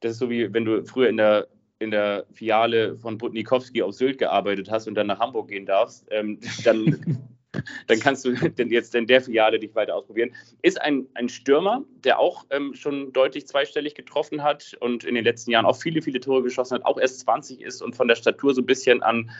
Das 0.00 0.12
ist 0.12 0.18
so 0.18 0.30
wie 0.30 0.52
wenn 0.52 0.64
du 0.64 0.84
früher 0.84 1.08
in 1.08 1.16
der, 1.16 1.48
in 1.78 1.90
der 1.90 2.24
Filiale 2.32 2.96
von 2.98 3.18
Butnikowski 3.18 3.82
auf 3.82 3.94
Sylt 3.94 4.18
gearbeitet 4.18 4.70
hast 4.70 4.88
und 4.88 4.94
dann 4.94 5.06
nach 5.06 5.18
Hamburg 5.18 5.48
gehen 5.48 5.66
darfst, 5.66 6.06
ähm, 6.10 6.38
dann, 6.64 7.20
dann 7.86 8.00
kannst 8.00 8.24
du 8.24 8.32
denn 8.58 8.70
jetzt 8.70 8.94
in 8.94 9.06
der 9.06 9.20
Filiale 9.20 9.58
dich 9.58 9.74
weiter 9.74 9.94
ausprobieren. 9.94 10.30
Ist 10.62 10.80
ein, 10.80 11.06
ein 11.14 11.28
Stürmer, 11.28 11.84
der 12.04 12.18
auch 12.18 12.44
ähm, 12.50 12.74
schon 12.74 13.12
deutlich 13.12 13.46
zweistellig 13.46 13.94
getroffen 13.94 14.42
hat 14.42 14.76
und 14.80 15.04
in 15.04 15.14
den 15.14 15.24
letzten 15.24 15.50
Jahren 15.50 15.66
auch 15.66 15.76
viele, 15.76 16.02
viele 16.02 16.20
Tore 16.20 16.42
geschossen 16.42 16.76
hat, 16.76 16.84
auch 16.84 16.98
erst 16.98 17.20
20 17.20 17.60
ist 17.60 17.82
und 17.82 17.96
von 17.96 18.08
der 18.08 18.16
Statur 18.16 18.54
so 18.54 18.62
ein 18.62 18.66
bisschen 18.66 19.02
an 19.02 19.30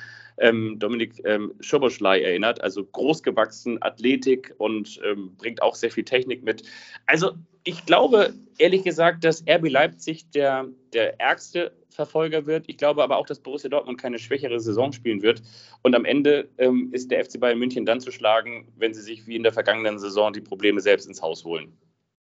ähm, 0.40 0.78
Dominik 0.78 1.20
ähm, 1.24 1.54
Schoboschlei 1.60 2.20
erinnert. 2.20 2.60
Also 2.60 2.84
großgewachsen, 2.84 3.82
Athletik 3.82 4.54
und 4.58 5.00
ähm, 5.04 5.34
bringt 5.36 5.62
auch 5.62 5.74
sehr 5.74 5.90
viel 5.90 6.04
Technik 6.04 6.42
mit. 6.42 6.62
Also 7.06 7.32
ich 7.64 7.84
glaube 7.86 8.34
ehrlich 8.58 8.84
gesagt, 8.84 9.24
dass 9.24 9.44
RB 9.48 9.68
Leipzig 9.68 10.30
der, 10.30 10.68
der 10.92 11.20
ärgste 11.20 11.72
Verfolger 11.98 12.46
wird. 12.46 12.64
Ich 12.68 12.76
glaube 12.76 13.02
aber 13.02 13.16
auch, 13.16 13.26
dass 13.26 13.40
Borussia 13.40 13.68
Dortmund 13.68 14.00
keine 14.00 14.20
schwächere 14.20 14.60
Saison 14.60 14.92
spielen 14.92 15.20
wird. 15.20 15.42
Und 15.82 15.96
am 15.96 16.04
Ende 16.04 16.48
ähm, 16.56 16.90
ist 16.92 17.10
der 17.10 17.24
FC 17.24 17.40
Bayern 17.40 17.58
München 17.58 17.84
dann 17.84 17.98
zu 17.98 18.12
schlagen, 18.12 18.68
wenn 18.76 18.94
sie 18.94 19.02
sich 19.02 19.26
wie 19.26 19.34
in 19.34 19.42
der 19.42 19.52
vergangenen 19.52 19.98
Saison 19.98 20.32
die 20.32 20.40
Probleme 20.40 20.80
selbst 20.80 21.08
ins 21.08 21.20
Haus 21.22 21.44
holen. 21.44 21.76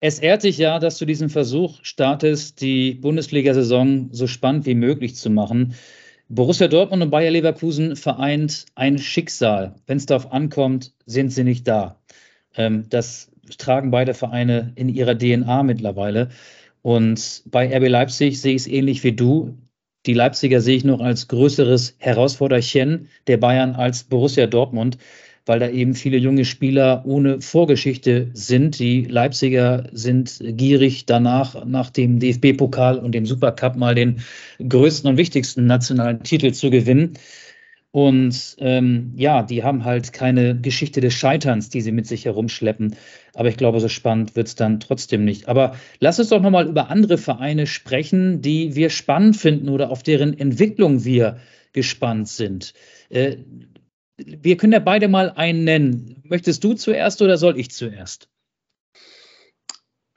Es 0.01 0.21
ehrt 0.21 0.45
dich 0.45 0.57
ja, 0.57 0.79
dass 0.79 0.97
du 0.97 1.05
diesen 1.05 1.29
Versuch 1.29 1.81
startest, 1.83 2.63
die 2.63 2.95
Bundesliga-Saison 2.95 4.09
so 4.11 4.27
spannend 4.27 4.65
wie 4.65 4.75
möglich 4.75 5.17
zu 5.17 5.29
machen. 5.29 5.75
Borussia 6.31 6.69
Dortmund 6.69 7.03
und 7.03 7.11
Bayer 7.11 7.31
Leverkusen 7.31 7.95
vereint 7.95 8.65
ein 8.75 8.97
Schicksal. 8.97 9.75
Wenn 9.87 9.99
es 9.99 10.07
darauf 10.07 10.33
ankommt, 10.33 10.95
sind 11.05 11.31
sie 11.31 11.45
nicht 11.45 11.69
da. 11.69 12.01
Ähm, 12.57 12.87
das 12.89 13.31
tragen 13.59 13.91
beide 13.91 14.15
Vereine 14.15 14.73
in 14.77 14.89
ihrer 14.89 15.19
DNA 15.19 15.63
mittlerweile. 15.63 16.31
Und 16.83 17.43
bei 17.47 17.75
RB 17.77 17.89
Leipzig 17.89 18.41
sehe 18.41 18.55
ich 18.55 18.63
es 18.63 18.67
ähnlich 18.67 19.05
wie 19.05 19.13
du. 19.13 19.59
Die 20.07 20.15
Leipziger 20.15 20.61
sehe 20.61 20.77
ich 20.77 20.85
noch 20.85 21.01
als 21.01 21.29
größeres 21.29 21.97
Herausforderchen 21.99 23.09
der 23.27 23.37
Bayern 23.37 23.75
als 23.75 24.05
Borussia 24.05 24.47
Dortmund 24.47 24.99
weil 25.49 25.59
da 25.59 25.69
eben 25.71 25.95
viele 25.95 26.19
junge 26.19 26.45
Spieler 26.45 27.03
ohne 27.07 27.41
Vorgeschichte 27.41 28.29
sind. 28.35 28.79
Die 28.79 29.05
Leipziger 29.05 29.89
sind 29.93 30.39
gierig 30.43 31.07
danach, 31.07 31.65
nach 31.65 31.89
dem 31.89 32.21
DFB-Pokal 32.21 32.99
und 32.99 33.13
dem 33.13 33.25
Supercup 33.25 33.75
mal 33.75 33.95
den 33.95 34.21
größten 34.61 35.09
und 35.09 35.17
wichtigsten 35.17 35.65
nationalen 35.65 36.23
Titel 36.23 36.53
zu 36.53 36.69
gewinnen. 36.69 37.15
Und 37.91 38.57
ähm, 38.59 39.13
ja, 39.17 39.43
die 39.43 39.65
haben 39.65 39.85
halt 39.85 40.13
keine 40.13 40.61
Geschichte 40.61 41.01
des 41.01 41.15
Scheiterns, 41.15 41.71
die 41.71 41.81
sie 41.81 41.93
mit 41.93 42.07
sich 42.07 42.27
herumschleppen. 42.27 42.97
Aber 43.35 43.49
ich 43.49 43.57
glaube, 43.57 43.81
so 43.81 43.89
spannend 43.89 44.37
wird 44.37 44.49
es 44.49 44.55
dann 44.55 44.79
trotzdem 44.81 45.25
nicht. 45.25 45.49
Aber 45.49 45.75
lass 45.99 46.19
uns 46.19 46.29
doch 46.29 46.43
nochmal 46.43 46.69
über 46.69 46.91
andere 46.91 47.17
Vereine 47.17 47.67
sprechen, 47.67 48.43
die 48.43 48.75
wir 48.75 48.91
spannend 48.91 49.37
finden 49.37 49.69
oder 49.71 49.91
auf 49.91 50.03
deren 50.03 50.39
Entwicklung 50.39 51.05
wir 51.05 51.39
gespannt 51.73 52.29
sind. 52.29 52.75
Äh, 53.09 53.37
wir 54.17 54.57
können 54.57 54.73
ja 54.73 54.81
beide 54.81 55.09
mal 55.09 55.31
einen 55.31 55.65
nennen. 55.65 56.23
Möchtest 56.25 56.65
du 56.65 56.75
zuerst 56.75 57.23
oder 57.23 57.39
soll 57.39 57.59
ich 57.59 57.71
zuerst? 57.71 58.29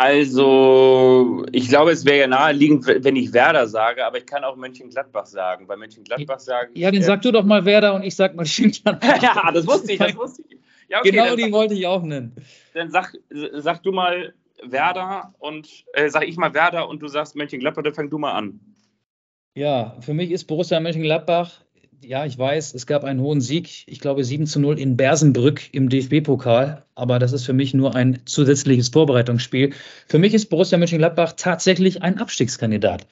Also, 0.02 1.46
ich 1.52 1.70
glaube, 1.70 1.92
es 1.92 2.06
wäre 2.06 2.22
ja 2.22 2.28
naheliegend, 2.28 2.88
wenn 2.88 3.16
ich 3.16 3.34
Werder 3.34 3.68
sage, 3.68 4.04
aber 4.04 4.18
ich 4.18 4.26
kann 4.26 4.44
auch 4.44 4.56
Mönchengladbach 4.56 5.28
sagen. 5.28 5.68
Bei 5.68 5.76
Mönchengladbach 5.76 6.40
sagen. 6.40 6.72
Ja, 6.74 6.90
dann 6.90 7.02
äh, 7.02 7.04
sag 7.04 7.22
du 7.22 7.32
doch 7.32 7.44
mal 7.44 7.66
Werder 7.66 7.94
und 7.94 8.02
ich 8.02 8.16
sag 8.16 8.34
mal 8.34 8.42
Mönchengladbach. 8.42 9.22
ja, 9.22 9.52
das 9.52 9.68
wusste 9.68 9.92
ich, 9.92 10.00
das 10.00 10.16
wusste 10.16 10.42
ich. 10.50 10.58
Ja, 10.90 11.02
okay, 11.02 11.12
genau 11.12 11.36
die 11.36 11.52
wollte 11.52 11.76
ich 11.76 11.86
auch 11.86 12.02
nennen. 12.02 12.36
Dann 12.74 12.90
sag, 12.90 13.16
sag 13.30 13.84
du 13.84 13.92
mal 13.92 14.34
Werder 14.64 15.36
und 15.38 15.86
äh, 15.94 16.10
sag 16.10 16.28
ich 16.28 16.36
mal 16.36 16.56
Werder 16.56 16.90
und 16.90 17.00
du 17.04 17.08
sagst 17.08 17.36
Mönchengladbach, 17.36 17.84
dann 17.84 17.94
fang 17.94 18.10
du 18.10 18.18
mal 18.18 18.32
an. 18.32 18.60
Ja, 19.54 19.98
für 20.00 20.16
mich 20.16 20.32
ist 20.32 20.46
Borussia 20.46 20.80
Mönchengladbach 20.80 21.62
ja, 22.04 22.26
ich 22.26 22.38
weiß, 22.38 22.74
es 22.74 22.88
gab 22.88 23.04
einen 23.04 23.22
hohen 23.22 23.42
Sieg, 23.42 23.84
ich 23.88 24.00
glaube 24.00 24.24
7 24.24 24.46
zu 24.46 24.60
0 24.60 24.80
in 24.80 24.98
Bersenbrück 24.98 25.74
im 25.74 25.90
DFB-Pokal, 25.90 26.84
aber 26.96 27.20
das 27.20 27.32
ist 27.32 27.46
für 27.46 27.54
mich 27.54 27.74
nur 27.74 27.96
ein 27.96 28.20
zusätzliches 28.26 28.90
Vorbereitungsspiel. 28.90 29.74
Für 30.08 30.20
mich 30.20 30.34
ist 30.34 30.48
Borussia 30.50 30.78
Mönchengladbach 30.78 31.34
tatsächlich 31.38 32.02
ein 32.02 32.18
Abstiegskandidat. 32.18 33.08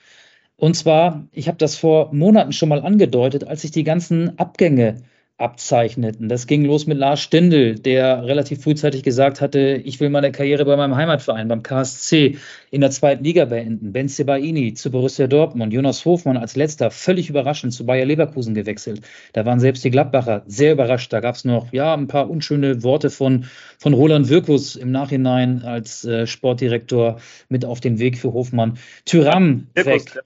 Und 0.58 0.76
zwar, 0.76 1.28
ich 1.32 1.48
habe 1.48 1.58
das 1.58 1.76
vor 1.76 2.14
Monaten 2.14 2.52
schon 2.52 2.70
mal 2.70 2.82
angedeutet, 2.82 3.46
als 3.46 3.64
ich 3.64 3.72
die 3.72 3.84
ganzen 3.84 4.38
Abgänge 4.40 5.04
abzeichneten. 5.40 6.28
Das 6.28 6.48
ging 6.48 6.66
los 6.66 6.86
mit 6.86 6.98
Lars 6.98 7.22
Stindl, 7.22 7.76
der 7.76 8.26
relativ 8.26 8.62
frühzeitig 8.62 9.04
gesagt 9.04 9.40
hatte, 9.40 9.82
ich 9.84 10.00
will 10.00 10.10
meine 10.10 10.32
Karriere 10.32 10.66
bei 10.66 10.76
meinem 10.76 10.96
Heimatverein, 10.96 11.48
beim 11.48 11.64
KSC, 11.64 12.38
in 12.72 12.82
der 12.82 12.92
zweiten 12.92 13.24
Liga 13.24 13.46
beenden. 13.46 13.94
Ben 13.94 14.10
Sebaini 14.10 14.74
zu 14.74 14.92
Borussia 14.92 15.28
Dortmund, 15.28 15.74
Jonas 15.74 16.04
Hofmann 16.04 16.38
als 16.38 16.56
letzter, 16.56 16.92
völlig 16.92 17.30
überraschend 17.30 17.74
zu 17.74 17.86
Bayer 17.86 18.06
Leverkusen 18.06 18.54
gewechselt. 18.54 19.02
Da 19.34 19.46
waren 19.46 19.60
selbst 19.60 19.84
die 19.84 19.92
Gladbacher 19.92 20.44
sehr 20.46 20.74
überrascht. 20.74 21.12
Da 21.14 21.22
gab 21.22 21.36
es 21.36 21.46
noch 21.46 21.72
ja 21.72 21.94
ein 21.94 22.08
paar 22.08 22.30
unschöne 22.30 22.84
Worte 22.84 23.10
von, 23.10 23.46
von 23.78 23.94
Roland 23.94 24.30
Wirkus 24.30 24.76
im 24.76 24.92
Nachhinein 24.92 25.64
als 25.64 26.04
äh, 26.04 26.28
Sportdirektor 26.28 27.20
mit 27.48 27.64
auf 27.64 27.80
den 27.80 28.00
Weg 28.00 28.18
für 28.18 28.34
Hofmann. 28.34 28.78
Tyram 29.06 29.68
weg. 29.74 30.22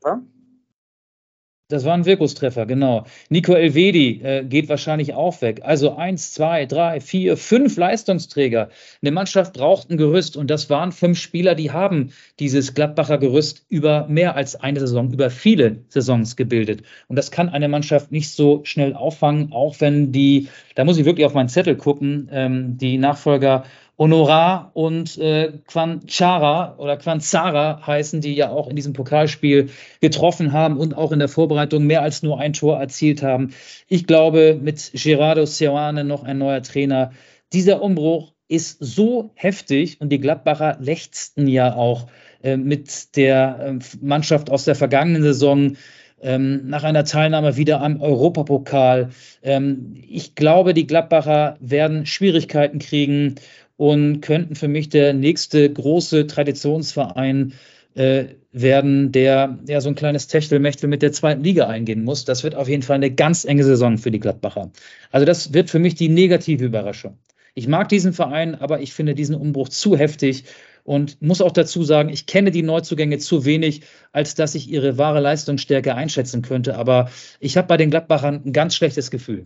Das 1.74 1.86
war 1.86 1.96
ein 1.96 2.06
Wirkungstreffer, 2.06 2.68
genau. 2.68 3.06
Nico 3.30 3.54
Elvedi 3.54 4.22
äh, 4.24 4.44
geht 4.44 4.70
wahrscheinlich 4.70 5.16
auch 5.16 5.42
weg. 5.42 5.62
Also 5.64 5.96
eins, 5.96 6.32
zwei, 6.32 6.68
drei, 6.68 7.00
vier, 7.02 7.36
fünf 7.36 7.78
Leistungsträger. 7.78 8.70
Eine 9.02 9.12
Mannschaft 9.12 9.54
braucht 9.54 9.90
ein 9.90 9.98
Gerüst 9.98 10.38
und 10.38 10.52
das 10.52 10.70
waren 10.70 10.92
fünf 10.92 11.18
Spieler, 11.18 11.56
die 11.56 11.72
haben 11.72 12.12
dieses 12.40 12.76
Gladbacher 12.76 13.18
Gerüst 13.18 13.66
über 13.70 14.06
mehr 14.08 14.36
als 14.36 14.56
eine 14.56 14.80
Saison, 14.82 15.12
über 15.12 15.32
viele 15.32 15.78
Saisons 15.90 16.36
gebildet. 16.36 16.84
Und 17.08 17.16
das 17.16 17.32
kann 17.32 17.50
eine 17.50 17.68
Mannschaft 17.68 18.12
nicht 18.12 18.30
so 18.30 18.62
schnell 18.66 18.94
auffangen, 18.94 19.52
auch 19.52 19.78
wenn 19.80 20.12
die, 20.12 20.50
da 20.76 20.86
muss 20.86 21.00
ich 21.00 21.06
wirklich 21.06 21.26
auf 21.26 21.34
meinen 21.34 21.50
Zettel 21.50 21.76
gucken, 21.76 22.30
ähm, 22.32 22.78
die 22.78 23.00
Nachfolger 23.00 23.64
Honorar 23.98 24.72
und 24.74 25.18
äh, 25.20 25.54
Quanchara 25.68 26.76
oder 26.78 26.98
Quanzara 26.98 27.86
heißen, 27.86 28.22
die 28.22 28.34
ja 28.34 28.50
auch 28.50 28.68
in 28.68 28.76
diesem 28.76 28.94
Pokalspiel 28.94 29.70
getroffen 30.02 30.52
haben 30.52 30.78
und 30.78 30.98
auch 30.98 31.12
in 31.12 31.20
der 31.20 31.28
Vorbereitung 31.28 31.86
mehr 31.86 32.02
als 32.02 32.24
nur 32.24 32.40
ein 32.40 32.54
Tor 32.54 32.80
erzielt 32.80 33.22
haben. 33.22 33.54
Ich 33.88 34.08
glaube, 34.08 34.60
mit 34.60 34.92
Gerardo 34.94 35.46
Seoane 35.46 36.04
noch 36.04 36.24
ein 36.24 36.40
neuer 36.40 36.64
Trainer. 36.64 37.12
Dieser 37.54 37.82
Umbruch 37.82 38.34
ist 38.48 38.78
so 38.80 39.32
heftig 39.36 40.02
und 40.02 40.10
die 40.10 40.20
Gladbacher 40.20 40.78
lechzten 40.80 41.48
ja 41.48 41.76
auch 41.76 42.08
äh, 42.42 42.58
mit 42.58 43.16
der 43.16 43.80
äh, 43.80 43.80
Mannschaft 44.02 44.50
aus 44.50 44.66
der 44.66 44.76
vergangenen 44.76 45.24
Saison 45.24 45.78
ähm, 46.24 46.68
nach 46.68 46.84
einer 46.84 47.04
Teilnahme 47.04 47.58
wieder 47.58 47.82
am 47.82 48.02
Europapokal. 48.02 49.10
Ähm, 49.44 49.96
ich 50.08 50.36
glaube, 50.36 50.74
die 50.74 50.88
Gladbacher 50.88 51.58
werden 51.60 52.06
Schwierigkeiten 52.06 52.80
kriegen 52.80 53.36
und 53.78 54.22
könnten 54.22 54.56
für 54.56 54.68
mich 54.68 54.90
der 54.90 55.14
nächste 55.14 55.72
große 55.72 56.28
Traditionsverein 56.28 57.54
äh, 57.96 58.26
werden, 58.52 59.12
der 59.12 59.60
ja 59.68 59.82
so 59.82 59.90
ein 59.90 59.96
kleines 59.96 60.28
Techtelmechtel 60.28 60.88
mit 60.88 61.02
der 61.02 61.12
zweiten 61.12 61.44
Liga 61.44 61.68
eingehen 61.68 62.04
muss. 62.04 62.26
Das 62.26 62.44
wird 62.44 62.56
auf 62.56 62.70
jeden 62.70 62.84
Fall 62.84 62.96
eine 62.96 63.12
ganz 63.12 63.46
enge 63.46 63.64
Saison 63.64 63.98
für 63.98 64.12
die 64.12 64.20
Gladbacher. 64.20 64.72
Also 65.12 65.26
das 65.26 65.54
wird 65.54 65.70
für 65.70 65.80
mich 65.80 65.96
die 65.96 66.10
negative 66.10 66.66
Überraschung. 66.66 67.18
Ich 67.56 67.68
mag 67.68 67.90
diesen 67.90 68.14
Verein, 68.14 68.56
aber 68.56 68.82
ich 68.82 68.94
finde 68.94 69.14
diesen 69.16 69.36
Umbruch 69.36 69.70
zu 69.70 69.96
heftig 69.96 70.46
und 70.84 71.22
muss 71.22 71.42
auch 71.42 71.52
dazu 71.52 71.84
sagen, 71.84 72.10
ich 72.10 72.26
kenne 72.26 72.52
die 72.52 72.64
Neuzugänge 72.64 73.20
zu 73.20 73.46
wenig, 73.46 73.82
als 74.12 74.36
dass 74.36 74.56
ich 74.56 74.70
ihre 74.70 74.98
wahre 74.98 75.20
Leistungsstärke 75.20 75.96
einschätzen 75.96 76.42
könnte. 76.42 76.76
Aber 76.78 77.10
ich 77.40 77.58
habe 77.58 77.68
bei 77.68 77.78
den 77.78 77.90
Gladbachern 77.90 78.42
ein 78.46 78.54
ganz 78.54 78.76
schlechtes 78.76 79.12
Gefühl. 79.12 79.46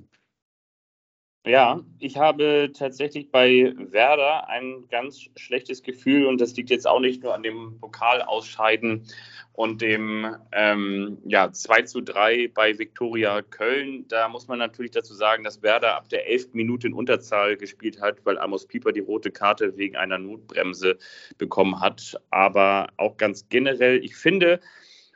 Ja, 1.47 1.81
ich 1.99 2.17
habe 2.17 2.73
tatsächlich 2.77 3.31
bei 3.31 3.73
Werder 3.77 4.49
ein 4.49 4.83
ganz 4.89 5.29
schlechtes 5.37 5.81
Gefühl 5.81 6.25
und 6.25 6.41
das 6.41 6.53
liegt 6.57 6.69
jetzt 6.69 6.85
auch 6.85 6.99
nicht 6.99 7.23
nur 7.23 7.33
an 7.33 7.41
dem 7.41 7.79
Pokalausscheiden 7.79 9.07
und 9.53 9.81
dem 9.81 10.35
ähm, 10.51 11.19
ja, 11.25 11.49
2 11.49 11.83
zu 11.83 12.01
3 12.01 12.51
bei 12.53 12.77
Viktoria 12.77 13.41
Köln. 13.43 14.05
Da 14.09 14.27
muss 14.27 14.49
man 14.49 14.59
natürlich 14.59 14.91
dazu 14.91 15.13
sagen, 15.13 15.45
dass 15.45 15.63
Werder 15.63 15.95
ab 15.95 16.09
der 16.09 16.29
11. 16.29 16.49
Minute 16.51 16.87
in 16.87 16.93
Unterzahl 16.93 17.55
gespielt 17.55 18.01
hat, 18.01 18.25
weil 18.25 18.37
Amos 18.37 18.67
Pieper 18.67 18.91
die 18.91 18.99
rote 18.99 19.31
Karte 19.31 19.77
wegen 19.77 19.95
einer 19.95 20.17
Notbremse 20.17 20.97
bekommen 21.37 21.79
hat. 21.79 22.21
Aber 22.29 22.89
auch 22.97 23.15
ganz 23.15 23.47
generell, 23.47 24.03
ich 24.03 24.17
finde, 24.17 24.59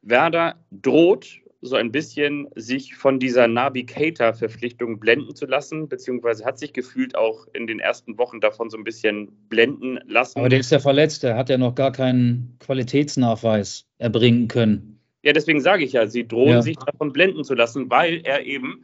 Werder 0.02 0.56
droht 0.72 1.41
so 1.62 1.76
ein 1.76 1.92
bisschen 1.92 2.48
sich 2.56 2.96
von 2.96 3.20
dieser 3.20 3.48
Nabi 3.48 3.86
Keita-Verpflichtung 3.86 5.00
blenden 5.00 5.36
zu 5.36 5.46
lassen, 5.46 5.88
beziehungsweise 5.88 6.44
hat 6.44 6.58
sich 6.58 6.74
gefühlt 6.74 7.16
auch 7.16 7.48
in 7.54 7.68
den 7.68 7.80
ersten 7.80 8.18
Wochen 8.18 8.42
davon 8.42 8.70
so 8.72 8.78
ein 8.78 8.84
bisschen 8.84 9.32
blenden 9.48 10.00
lassen. 10.08 10.40
Aber 10.40 10.50
der 10.50 10.60
ist 10.60 10.72
ja 10.72 10.80
verletzt, 10.80 11.22
der 11.22 11.38
hat 11.38 11.50
ja 11.50 11.60
noch 11.60 11.76
gar 11.76 11.92
keinen 11.92 12.58
Qualitätsnachweis 12.60 13.86
erbringen 14.00 14.48
können. 14.48 15.00
Ja, 15.24 15.34
deswegen 15.34 15.62
sage 15.62 15.84
ich 15.84 15.94
ja, 15.94 16.08
sie 16.08 16.28
drohen 16.28 16.50
ja. 16.50 16.62
sich 16.64 16.78
davon 16.78 17.14
blenden 17.14 17.44
zu 17.44 17.54
lassen, 17.54 17.92
weil 17.92 18.22
er 18.24 18.44
eben 18.44 18.84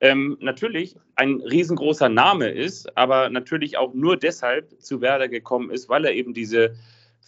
ähm, 0.00 0.36
natürlich 0.40 0.96
ein 1.16 1.40
riesengroßer 1.40 2.10
Name 2.10 2.50
ist, 2.50 2.96
aber 2.96 3.30
natürlich 3.30 3.78
auch 3.78 3.94
nur 3.94 4.18
deshalb 4.18 4.80
zu 4.82 5.00
Werder 5.00 5.28
gekommen 5.28 5.70
ist, 5.70 5.88
weil 5.88 6.04
er 6.04 6.12
eben 6.12 6.34
diese 6.34 6.74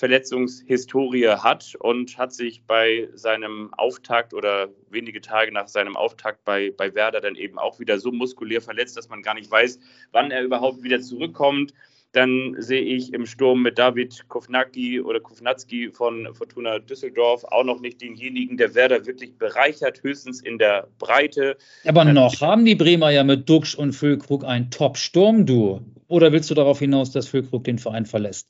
Verletzungshistorie 0.01 1.29
hat 1.29 1.75
und 1.79 2.17
hat 2.17 2.33
sich 2.33 2.63
bei 2.67 3.11
seinem 3.13 3.73
Auftakt 3.75 4.33
oder 4.33 4.71
wenige 4.89 5.21
Tage 5.21 5.53
nach 5.53 5.69
seinem 5.69 5.95
Auftakt 5.95 6.43
bei, 6.47 6.73
bei 6.75 6.95
Werder 6.95 7.21
dann 7.21 7.37
eben 7.37 7.59
auch 7.59 7.79
wieder 7.79 7.99
so 7.99 8.11
muskulär 8.11 8.63
verletzt, 8.63 8.97
dass 8.97 9.11
man 9.11 9.21
gar 9.21 9.35
nicht 9.35 9.51
weiß, 9.51 9.79
wann 10.11 10.31
er 10.31 10.43
überhaupt 10.43 10.83
wieder 10.83 11.03
zurückkommt. 11.03 11.75
Dann 12.13 12.57
sehe 12.59 12.81
ich 12.81 13.13
im 13.13 13.27
Sturm 13.27 13.63
mit 13.63 13.79
David 13.79 14.27
Kovnacki 14.29 15.03
oder 15.03 15.21
Kovnatski 15.21 15.91
von 15.93 16.35
Fortuna 16.35 16.79
Düsseldorf 16.79 17.45
auch 17.45 17.63
noch 17.63 17.81
nicht 17.81 18.01
denjenigen, 18.01 18.57
der 18.57 18.75
Werder 18.75 19.05
wirklich 19.07 19.37
bereichert, 19.37 20.03
höchstens 20.03 20.41
in 20.41 20.59
der 20.59 20.89
Breite. 20.99 21.59
Aber 21.85 22.07
noch 22.07 22.41
haben 22.41 22.65
die 22.65 22.75
Bremer 22.75 23.11
ja 23.11 23.23
mit 23.23 23.49
Duxch 23.49 23.77
und 23.77 23.93
Füllkrug 23.93 24.45
ein 24.45 24.71
Top-Sturmduo. 24.71 25.83
Oder 26.09 26.33
willst 26.33 26.51
du 26.51 26.55
darauf 26.55 26.79
hinaus, 26.79 27.13
dass 27.13 27.29
Füllkrug 27.29 27.65
den 27.65 27.79
Verein 27.79 28.07
verlässt? 28.07 28.49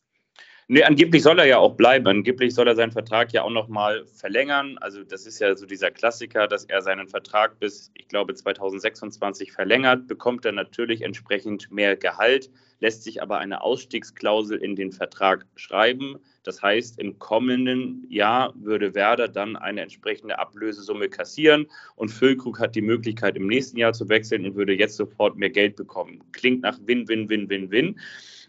Nee, 0.73 0.85
angeblich 0.85 1.25
soll 1.25 1.41
er 1.41 1.47
ja 1.47 1.59
auch 1.59 1.75
bleiben. 1.75 2.07
Angeblich 2.07 2.55
soll 2.55 2.69
er 2.69 2.77
seinen 2.77 2.93
Vertrag 2.93 3.33
ja 3.33 3.43
auch 3.43 3.51
nochmal 3.51 4.07
verlängern. 4.07 4.79
Also 4.79 5.03
das 5.03 5.27
ist 5.27 5.41
ja 5.41 5.57
so 5.57 5.67
dieser 5.67 5.91
Klassiker, 5.91 6.47
dass 6.47 6.65
er 6.65 6.81
seinen 6.81 7.09
Vertrag 7.09 7.59
bis, 7.59 7.91
ich 7.95 8.07
glaube, 8.07 8.35
2026 8.35 9.51
verlängert, 9.51 10.07
bekommt 10.07 10.45
er 10.45 10.53
natürlich 10.53 11.03
entsprechend 11.03 11.73
mehr 11.73 11.97
Gehalt, 11.97 12.51
lässt 12.79 13.03
sich 13.03 13.21
aber 13.21 13.39
eine 13.39 13.63
Ausstiegsklausel 13.63 14.59
in 14.59 14.77
den 14.77 14.93
Vertrag 14.93 15.45
schreiben. 15.57 16.21
Das 16.45 16.63
heißt, 16.63 17.01
im 17.01 17.19
kommenden 17.19 18.07
Jahr 18.09 18.55
würde 18.55 18.95
Werder 18.95 19.27
dann 19.27 19.57
eine 19.57 19.81
entsprechende 19.81 20.39
Ablösesumme 20.39 21.09
kassieren 21.09 21.67
und 21.97 22.11
Füllkrug 22.11 22.61
hat 22.61 22.77
die 22.77 22.81
Möglichkeit, 22.81 23.35
im 23.35 23.49
nächsten 23.49 23.77
Jahr 23.77 23.93
zu 23.93 24.09
wechseln 24.09 24.47
und 24.47 24.55
würde 24.55 24.75
jetzt 24.75 24.97
sofort 24.97 25.37
mehr 25.37 25.51
Geld 25.51 25.75
bekommen. 25.75 26.23
Klingt 26.31 26.63
nach 26.63 26.79
Win, 26.87 27.09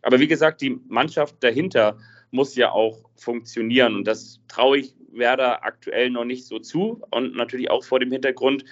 Aber 0.02 0.20
wie 0.20 0.28
gesagt, 0.28 0.62
die 0.62 0.80
Mannschaft 0.88 1.36
dahinter 1.42 1.98
muss 2.32 2.56
ja 2.56 2.72
auch 2.72 3.10
funktionieren. 3.16 3.96
Und 3.96 4.06
das 4.06 4.40
traue 4.48 4.80
ich 4.80 4.96
Werder 5.12 5.64
aktuell 5.64 6.10
noch 6.10 6.26
nicht 6.26 6.46
so 6.46 6.60
zu. 6.60 7.04
Und 7.12 7.36
natürlich 7.36 7.70
auch 7.70 7.84
vor 7.84 8.00
dem 8.00 8.12
Hintergrund, 8.12 8.64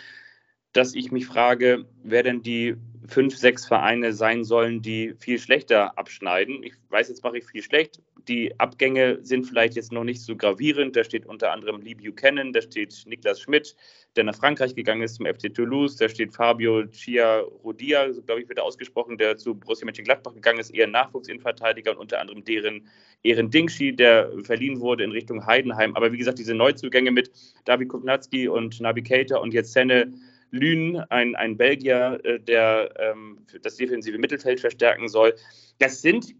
dass 0.73 0.93
ich 0.93 1.11
mich 1.11 1.25
frage, 1.25 1.85
wer 2.03 2.23
denn 2.23 2.41
die 2.41 2.75
fünf, 3.07 3.35
sechs 3.35 3.65
Vereine 3.65 4.13
sein 4.13 4.43
sollen, 4.43 4.81
die 4.81 5.15
viel 5.19 5.39
schlechter 5.39 5.97
abschneiden. 5.97 6.63
Ich 6.63 6.73
weiß, 6.89 7.09
jetzt 7.09 7.23
mache 7.23 7.39
ich 7.39 7.45
viel 7.45 7.63
schlecht. 7.63 8.01
Die 8.27 8.59
Abgänge 8.59 9.17
sind 9.23 9.45
vielleicht 9.45 9.75
jetzt 9.75 9.91
noch 9.91 10.03
nicht 10.03 10.21
so 10.21 10.35
gravierend. 10.35 10.95
Da 10.95 11.03
steht 11.03 11.25
unter 11.25 11.51
anderem 11.51 11.81
Lee 11.81 11.95
Buchanan, 11.95 12.53
da 12.53 12.61
steht 12.61 13.03
Niklas 13.07 13.41
Schmidt, 13.41 13.75
der 14.15 14.25
nach 14.25 14.35
Frankreich 14.35 14.75
gegangen 14.75 15.01
ist 15.01 15.15
zum 15.15 15.25
FC 15.25 15.51
Toulouse. 15.53 15.95
Da 15.95 16.07
steht 16.07 16.33
Fabio 16.33 16.85
Chia 16.87 17.39
Rodia, 17.39 18.13
so 18.13 18.21
glaube 18.21 18.41
ich, 18.41 18.49
wird 18.49 18.59
er 18.59 18.65
ausgesprochen, 18.65 19.17
der 19.17 19.37
zu 19.37 19.55
Borussia 19.55 19.85
Mönchengladbach 19.85 20.35
gegangen 20.35 20.59
ist, 20.59 20.69
eher 20.69 20.87
Nachwuchsinverteidiger 20.87 21.91
und 21.91 21.97
unter 21.97 22.19
anderem 22.19 22.43
deren 22.43 22.87
Ehren 23.23 23.49
Dingschi, 23.49 23.95
der 23.95 24.31
verliehen 24.43 24.79
wurde 24.79 25.03
in 25.03 25.11
Richtung 25.11 25.45
Heidenheim. 25.45 25.95
Aber 25.95 26.11
wie 26.11 26.17
gesagt, 26.17 26.37
diese 26.37 26.53
Neuzugänge 26.53 27.11
mit 27.11 27.31
David 27.65 27.89
Kubnatski 27.89 28.47
und 28.47 28.79
Nabi 28.79 29.01
Keita 29.01 29.37
und 29.37 29.53
jetzt 29.53 29.73
Senne 29.73 30.13
Lün, 30.51 30.97
ein, 31.09 31.35
ein 31.35 31.57
Belgier, 31.57 32.19
äh, 32.23 32.39
der 32.39 32.93
ähm, 32.99 33.39
das 33.61 33.77
defensive 33.77 34.17
Mittelfeld 34.17 34.59
verstärken 34.59 35.07
soll. 35.07 35.35
Das 35.79 36.01
sind 36.01 36.35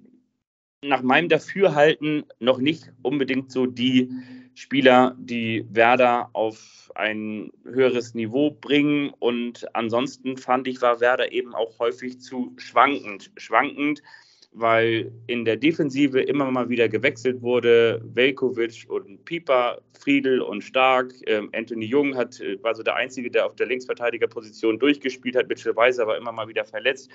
nach 0.82 1.02
meinem 1.02 1.30
Dafürhalten 1.30 2.24
noch 2.40 2.60
nicht 2.60 2.92
unbedingt 3.02 3.52
so 3.52 3.66
die 3.66 4.10
Spieler, 4.56 5.16
die 5.20 5.66
Werder 5.70 6.30
auf 6.34 6.92
ein 6.96 7.52
höheres 7.64 8.14
Niveau 8.14 8.52
bringen. 8.52 9.12
Und 9.20 9.74
ansonsten 9.76 10.38
fand 10.38 10.68
ich, 10.68 10.82
war 10.82 11.00
Werder 11.00 11.32
eben 11.32 11.54
auch 11.54 11.80
häufig 11.80 12.20
zu 12.20 12.54
schwankend. 12.58 13.32
Schwankend 13.38 14.02
weil 14.52 15.12
in 15.28 15.46
der 15.46 15.58
Defensive 15.58 16.22
immer 16.22 16.50
mal 16.50 16.70
wieder 16.70 16.90
gewechselt 16.90 17.42
wurde. 17.42 18.02
Velkovic 18.04 18.86
und 18.90 19.24
Pieper, 19.26 19.82
Friedel 20.00 20.42
und 20.42 20.64
Stark. 20.64 21.14
Ähm, 21.28 21.50
Anthony 21.54 21.86
Jung 21.86 22.16
hat, 22.16 22.40
äh, 22.40 22.62
war 22.64 22.74
so 22.76 22.84
der 22.84 22.96
Einzige, 22.96 23.30
der 23.30 23.46
auf 23.46 23.56
der 23.56 23.68
Linksverteidigerposition 23.68 24.80
durchgespielt 24.80 25.36
hat. 25.36 25.48
Mitchell 25.48 25.76
Weiser 25.76 26.08
war 26.08 26.18
immer 26.18 26.32
mal 26.32 26.48
wieder 26.48 26.66
verletzt. 26.66 27.10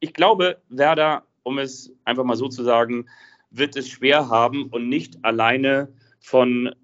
Ich 0.00 0.14
glaube, 0.14 0.58
Werder, 0.68 1.24
um 1.42 1.58
es 1.58 1.92
einfach 2.04 2.24
mal 2.24 2.36
so 2.36 2.48
zu 2.48 2.64
sagen, 2.64 3.06
wird 3.50 3.76
es 3.76 3.88
schwer 3.88 4.28
haben 4.28 4.66
und 4.66 4.88
nicht 4.88 5.22
alleine 5.24 5.92
von 6.20 6.74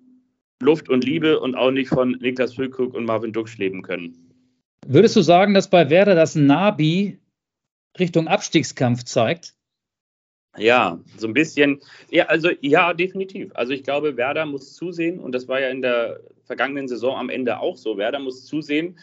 Luft 0.60 0.88
und 0.88 1.04
Liebe 1.04 1.40
und 1.40 1.54
auch 1.54 1.70
nicht 1.70 1.88
von 1.88 2.12
Niklas 2.20 2.54
Füllkrug 2.54 2.94
und 2.94 3.04
Marvin 3.04 3.32
Duksch 3.32 3.56
leben 3.58 3.82
können. 3.82 4.16
Würdest 4.86 5.16
du 5.16 5.22
sagen, 5.22 5.54
dass 5.54 5.70
bei 5.70 5.90
Werder 5.90 6.14
das 6.14 6.34
Nabi 6.34 7.18
Richtung 7.98 8.28
Abstiegskampf 8.28 9.04
zeigt? 9.04 9.54
Ja, 10.58 10.98
so 11.16 11.26
ein 11.26 11.34
bisschen. 11.34 11.80
Ja, 12.10 12.26
also 12.26 12.50
ja, 12.60 12.94
definitiv. 12.94 13.50
Also 13.54 13.72
ich 13.72 13.82
glaube, 13.82 14.16
Werder 14.16 14.46
muss 14.46 14.74
zusehen, 14.74 15.18
und 15.18 15.32
das 15.32 15.48
war 15.48 15.60
ja 15.60 15.68
in 15.68 15.82
der 15.82 16.20
vergangenen 16.44 16.88
Saison 16.88 17.16
am 17.16 17.30
Ende 17.30 17.60
auch 17.60 17.76
so, 17.76 17.96
Werder 17.96 18.18
muss 18.18 18.44
zusehen, 18.44 18.98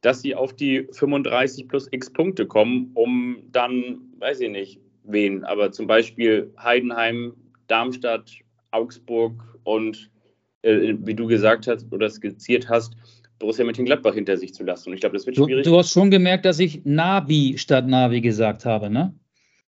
dass 0.00 0.22
sie 0.22 0.34
auf 0.34 0.54
die 0.54 0.86
35 0.92 1.68
plus 1.68 1.88
x 1.90 2.12
Punkte 2.12 2.46
kommen, 2.46 2.90
um 2.94 3.38
dann, 3.50 3.98
weiß 4.18 4.40
ich 4.40 4.50
nicht, 4.50 4.80
wen, 5.04 5.44
aber 5.44 5.72
zum 5.72 5.86
Beispiel 5.86 6.52
Heidenheim, 6.62 7.34
Darmstadt, 7.66 8.30
Augsburg 8.70 9.32
und 9.64 10.10
äh, 10.62 10.94
wie 11.00 11.14
du 11.14 11.26
gesagt 11.26 11.66
hast 11.66 11.90
oder 11.92 12.08
skizziert 12.10 12.68
hast, 12.68 12.94
Borussia 13.38 13.64
Mönchengladbach 13.64 14.14
hinter 14.14 14.36
sich 14.36 14.52
zu 14.54 14.64
lassen. 14.64 14.88
Und 14.88 14.94
ich 14.94 15.00
glaube, 15.00 15.16
das 15.16 15.26
wird 15.26 15.38
du, 15.38 15.44
schwierig. 15.44 15.64
Du 15.64 15.76
hast 15.76 15.92
schon 15.92 16.10
gemerkt, 16.10 16.44
dass 16.44 16.58
ich 16.58 16.84
Nabi 16.84 17.56
statt 17.56 17.86
Navi 17.86 18.20
gesagt 18.20 18.64
habe, 18.64 18.90
ne? 18.90 19.14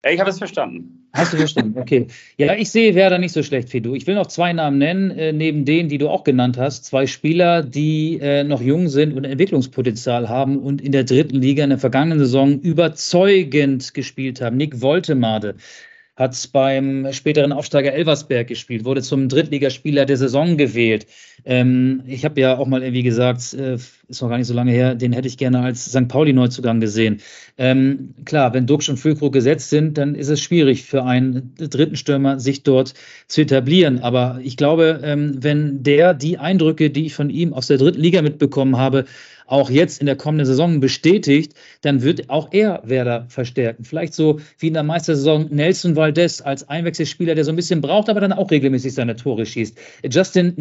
Ja, 0.05 0.11
ich 0.11 0.19
habe 0.19 0.29
es 0.29 0.37
verstanden. 0.37 1.09
Hast 1.13 1.33
du 1.33 1.37
verstanden? 1.37 1.79
Okay. 1.79 2.07
Ja, 2.37 2.53
ich 2.53 2.69
sehe 2.69 2.93
Werder 2.93 3.17
nicht 3.17 3.31
so 3.31 3.41
schlecht 3.41 3.73
wie 3.73 3.81
du. 3.81 3.95
Ich 3.95 4.05
will 4.05 4.15
noch 4.15 4.27
zwei 4.27 4.53
Namen 4.53 4.77
nennen, 4.77 5.11
äh, 5.11 5.33
neben 5.33 5.65
denen, 5.65 5.89
die 5.89 5.97
du 5.97 6.09
auch 6.09 6.23
genannt 6.23 6.57
hast. 6.57 6.85
Zwei 6.85 7.07
Spieler, 7.07 7.63
die 7.63 8.19
äh, 8.21 8.43
noch 8.43 8.61
jung 8.61 8.87
sind 8.87 9.13
und 9.13 9.23
Entwicklungspotenzial 9.23 10.29
haben 10.29 10.59
und 10.59 10.81
in 10.81 10.91
der 10.91 11.03
dritten 11.03 11.41
Liga 11.41 11.63
in 11.63 11.71
der 11.71 11.79
vergangenen 11.79 12.19
Saison 12.19 12.59
überzeugend 12.59 13.93
gespielt 13.93 14.41
haben. 14.41 14.57
Nick 14.57 14.81
Woltemade 14.81 15.55
hat 16.17 16.49
beim 16.51 17.13
späteren 17.13 17.51
Aufsteiger 17.51 17.93
Elversberg 17.93 18.47
gespielt, 18.47 18.85
wurde 18.85 19.03
zum 19.03 19.29
Drittligaspieler 19.29 20.05
der 20.05 20.17
Saison 20.17 20.57
gewählt. 20.57 21.05
Ähm, 21.45 22.01
ich 22.07 22.25
habe 22.25 22.41
ja 22.41 22.57
auch 22.57 22.65
mal 22.65 22.81
irgendwie 22.81 23.03
gesagt, 23.03 23.53
äh, 23.53 23.75
ist 23.75 24.21
noch 24.21 24.29
gar 24.29 24.39
nicht 24.39 24.47
so 24.47 24.55
lange 24.55 24.71
her, 24.71 24.95
den 24.95 25.13
hätte 25.13 25.27
ich 25.27 25.37
gerne 25.37 25.59
als 25.59 25.85
St. 25.85 26.07
Pauli-Neuzugang 26.07 26.79
gesehen. 26.79 27.21
Ähm, 27.59 28.15
klar, 28.25 28.51
wenn 28.55 28.65
Duxch 28.65 28.89
und 28.89 28.97
Füllkrug 28.97 29.31
gesetzt 29.31 29.69
sind, 29.69 29.99
dann 29.99 30.15
ist 30.15 30.29
es 30.29 30.41
schwierig 30.41 30.85
für 30.85 31.03
einen 31.03 31.53
dritten 31.55 31.95
Stürmer, 31.95 32.39
sich 32.39 32.63
dort 32.63 32.95
zu 33.27 33.41
etablieren. 33.41 33.99
Aber 33.99 34.39
ich 34.41 34.57
glaube, 34.57 35.01
ähm, 35.03 35.35
wenn 35.39 35.83
der 35.83 36.15
die 36.15 36.39
Eindrücke, 36.39 36.89
die 36.89 37.05
ich 37.05 37.13
von 37.13 37.29
ihm 37.29 37.53
aus 37.53 37.67
der 37.67 37.77
dritten 37.77 38.01
Liga 38.01 38.23
mitbekommen 38.23 38.77
habe, 38.77 39.05
auch 39.47 39.69
jetzt 39.69 39.99
in 39.99 40.05
der 40.05 40.15
kommenden 40.15 40.45
Saison 40.45 40.79
bestätigt, 40.79 41.53
dann 41.81 42.03
wird 42.03 42.29
auch 42.29 42.49
er 42.51 42.81
Werder 42.85 43.25
verstärken. 43.29 43.83
Vielleicht 43.83 44.13
so 44.13 44.39
wie 44.59 44.67
in 44.67 44.73
der 44.73 44.83
Meistersaison 44.83 45.47
Nelson 45.49 45.95
Valdez 45.95 46.41
als 46.41 46.67
Einwechselspieler, 46.69 47.35
der 47.35 47.45
so 47.45 47.51
ein 47.51 47.55
bisschen 47.55 47.81
braucht, 47.81 48.09
aber 48.09 48.19
dann 48.19 48.33
auch 48.33 48.51
regelmäßig 48.51 48.93
seine 48.93 49.15
Tore 49.15 49.45
schießt. 49.45 49.77
Justin 50.09 50.53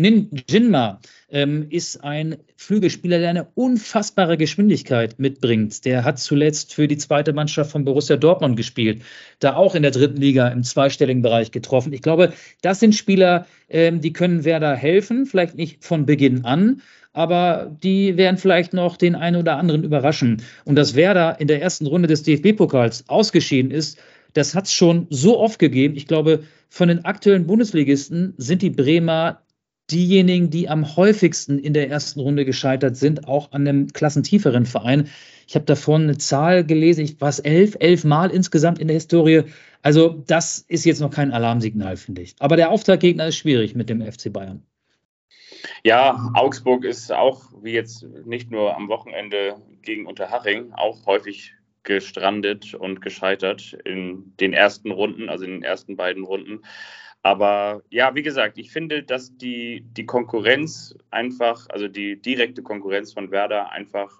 Jinma 0.48 1.00
ähm, 1.28 1.66
ist 1.70 2.02
ein 2.04 2.36
Flügelspieler, 2.56 3.18
der 3.18 3.30
eine 3.30 3.48
unfassbare 3.54 4.36
Geschwindigkeit 4.36 5.18
mitbringt. 5.18 5.84
Der 5.84 6.04
hat 6.04 6.18
zuletzt 6.18 6.72
für 6.72 6.86
die 6.86 6.96
zweite 6.96 7.32
Mannschaft 7.32 7.72
von 7.72 7.84
Borussia 7.84 8.16
Dortmund 8.16 8.56
gespielt, 8.56 9.02
da 9.40 9.56
auch 9.56 9.74
in 9.74 9.82
der 9.82 9.90
dritten 9.90 10.20
Liga 10.20 10.48
im 10.48 10.62
zweistelligen 10.62 11.22
Bereich 11.22 11.50
getroffen. 11.50 11.92
Ich 11.92 12.02
glaube, 12.02 12.32
das 12.62 12.80
sind 12.80 12.94
Spieler, 12.94 13.46
ähm, 13.68 14.00
die 14.00 14.12
können 14.12 14.44
Werder 14.44 14.76
helfen, 14.76 15.26
vielleicht 15.26 15.56
nicht 15.56 15.84
von 15.84 16.06
Beginn 16.06 16.44
an, 16.44 16.82
aber 17.16 17.74
die 17.82 18.18
werden 18.18 18.36
vielleicht 18.36 18.74
noch 18.74 18.98
den 18.98 19.14
einen 19.14 19.36
oder 19.36 19.56
anderen 19.56 19.84
überraschen. 19.84 20.42
Und 20.66 20.76
dass 20.76 20.94
Werder 20.94 21.40
in 21.40 21.48
der 21.48 21.62
ersten 21.62 21.86
Runde 21.86 22.08
des 22.08 22.22
DFB-Pokals 22.24 23.08
ausgeschieden 23.08 23.70
ist, 23.70 23.98
das 24.34 24.54
hat 24.54 24.66
es 24.66 24.74
schon 24.74 25.06
so 25.08 25.38
oft 25.38 25.58
gegeben. 25.58 25.96
Ich 25.96 26.06
glaube, 26.06 26.42
von 26.68 26.88
den 26.88 27.06
aktuellen 27.06 27.46
Bundesligisten 27.46 28.34
sind 28.36 28.60
die 28.60 28.68
Bremer 28.68 29.40
diejenigen, 29.90 30.50
die 30.50 30.68
am 30.68 30.96
häufigsten 30.96 31.58
in 31.58 31.72
der 31.72 31.88
ersten 31.88 32.20
Runde 32.20 32.44
gescheitert 32.44 32.98
sind, 32.98 33.26
auch 33.26 33.52
an 33.52 33.66
einem 33.66 33.92
klassentieferen 33.94 34.66
Verein. 34.66 35.08
Ich 35.48 35.54
habe 35.54 35.64
davon 35.64 36.02
eine 36.02 36.18
Zahl 36.18 36.64
gelesen, 36.64 37.04
ich 37.04 37.18
war 37.20 37.30
es 37.30 37.38
elf, 37.38 37.76
elf 37.80 38.04
Mal 38.04 38.30
insgesamt 38.30 38.78
in 38.78 38.88
der 38.88 38.96
Historie. 38.96 39.44
Also 39.80 40.22
das 40.26 40.66
ist 40.68 40.84
jetzt 40.84 41.00
noch 41.00 41.10
kein 41.10 41.32
Alarmsignal, 41.32 41.96
finde 41.96 42.20
ich. 42.20 42.34
Aber 42.40 42.56
der 42.56 42.70
Auftaktgegner 42.70 43.28
ist 43.28 43.36
schwierig 43.36 43.74
mit 43.74 43.88
dem 43.88 44.02
FC 44.02 44.30
Bayern. 44.30 44.64
Ja, 45.84 46.30
Augsburg 46.34 46.84
ist 46.84 47.12
auch, 47.12 47.44
wie 47.62 47.72
jetzt 47.72 48.02
nicht 48.24 48.50
nur 48.50 48.76
am 48.76 48.88
Wochenende 48.88 49.60
gegen 49.82 50.06
Unterhaching, 50.06 50.72
auch 50.72 51.06
häufig 51.06 51.54
gestrandet 51.82 52.74
und 52.74 53.00
gescheitert 53.00 53.76
in 53.84 54.32
den 54.40 54.52
ersten 54.52 54.90
Runden, 54.90 55.28
also 55.28 55.44
in 55.44 55.52
den 55.52 55.62
ersten 55.62 55.96
beiden 55.96 56.24
Runden. 56.24 56.62
Aber 57.22 57.82
ja, 57.90 58.14
wie 58.14 58.22
gesagt, 58.22 58.58
ich 58.58 58.70
finde, 58.70 59.02
dass 59.02 59.36
die, 59.36 59.84
die 59.96 60.06
Konkurrenz 60.06 60.96
einfach, 61.10 61.68
also 61.70 61.88
die 61.88 62.20
direkte 62.20 62.62
Konkurrenz 62.62 63.12
von 63.12 63.30
Werder 63.30 63.70
einfach 63.70 64.18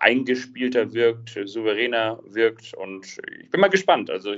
eingespielter 0.00 0.92
wirkt, 0.92 1.38
souveräner 1.44 2.18
wirkt 2.26 2.74
und 2.74 3.06
ich 3.40 3.50
bin 3.50 3.60
mal 3.60 3.68
gespannt. 3.68 4.10
Also 4.10 4.34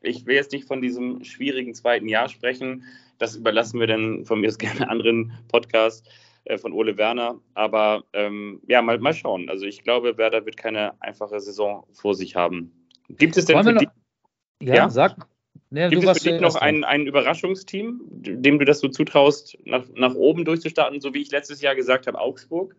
ich 0.00 0.26
will 0.26 0.34
jetzt 0.34 0.52
nicht 0.52 0.66
von 0.66 0.80
diesem 0.80 1.24
schwierigen 1.24 1.74
zweiten 1.74 2.08
Jahr 2.08 2.28
sprechen. 2.28 2.84
Das 3.18 3.36
überlassen 3.36 3.80
wir 3.80 3.86
dann 3.86 4.24
von 4.24 4.40
mir 4.40 4.48
aus 4.48 4.58
gerne 4.58 4.88
anderen 4.88 5.32
Podcast 5.48 6.08
äh, 6.44 6.58
von 6.58 6.72
Ole 6.72 6.96
Werner. 6.96 7.40
Aber 7.54 8.04
ähm, 8.12 8.60
ja, 8.66 8.82
mal, 8.82 8.98
mal 8.98 9.14
schauen. 9.14 9.48
Also 9.48 9.66
ich 9.66 9.82
glaube, 9.82 10.18
Werder 10.18 10.44
wird 10.46 10.56
keine 10.56 11.00
einfache 11.00 11.40
Saison 11.40 11.86
vor 11.92 12.14
sich 12.14 12.36
haben. 12.36 12.72
Gibt 13.08 13.36
es 13.36 13.44
denn 13.46 13.62
für 13.62 13.74
dich, 13.74 13.88
ja, 14.62 14.74
ja, 14.74 14.90
sag. 14.90 15.16
Ja, 15.70 15.88
Gibt 15.88 16.04
es 16.04 16.22
für 16.22 16.32
dich 16.32 16.40
noch 16.40 16.56
ein, 16.56 16.84
ein 16.84 17.06
Überraschungsteam, 17.06 18.02
dem 18.10 18.58
du 18.58 18.64
das 18.66 18.80
so 18.80 18.88
zutraust, 18.88 19.56
nach, 19.64 19.84
nach 19.94 20.14
oben 20.14 20.44
durchzustarten, 20.44 21.00
so 21.00 21.14
wie 21.14 21.22
ich 21.22 21.30
letztes 21.30 21.62
Jahr 21.62 21.74
gesagt 21.74 22.06
habe, 22.06 22.18
Augsburg? 22.18 22.76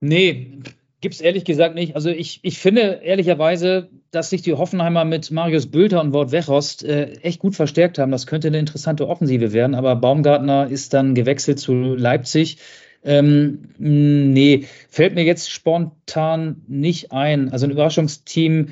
Nee, 0.00 0.60
Gibt 1.00 1.14
es 1.14 1.20
ehrlich 1.22 1.44
gesagt 1.44 1.74
nicht. 1.74 1.94
Also 1.94 2.10
ich, 2.10 2.40
ich 2.42 2.58
finde 2.58 3.00
ehrlicherweise, 3.02 3.88
dass 4.10 4.28
sich 4.28 4.42
die 4.42 4.52
Hoffenheimer 4.52 5.06
mit 5.06 5.30
Marius 5.30 5.66
Bülter 5.66 6.00
und 6.00 6.12
Wort 6.12 6.30
Wechost 6.30 6.84
äh, 6.84 7.12
echt 7.22 7.40
gut 7.40 7.54
verstärkt 7.54 7.98
haben. 7.98 8.12
Das 8.12 8.26
könnte 8.26 8.48
eine 8.48 8.58
interessante 8.58 9.08
Offensive 9.08 9.52
werden, 9.54 9.74
aber 9.74 9.96
Baumgartner 9.96 10.68
ist 10.70 10.92
dann 10.92 11.14
gewechselt 11.14 11.58
zu 11.58 11.72
Leipzig. 11.72 12.58
Ähm, 13.02 13.70
nee, 13.78 14.66
fällt 14.90 15.14
mir 15.14 15.24
jetzt 15.24 15.50
spontan 15.50 16.62
nicht 16.68 17.12
ein. 17.12 17.50
Also 17.50 17.66
ein 17.66 17.70
Überraschungsteam 17.70 18.68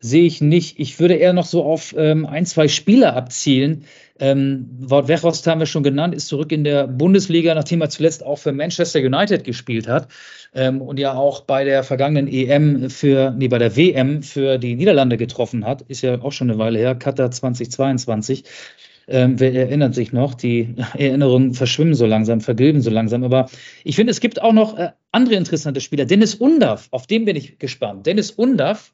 sehe 0.00 0.24
ich 0.24 0.40
nicht. 0.40 0.80
Ich 0.80 0.98
würde 0.98 1.14
eher 1.14 1.32
noch 1.32 1.46
so 1.46 1.64
auf 1.64 1.94
ähm, 1.96 2.26
ein, 2.26 2.46
zwei 2.46 2.68
Spieler 2.68 3.14
abzielen, 3.14 3.84
ähm, 4.20 4.68
Wout 4.78 5.08
Weghorst 5.08 5.46
haben 5.46 5.60
wir 5.60 5.66
schon 5.66 5.82
genannt, 5.82 6.14
ist 6.14 6.28
zurück 6.28 6.52
in 6.52 6.62
der 6.62 6.86
Bundesliga, 6.86 7.54
nachdem 7.54 7.80
er 7.80 7.88
zuletzt 7.88 8.24
auch 8.24 8.36
für 8.36 8.52
Manchester 8.52 9.00
United 9.00 9.44
gespielt 9.44 9.88
hat 9.88 10.08
ähm, 10.54 10.82
und 10.82 10.98
ja 10.98 11.14
auch 11.14 11.40
bei 11.40 11.64
der 11.64 11.82
vergangenen 11.82 12.28
EM 12.28 12.90
für, 12.90 13.30
nee, 13.30 13.48
bei 13.48 13.58
der 13.58 13.76
WM 13.76 14.22
für 14.22 14.58
die 14.58 14.74
Niederlande 14.74 15.16
getroffen 15.16 15.64
hat. 15.64 15.82
Ist 15.82 16.02
ja 16.02 16.20
auch 16.20 16.32
schon 16.32 16.50
eine 16.50 16.58
Weile 16.58 16.78
her, 16.78 16.94
Katar 16.94 17.30
2022. 17.30 18.44
Ähm, 19.08 19.40
wer 19.40 19.54
erinnert 19.54 19.94
sich 19.94 20.12
noch? 20.12 20.34
Die 20.34 20.74
Erinnerungen 20.98 21.54
verschwimmen 21.54 21.94
so 21.94 22.04
langsam, 22.04 22.42
vergilben 22.42 22.82
so 22.82 22.90
langsam. 22.90 23.24
Aber 23.24 23.48
ich 23.84 23.96
finde, 23.96 24.10
es 24.10 24.20
gibt 24.20 24.42
auch 24.42 24.52
noch 24.52 24.76
äh, 24.76 24.90
andere 25.12 25.36
interessante 25.36 25.80
Spieler. 25.80 26.04
Dennis 26.04 26.34
Undaff, 26.34 26.88
auf 26.90 27.06
den 27.06 27.24
bin 27.24 27.36
ich 27.36 27.58
gespannt. 27.58 28.04
Dennis 28.04 28.30
Undaff 28.30 28.92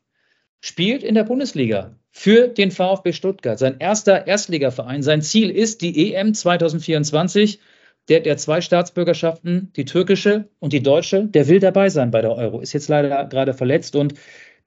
spielt 0.66 1.04
in 1.04 1.14
der 1.14 1.24
Bundesliga 1.24 1.92
für 2.10 2.48
den 2.48 2.70
VfB 2.70 3.12
Stuttgart. 3.12 3.58
Sein 3.58 3.76
erster 3.78 4.26
Erstligaverein. 4.26 5.02
Sein 5.02 5.22
Ziel 5.22 5.50
ist 5.50 5.80
die 5.80 6.14
EM 6.14 6.34
2024. 6.34 7.60
Der 8.08 8.24
ja 8.24 8.36
zwei 8.36 8.60
Staatsbürgerschaften, 8.60 9.72
die 9.74 9.84
türkische 9.84 10.48
und 10.60 10.72
die 10.72 10.82
deutsche. 10.82 11.24
Der 11.26 11.48
will 11.48 11.58
dabei 11.58 11.88
sein 11.88 12.10
bei 12.10 12.20
der 12.20 12.36
Euro. 12.36 12.60
Ist 12.60 12.72
jetzt 12.72 12.88
leider 12.88 13.24
gerade 13.26 13.52
verletzt 13.52 13.96
und 13.96 14.14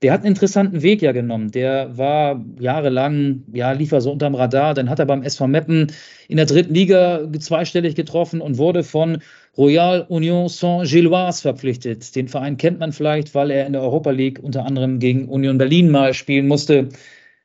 der 0.02 0.12
hat 0.12 0.20
einen 0.20 0.28
interessanten 0.28 0.82
Weg 0.82 1.02
ja 1.02 1.12
genommen. 1.12 1.50
Der 1.50 1.96
war 1.96 2.42
jahrelang, 2.58 3.44
ja, 3.52 3.72
lief 3.72 3.92
er 3.92 4.00
so 4.00 4.12
unterm 4.12 4.34
Radar. 4.34 4.72
Dann 4.72 4.88
hat 4.88 4.98
er 4.98 5.06
beim 5.06 5.22
SV 5.22 5.46
Meppen 5.46 5.92
in 6.28 6.38
der 6.38 6.46
dritten 6.46 6.72
Liga 6.72 7.28
zweistellig 7.38 7.94
getroffen 7.94 8.40
und 8.40 8.56
wurde 8.56 8.82
von 8.84 9.18
Royal 9.58 10.06
Union 10.08 10.48
Saint-Gilloise 10.48 11.42
verpflichtet. 11.42 12.14
Den 12.14 12.28
Verein 12.28 12.56
kennt 12.56 12.78
man 12.78 12.92
vielleicht, 12.92 13.34
weil 13.34 13.50
er 13.50 13.66
in 13.66 13.72
der 13.72 13.82
Europa 13.82 14.10
League 14.10 14.38
unter 14.42 14.64
anderem 14.64 14.98
gegen 14.98 15.28
Union 15.28 15.58
Berlin 15.58 15.90
mal 15.90 16.14
spielen 16.14 16.46
musste. 16.46 16.88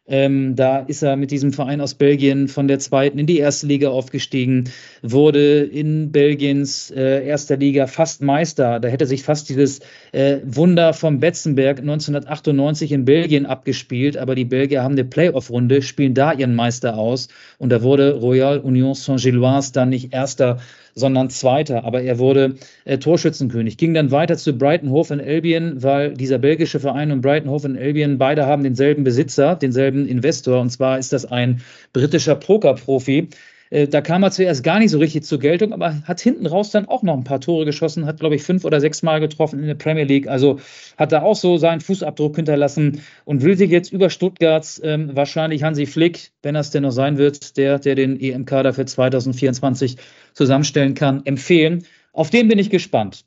Ähm, 0.08 0.56
da 0.56 0.80
ist 0.80 1.02
er 1.02 1.16
mit 1.16 1.32
diesem 1.32 1.52
Verein 1.52 1.82
aus 1.82 1.96
Belgien 1.96 2.48
von 2.48 2.68
der 2.68 2.78
zweiten 2.78 3.18
in 3.18 3.26
die 3.26 3.40
erste 3.40 3.66
Liga 3.66 3.90
aufgestiegen, 3.90 4.66
wurde 5.02 5.64
in 5.64 6.12
Belgiens 6.12 6.92
äh, 6.92 7.26
erster 7.26 7.58
Liga 7.58 7.88
fast 7.88 8.22
Meister. 8.22 8.80
Da 8.80 8.88
hätte 8.88 9.08
sich 9.08 9.24
fast 9.24 9.50
dieses 9.50 9.80
äh, 10.12 10.38
Wunder 10.46 10.94
vom 10.94 11.20
Betzenberg 11.20 11.80
1998 11.80 12.92
in 12.92 13.06
Belgien 13.06 13.48
abgespielt, 13.48 14.16
aber 14.16 14.36
die 14.36 14.46
Belgier 14.46 14.84
haben 14.84 14.94
eine 14.94 15.06
Playoff-Runde, 15.06 15.82
spielen 15.82 16.14
da 16.14 16.34
ihren 16.34 16.54
Meister 16.54 17.00
aus 17.00 17.28
und 17.58 17.70
da 17.72 17.82
wurde 17.82 18.14
Royal 18.14 18.60
Union 18.60 18.94
Saint-Gilloise 18.94 19.74
dann 19.74 19.90
nicht 19.90 20.14
erster, 20.14 20.60
sondern 20.96 21.30
Zweiter. 21.30 21.84
Aber 21.84 22.02
er 22.02 22.18
wurde 22.18 22.56
äh, 22.86 22.98
Torschützenkönig. 22.98 23.78
Ging 23.78 23.94
dann 23.94 24.12
weiter 24.12 24.38
zu 24.38 24.58
Brighton 24.58 24.96
in 25.12 25.22
Albion, 25.22 25.84
weil 25.84 26.14
dieser 26.14 26.40
belgische 26.40 26.80
Verein 26.80 27.12
und 27.12 27.22
Brighton 27.22 27.50
in 27.66 27.78
Albion 27.78 28.18
beide 28.18 28.46
haben 28.46 28.64
denselben 28.64 29.04
Besitzer, 29.04 29.56
denselben 29.56 30.08
Investor. 30.08 30.62
Und 30.62 30.70
zwar 30.70 30.98
ist 30.98 31.14
das 31.14 31.26
ein 31.26 31.62
britischer 31.94 32.36
Pokerprofi. 32.36 33.30
Äh, 33.70 33.88
da 33.88 34.02
kam 34.02 34.24
er 34.24 34.32
zuerst 34.32 34.64
gar 34.64 34.80
nicht 34.80 34.92
so 34.92 35.00
richtig 35.00 35.24
zur 35.24 35.40
Geltung, 35.40 35.74
aber 35.74 36.02
hat 36.04 36.20
hinten 36.20 36.46
raus 36.46 36.72
dann 36.72 36.88
auch 36.88 37.04
noch 37.04 37.16
ein 37.16 37.24
paar 37.24 37.42
Tore 37.42 37.66
geschossen, 37.66 38.06
hat, 38.06 38.20
glaube 38.20 38.36
ich, 38.36 38.44
fünf 38.44 38.64
oder 38.66 38.80
sechs 38.80 39.02
Mal 39.04 39.20
getroffen 39.20 39.60
in 39.60 39.68
der 39.68 39.76
Premier 39.76 40.04
League. 40.04 40.28
Also 40.28 40.60
hat 40.98 41.12
da 41.12 41.22
auch 41.22 41.36
so 41.36 41.58
seinen 41.58 41.82
Fußabdruck 41.82 42.36
hinterlassen 42.36 43.02
und 43.26 43.42
will 43.42 43.58
sich 43.58 43.72
jetzt 43.72 43.92
über 43.92 44.10
Stuttgarts 44.10 44.82
ähm, 44.84 45.16
wahrscheinlich 45.16 45.64
Hansi 45.64 45.86
Flick, 45.86 46.32
wenn 46.44 46.56
das 46.56 46.72
denn 46.72 46.84
noch 46.84 46.92
sein 46.92 47.18
wird, 47.18 47.58
der, 47.58 47.80
der 47.80 47.96
den 47.96 48.20
EM-Kader 48.20 48.74
für 48.74 48.86
2024 48.86 49.98
zusammenstellen 50.34 50.94
kann, 50.94 51.26
empfehlen. 51.26 51.86
Auf 52.14 52.30
den 52.30 52.48
bin 52.48 52.60
ich 52.60 52.70
gespannt. 52.70 53.26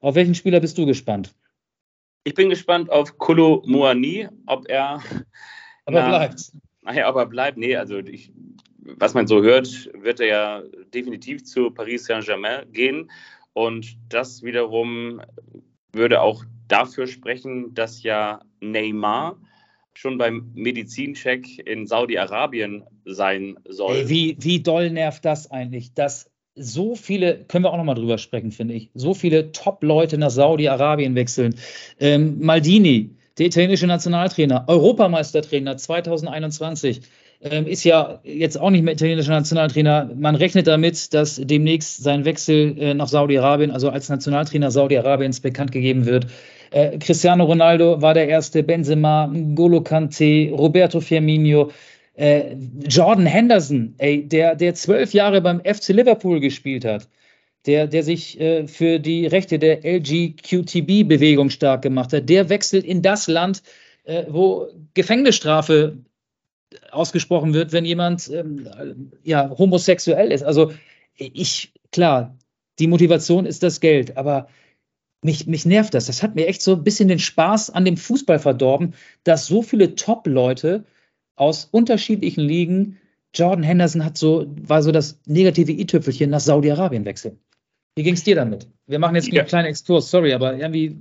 Auf 0.00 0.14
welchen 0.14 0.34
Spieler 0.34 0.60
bist 0.60 0.78
du 0.78 0.86
gespannt? 0.86 1.34
Ich 2.24 2.34
bin 2.34 2.50
gespannt 2.50 2.90
auf 2.90 3.18
Kolo 3.18 3.62
Moani, 3.66 4.28
ob 4.46 4.68
er. 4.68 5.02
Aber 5.86 6.00
na, 6.00 6.08
bleibt. 6.08 6.52
Naja, 6.82 7.08
aber 7.08 7.26
bleibt. 7.26 7.58
Nee, 7.58 7.76
also 7.76 7.98
ich, 7.98 8.32
was 8.82 9.14
man 9.14 9.26
so 9.26 9.42
hört, 9.42 9.90
wird 9.94 10.20
er 10.20 10.26
ja 10.26 10.62
definitiv 10.94 11.44
zu 11.44 11.70
Paris 11.70 12.04
Saint-Germain 12.04 12.70
gehen. 12.72 13.10
Und 13.52 13.96
das 14.08 14.42
wiederum 14.42 15.20
würde 15.92 16.20
auch 16.20 16.44
dafür 16.68 17.06
sprechen, 17.06 17.74
dass 17.74 18.02
ja 18.02 18.40
Neymar 18.60 19.36
schon 19.94 20.18
beim 20.18 20.50
Medizincheck 20.54 21.58
in 21.66 21.86
Saudi-Arabien 21.86 22.84
sein 23.04 23.58
soll. 23.68 23.96
Ey, 23.96 24.08
wie, 24.08 24.36
wie 24.40 24.60
doll 24.60 24.90
nervt 24.90 25.24
das 25.24 25.50
eigentlich, 25.50 25.94
dass 25.94 26.30
so 26.54 26.94
viele, 26.94 27.44
können 27.44 27.64
wir 27.64 27.72
auch 27.72 27.76
nochmal 27.76 27.94
drüber 27.94 28.18
sprechen, 28.18 28.52
finde 28.52 28.74
ich, 28.74 28.90
so 28.94 29.14
viele 29.14 29.52
Top-Leute 29.52 30.18
nach 30.18 30.30
Saudi-Arabien 30.30 31.14
wechseln. 31.14 31.54
Ähm, 31.98 32.38
Maldini, 32.40 33.16
der 33.38 33.46
italienische 33.46 33.86
Nationaltrainer, 33.86 34.64
Europameistertrainer 34.68 35.76
2021, 35.76 37.02
ähm, 37.42 37.66
ist 37.66 37.84
ja 37.84 38.20
jetzt 38.22 38.60
auch 38.60 38.70
nicht 38.70 38.82
mehr 38.82 38.94
italienischer 38.94 39.32
Nationaltrainer. 39.32 40.10
Man 40.14 40.34
rechnet 40.34 40.66
damit, 40.66 41.14
dass 41.14 41.36
demnächst 41.36 42.02
sein 42.02 42.24
Wechsel 42.24 42.76
äh, 42.78 42.94
nach 42.94 43.08
Saudi-Arabien, 43.08 43.70
also 43.70 43.88
als 43.88 44.08
Nationaltrainer 44.08 44.70
Saudi-Arabiens, 44.70 45.40
bekannt 45.40 45.72
gegeben 45.72 46.04
wird. 46.04 46.26
Äh, 46.70 46.98
Cristiano 46.98 47.44
Ronaldo 47.44 48.00
war 48.02 48.14
der 48.14 48.28
erste, 48.28 48.62
Benzema, 48.62 49.32
Golo 49.54 49.80
Kante, 49.80 50.50
Roberto 50.52 51.00
Firmino, 51.00 51.70
äh, 52.14 52.54
Jordan 52.86 53.26
Henderson, 53.26 53.94
ey, 53.98 54.28
der, 54.28 54.54
der 54.54 54.74
zwölf 54.74 55.14
Jahre 55.14 55.40
beim 55.40 55.60
FC 55.60 55.88
Liverpool 55.88 56.40
gespielt 56.40 56.84
hat, 56.84 57.08
der, 57.66 57.86
der 57.86 58.02
sich 58.02 58.38
äh, 58.38 58.66
für 58.66 58.98
die 58.98 59.26
Rechte 59.26 59.58
der 59.58 59.82
LGQTB-Bewegung 59.84 61.48
stark 61.48 61.82
gemacht 61.82 62.12
hat, 62.12 62.28
der 62.28 62.50
wechselt 62.50 62.84
in 62.84 63.00
das 63.00 63.26
Land, 63.26 63.62
äh, 64.04 64.24
wo 64.28 64.68
Gefängnisstrafe 64.94 65.96
ausgesprochen 66.90 67.54
wird, 67.54 67.72
wenn 67.72 67.84
jemand 67.84 68.30
ähm, 68.30 69.12
ja, 69.22 69.50
homosexuell 69.50 70.32
ist. 70.32 70.42
Also 70.42 70.72
ich, 71.16 71.72
klar, 71.92 72.36
die 72.78 72.86
Motivation 72.86 73.46
ist 73.46 73.62
das 73.62 73.80
Geld, 73.80 74.16
aber 74.16 74.48
mich, 75.22 75.46
mich 75.46 75.66
nervt 75.66 75.94
das. 75.94 76.06
Das 76.06 76.22
hat 76.22 76.34
mir 76.34 76.46
echt 76.46 76.62
so 76.62 76.74
ein 76.74 76.84
bisschen 76.84 77.08
den 77.08 77.18
Spaß 77.18 77.70
an 77.70 77.84
dem 77.84 77.96
Fußball 77.96 78.38
verdorben, 78.38 78.94
dass 79.24 79.46
so 79.46 79.62
viele 79.62 79.94
Top-Leute 79.94 80.84
aus 81.36 81.66
unterschiedlichen 81.70 82.42
Ligen, 82.42 82.98
Jordan 83.34 83.62
Henderson 83.62 84.04
hat 84.04 84.16
so, 84.16 84.46
war 84.60 84.82
so 84.82 84.92
das 84.92 85.20
negative 85.26 85.72
i-Tüpfelchen 85.72 86.30
nach 86.30 86.40
Saudi-Arabien 86.40 87.04
wechseln. 87.04 87.38
Wie 87.96 88.02
ging 88.02 88.14
es 88.14 88.24
dir 88.24 88.34
damit? 88.34 88.68
Wir 88.86 88.98
machen 88.98 89.14
jetzt 89.14 89.28
ja. 89.28 89.40
einen 89.40 89.48
kleinen 89.48 89.66
Exkurs, 89.66 90.10
sorry, 90.10 90.32
aber 90.32 90.54
irgendwie 90.54 91.00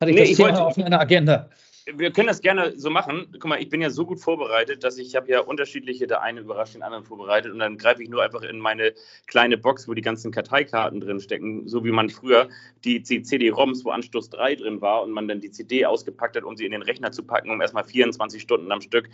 hatte 0.00 0.10
ich 0.10 0.16
nee, 0.16 0.22
das 0.22 0.30
ich 0.30 0.36
Thema 0.36 0.48
wollte, 0.48 0.64
auf 0.64 0.76
meiner 0.76 1.00
Agenda 1.00 1.50
wir 1.94 2.10
können 2.10 2.26
das 2.26 2.40
gerne 2.40 2.76
so 2.76 2.90
machen. 2.90 3.28
Guck 3.32 3.44
mal, 3.44 3.62
ich 3.62 3.68
bin 3.68 3.80
ja 3.80 3.90
so 3.90 4.04
gut 4.04 4.20
vorbereitet, 4.20 4.82
dass 4.82 4.98
ich 4.98 5.14
habe 5.14 5.30
ja 5.30 5.40
unterschiedliche, 5.40 6.08
der 6.08 6.20
eine 6.20 6.40
überrascht 6.40 6.74
den 6.74 6.82
anderen 6.82 7.04
vorbereitet 7.04 7.52
und 7.52 7.60
dann 7.60 7.78
greife 7.78 8.02
ich 8.02 8.08
nur 8.08 8.24
einfach 8.24 8.42
in 8.42 8.58
meine 8.58 8.92
kleine 9.28 9.56
Box, 9.56 9.86
wo 9.86 9.94
die 9.94 10.02
ganzen 10.02 10.32
Karteikarten 10.32 11.00
drin 11.00 11.20
stecken, 11.20 11.68
so 11.68 11.84
wie 11.84 11.92
man 11.92 12.10
früher 12.10 12.48
die, 12.84 13.02
CD-ROMs, 13.02 13.84
wo 13.84 13.90
Anstoß 13.90 14.30
3 14.30 14.56
drin 14.56 14.80
war 14.80 15.04
und 15.04 15.12
man 15.12 15.28
dann 15.28 15.40
die 15.40 15.50
CD 15.52 15.86
ausgepackt 15.86 16.36
hat, 16.36 16.42
um 16.42 16.56
sie 16.56 16.66
in 16.66 16.72
den 16.72 16.82
Rechner 16.82 17.12
zu 17.12 17.22
packen, 17.22 17.50
um 17.50 17.60
erstmal 17.60 17.84
24 17.84 18.42
Stunden 18.42 18.72
am 18.72 18.80
Stück 18.80 19.08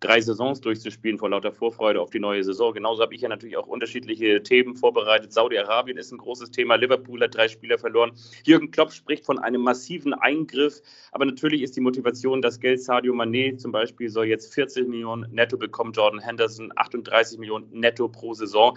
drei 0.00 0.20
Saisons 0.20 0.60
durchzuspielen 0.60 1.18
vor 1.18 1.30
lauter 1.30 1.50
Vorfreude 1.50 2.00
auf 2.00 2.10
die 2.10 2.20
neue 2.20 2.44
Saison. 2.44 2.74
Genauso 2.74 3.02
habe 3.02 3.14
ich 3.14 3.22
ja 3.22 3.28
natürlich 3.28 3.56
auch 3.56 3.66
unterschiedliche 3.66 4.42
Themen 4.42 4.76
vorbereitet. 4.76 5.32
Saudi-Arabien 5.32 5.96
ist 5.96 6.12
ein 6.12 6.18
großes 6.18 6.50
Thema, 6.50 6.76
Liverpool 6.76 7.22
hat 7.22 7.34
drei 7.34 7.48
Spieler 7.48 7.78
verloren. 7.78 8.12
Jürgen 8.44 8.70
Klopp 8.70 8.92
spricht 8.92 9.24
von 9.24 9.38
einem 9.38 9.62
massiven 9.62 10.12
Eingriff, 10.14 10.82
aber 11.10 11.24
natürlich 11.24 11.62
ist 11.62 11.74
die 11.74 11.80
Motivation 11.80 12.17
Information, 12.18 12.42
das 12.42 12.58
Geld 12.58 12.82
Sadio 12.82 13.14
Mané 13.14 13.56
zum 13.56 13.72
Beispiel 13.72 14.08
soll 14.08 14.26
jetzt 14.26 14.52
40 14.54 14.88
Millionen 14.88 15.32
netto 15.32 15.56
bekommen, 15.56 15.92
Jordan 15.92 16.20
Henderson 16.20 16.72
38 16.74 17.38
Millionen 17.38 17.70
netto 17.70 18.08
pro 18.08 18.34
Saison. 18.34 18.76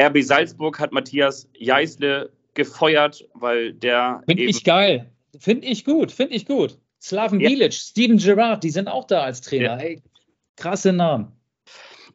RB 0.00 0.22
Salzburg 0.22 0.78
hat 0.78 0.92
Matthias 0.92 1.48
Jeißle 1.54 2.30
gefeuert, 2.54 3.26
weil 3.34 3.72
der. 3.72 4.22
Finde 4.26 4.44
ich 4.44 4.64
geil. 4.64 5.10
Finde 5.38 5.66
ich 5.66 5.84
gut. 5.84 6.12
Finde 6.12 6.34
ich 6.34 6.46
gut. 6.46 6.78
Slaven 7.00 7.40
ja. 7.40 7.48
Bilic, 7.48 7.74
Steven 7.74 8.16
Gerrard, 8.16 8.62
die 8.62 8.70
sind 8.70 8.86
auch 8.86 9.06
da 9.06 9.22
als 9.22 9.40
Trainer. 9.40 9.76
Ja. 9.76 9.78
Ey, 9.78 10.02
krasse 10.56 10.92
Namen. 10.92 11.32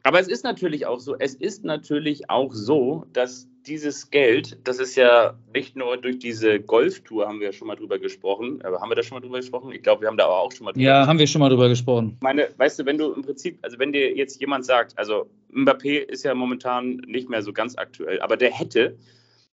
Aber 0.02 0.18
es 0.18 0.28
ist 0.28 0.44
natürlich 0.44 0.86
auch 0.86 1.00
so, 1.00 1.16
es 1.18 1.34
ist 1.34 1.64
natürlich 1.64 2.30
auch 2.30 2.54
so, 2.54 3.04
dass 3.12 3.48
dieses 3.68 4.10
Geld, 4.10 4.58
das 4.64 4.78
ist 4.78 4.96
ja 4.96 5.34
nicht 5.54 5.76
nur 5.76 5.96
durch 5.98 6.18
diese 6.18 6.58
Golftour, 6.60 7.28
haben 7.28 7.38
wir 7.40 7.48
ja 7.48 7.52
schon 7.52 7.68
mal 7.68 7.76
drüber 7.76 7.98
gesprochen, 7.98 8.60
aber 8.62 8.80
haben 8.80 8.90
wir 8.90 8.96
da 8.96 9.02
schon 9.02 9.16
mal 9.16 9.20
drüber 9.20 9.38
gesprochen? 9.38 9.72
Ich 9.72 9.82
glaube, 9.82 10.02
wir 10.02 10.08
haben 10.08 10.16
da 10.16 10.24
aber 10.24 10.38
auch 10.38 10.52
schon 10.52 10.64
mal 10.64 10.72
drüber 10.72 10.84
Ja, 10.84 10.92
gesprochen. 10.94 11.08
haben 11.08 11.18
wir 11.18 11.26
schon 11.26 11.40
mal 11.40 11.48
drüber 11.50 11.68
gesprochen. 11.68 12.16
Meine, 12.22 12.48
weißt 12.56 12.78
du, 12.80 12.86
wenn 12.86 12.98
du 12.98 13.12
im 13.12 13.22
Prinzip, 13.22 13.58
also 13.62 13.78
wenn 13.78 13.92
dir 13.92 14.14
jetzt 14.16 14.40
jemand 14.40 14.64
sagt, 14.64 14.98
also 14.98 15.26
Mbappé 15.52 15.98
ist 15.98 16.24
ja 16.24 16.34
momentan 16.34 16.96
nicht 17.06 17.28
mehr 17.28 17.42
so 17.42 17.52
ganz 17.52 17.76
aktuell, 17.76 18.20
aber 18.20 18.36
der 18.36 18.50
hätte 18.50 18.96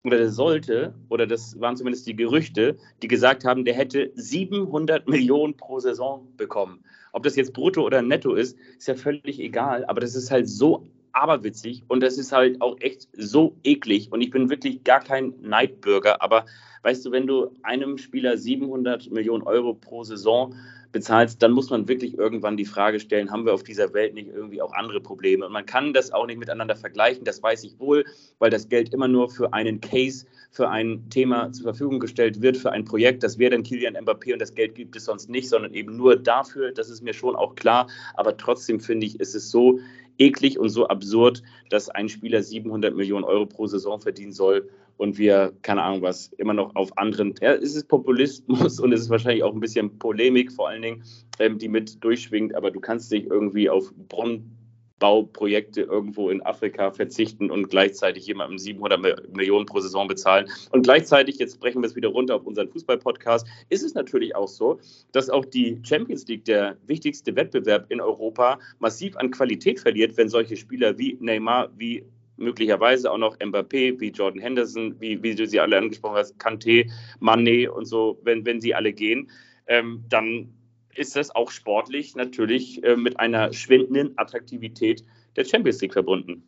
oder 0.05 0.17
der 0.17 0.29
sollte, 0.29 0.93
oder 1.09 1.25
das 1.25 1.59
waren 1.61 1.77
zumindest 1.77 2.05
die 2.07 2.15
Gerüchte, 2.15 2.77
die 3.01 3.07
gesagt 3.07 3.45
haben, 3.45 3.63
der 3.65 3.73
hätte 3.73 4.11
700 4.15 5.07
Millionen 5.07 5.55
pro 5.55 5.79
Saison 5.79 6.27
bekommen. 6.35 6.83
Ob 7.13 7.23
das 7.23 7.35
jetzt 7.37 7.53
brutto 7.53 7.83
oder 7.85 8.01
netto 8.01 8.33
ist, 8.33 8.57
ist 8.77 8.87
ja 8.87 8.95
völlig 8.95 9.39
egal, 9.39 9.85
aber 9.85 10.01
das 10.01 10.15
ist 10.15 10.29
halt 10.29 10.49
so 10.49 10.85
aberwitzig 11.13 11.83
und 11.87 12.01
das 12.01 12.17
ist 12.17 12.31
halt 12.31 12.61
auch 12.61 12.75
echt 12.79 13.07
so 13.17 13.55
eklig 13.63 14.11
und 14.11 14.21
ich 14.21 14.31
bin 14.31 14.49
wirklich 14.49 14.83
gar 14.83 14.99
kein 14.99 15.33
Neidbürger, 15.41 16.21
aber 16.21 16.45
weißt 16.83 17.05
du, 17.05 17.11
wenn 17.11 17.27
du 17.27 17.51
einem 17.63 17.97
Spieler 17.97 18.37
700 18.37 19.09
Millionen 19.11 19.43
Euro 19.43 19.73
pro 19.73 20.03
Saison 20.03 20.53
bezahlst, 20.93 21.41
dann 21.41 21.51
muss 21.51 21.69
man 21.69 21.87
wirklich 21.89 22.17
irgendwann 22.17 22.55
die 22.55 22.65
Frage 22.65 22.99
stellen, 22.99 23.31
haben 23.31 23.45
wir 23.45 23.53
auf 23.53 23.63
dieser 23.63 23.93
Welt 23.93 24.13
nicht 24.13 24.29
irgendwie 24.29 24.61
auch 24.61 24.71
andere 24.73 25.01
Probleme? 25.01 25.45
Und 25.45 25.51
man 25.51 25.65
kann 25.65 25.91
das 25.91 26.13
auch 26.13 26.25
nicht 26.25 26.37
miteinander 26.37 26.75
vergleichen, 26.75 27.25
das 27.25 27.43
weiß 27.43 27.65
ich 27.65 27.77
wohl, 27.79 28.05
weil 28.39 28.51
das 28.51 28.69
Geld 28.69 28.93
immer 28.93 29.09
nur 29.09 29.29
für 29.29 29.51
einen 29.53 29.81
Case, 29.81 30.25
für 30.51 30.69
ein 30.69 31.09
Thema 31.09 31.51
zur 31.51 31.63
Verfügung 31.63 31.99
gestellt 31.99 32.41
wird, 32.41 32.57
für 32.57 32.71
ein 32.71 32.85
Projekt. 32.85 33.23
Das 33.23 33.39
wäre 33.39 33.51
dann 33.51 33.63
Kilian 33.63 33.97
Mbappé 33.97 34.33
und 34.33 34.39
das 34.39 34.53
Geld 34.53 34.75
gibt 34.75 34.95
es 34.95 35.05
sonst 35.05 35.29
nicht, 35.29 35.49
sondern 35.49 35.73
eben 35.73 35.97
nur 35.97 36.15
dafür. 36.15 36.71
Das 36.71 36.89
ist 36.89 37.01
mir 37.01 37.13
schon 37.13 37.35
auch 37.35 37.55
klar. 37.55 37.87
Aber 38.13 38.37
trotzdem 38.37 38.79
finde 38.79 39.07
ich, 39.07 39.19
ist 39.19 39.33
es 39.33 39.49
so 39.49 39.79
eklig 40.17 40.59
und 40.59 40.69
so 40.69 40.87
absurd, 40.87 41.43
dass 41.69 41.89
ein 41.89 42.09
Spieler 42.09 42.43
700 42.43 42.95
Millionen 42.95 43.23
Euro 43.23 43.45
pro 43.45 43.67
Saison 43.67 43.99
verdienen 43.99 44.31
soll 44.31 44.69
und 44.97 45.17
wir, 45.17 45.53
keine 45.61 45.81
Ahnung 45.81 46.01
was, 46.01 46.27
immer 46.37 46.53
noch 46.53 46.75
auf 46.75 46.97
anderen, 46.97 47.33
ja, 47.41 47.53
es 47.53 47.75
ist 47.75 47.87
Populismus 47.87 48.79
und 48.79 48.93
es 48.93 49.01
ist 49.01 49.09
wahrscheinlich 49.09 49.43
auch 49.43 49.53
ein 49.53 49.59
bisschen 49.59 49.97
Polemik 49.97 50.51
vor 50.51 50.69
allen 50.69 50.81
Dingen, 50.81 51.03
ähm, 51.39 51.57
die 51.57 51.67
mit 51.67 52.03
durchschwingt, 52.03 52.55
aber 52.55 52.71
du 52.71 52.79
kannst 52.79 53.11
dich 53.11 53.25
irgendwie 53.25 53.69
auf 53.69 53.93
Brunnen 54.09 54.57
Bauprojekte 55.03 55.81
irgendwo 55.81 56.29
in 56.29 56.41
Afrika 56.43 56.89
verzichten 56.89 57.51
und 57.51 57.67
gleichzeitig 57.67 58.25
jemandem 58.25 58.57
700 58.57 59.35
Millionen 59.35 59.65
pro 59.65 59.81
Saison 59.81 60.07
bezahlen. 60.07 60.49
Und 60.71 60.83
gleichzeitig, 60.83 61.39
jetzt 61.39 61.59
brechen 61.59 61.81
wir 61.81 61.87
es 61.87 61.95
wieder 61.97 62.07
runter 62.07 62.35
auf 62.35 62.45
unseren 62.45 62.69
Fußball-Podcast, 62.69 63.45
ist 63.67 63.83
es 63.83 63.95
natürlich 63.95 64.33
auch 64.33 64.47
so, 64.47 64.79
dass 65.11 65.29
auch 65.29 65.43
die 65.43 65.77
Champions 65.83 66.25
League, 66.27 66.45
der 66.45 66.77
wichtigste 66.87 67.35
Wettbewerb 67.35 67.91
in 67.91 67.99
Europa, 67.99 68.59
massiv 68.79 69.17
an 69.17 69.29
Qualität 69.29 69.81
verliert, 69.81 70.15
wenn 70.15 70.29
solche 70.29 70.55
Spieler 70.55 70.97
wie 70.97 71.17
Neymar, 71.19 71.69
wie 71.75 72.05
möglicherweise 72.37 73.11
auch 73.11 73.17
noch 73.17 73.37
Mbappé, 73.39 73.99
wie 73.99 74.09
Jordan 74.09 74.39
Henderson, 74.39 74.95
wie, 75.01 75.21
wie 75.21 75.35
du 75.35 75.45
sie 75.45 75.59
alle 75.59 75.79
angesprochen 75.79 76.15
hast, 76.15 76.39
Kanté, 76.39 76.89
Mané 77.19 77.67
und 77.67 77.87
so, 77.87 78.21
wenn, 78.23 78.45
wenn 78.45 78.61
sie 78.61 78.73
alle 78.73 78.93
gehen, 78.93 79.29
ähm, 79.67 80.05
dann 80.07 80.53
ist 80.97 81.15
das 81.15 81.33
auch 81.35 81.51
sportlich 81.51 82.15
natürlich 82.15 82.83
äh, 82.83 82.95
mit 82.95 83.19
einer 83.19 83.53
schwindenden 83.53 84.17
Attraktivität 84.17 85.03
der 85.35 85.45
Champions 85.45 85.81
League 85.81 85.93
verbunden. 85.93 86.43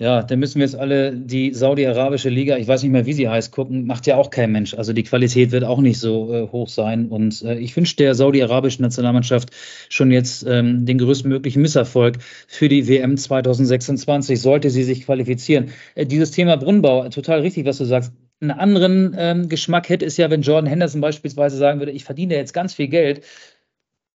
Ja, 0.00 0.24
dann 0.24 0.40
müssen 0.40 0.58
wir 0.58 0.66
jetzt 0.66 0.74
alle 0.74 1.12
die 1.16 1.54
saudi-arabische 1.54 2.28
Liga, 2.28 2.56
ich 2.56 2.66
weiß 2.66 2.82
nicht 2.82 2.90
mehr, 2.90 3.06
wie 3.06 3.12
sie 3.12 3.28
heißt, 3.28 3.52
gucken, 3.52 3.86
macht 3.86 4.08
ja 4.08 4.16
auch 4.16 4.30
kein 4.30 4.50
Mensch. 4.50 4.74
Also 4.74 4.92
die 4.92 5.04
Qualität 5.04 5.52
wird 5.52 5.62
auch 5.62 5.80
nicht 5.80 6.00
so 6.00 6.34
äh, 6.34 6.48
hoch 6.50 6.68
sein. 6.68 7.08
Und 7.10 7.42
äh, 7.42 7.58
ich 7.58 7.76
wünsche 7.76 7.94
der 7.94 8.16
saudi-arabischen 8.16 8.82
Nationalmannschaft 8.82 9.50
schon 9.88 10.10
jetzt 10.10 10.44
ähm, 10.48 10.84
den 10.84 10.98
größtmöglichen 10.98 11.62
Misserfolg 11.62 12.16
für 12.48 12.68
die 12.68 12.88
WM 12.88 13.16
2026, 13.16 14.40
sollte 14.40 14.68
sie 14.70 14.82
sich 14.82 15.06
qualifizieren. 15.06 15.70
Äh, 15.94 16.06
dieses 16.06 16.32
Thema 16.32 16.56
Brunnenbau, 16.56 17.08
total 17.10 17.42
richtig, 17.42 17.64
was 17.64 17.78
du 17.78 17.84
sagst. 17.84 18.12
Einen 18.40 18.50
anderen 18.50 19.14
ähm, 19.16 19.48
Geschmack 19.48 19.88
hätte 19.88 20.04
es 20.04 20.16
ja, 20.16 20.28
wenn 20.28 20.42
Jordan 20.42 20.66
Henderson 20.66 21.00
beispielsweise 21.00 21.56
sagen 21.56 21.78
würde, 21.78 21.92
ich 21.92 22.04
verdiene 22.04 22.34
jetzt 22.34 22.52
ganz 22.52 22.74
viel 22.74 22.88
Geld 22.88 23.24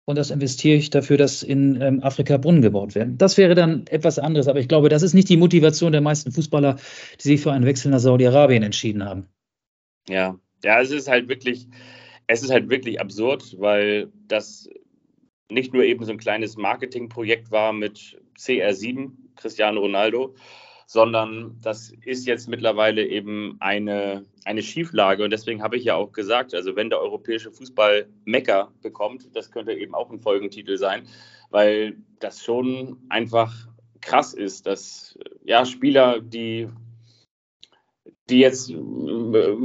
und 0.07 0.17
das 0.17 0.31
investiere 0.31 0.77
ich 0.77 0.91
dafür, 0.91 1.19
dass 1.19 1.43
in 1.43 1.81
ähm, 1.83 2.03
Afrika 2.03 2.37
Brunnen 2.39 2.63
gebaut 2.63 2.95
werden. 2.95 3.19
Das 3.19 3.37
wäre 3.37 3.55
dann 3.55 3.87
etwas 3.89 4.19
anderes, 4.19 4.49
aber 4.49 4.61
ich 4.61 4.69
glaube, 4.69 4.89
das 4.89 5.03
ist 5.03 5.15
nicht 5.15 5.29
die 5.29 5.37
Motivation 5.37 5.93
der 5.93 6.01
meisten 6.01 6.33
Fußballer, 6.33 6.77
die 7.21 7.29
sich 7.29 7.41
für 7.41 7.53
einen 7.53 7.67
Wechsel 7.67 7.91
nach 7.91 7.99
Saudi-Arabien 7.99 8.63
entschieden 8.63 9.05
haben. 9.05 9.29
Ja, 10.09 10.39
ja, 10.65 10.81
es 10.81 10.93
ist 10.93 11.09
halt 11.09 11.29
wirklich, 11.29 11.67
es 12.29 12.43
ist 12.43 12.51
halt 12.51 12.71
wirklich 12.71 13.01
absurd, 13.01 13.57
weil 13.59 14.13
das 14.29 14.69
nicht 15.51 15.75
nur 15.75 15.83
eben 15.83 16.05
so 16.05 16.13
ein 16.13 16.19
kleines 16.19 16.57
Marketingprojekt 16.57 17.51
war 17.51 17.73
mit 17.73 18.21
CR7, 18.39 19.11
Cristiano 19.35 19.81
Ronaldo, 19.81 20.35
sondern 20.87 21.59
das 21.61 21.93
ist 22.05 22.27
jetzt 22.27 22.49
mittlerweile 22.49 23.05
eben 23.05 23.57
eine, 23.59 24.25
eine 24.45 24.63
Schieflage. 24.63 25.25
Und 25.25 25.31
deswegen 25.31 25.63
habe 25.63 25.77
ich 25.77 25.85
ja 25.85 25.97
auch 25.97 26.13
gesagt, 26.13 26.55
also 26.55 26.77
wenn 26.77 26.91
der 26.91 27.01
europäische 27.01 27.51
Fußball 27.51 28.07
Mecker 28.25 28.73
bekommt, 28.83 29.29
das 29.35 29.51
könnte 29.51 29.73
eben 29.73 29.95
auch 29.95 30.11
ein 30.11 30.21
Folgentitel 30.21 30.79
sein, 30.79 31.03
weil 31.51 31.97
das 32.21 32.43
schon 32.43 32.99
einfach 33.09 33.53
krass 34.01 34.33
ist, 34.33 34.67
dass 34.67 35.19
ja 35.45 35.67
Spieler, 35.67 36.21
die 36.21 36.69
die 38.29 38.41
jetzt 38.41 38.71
äh, 38.71 38.75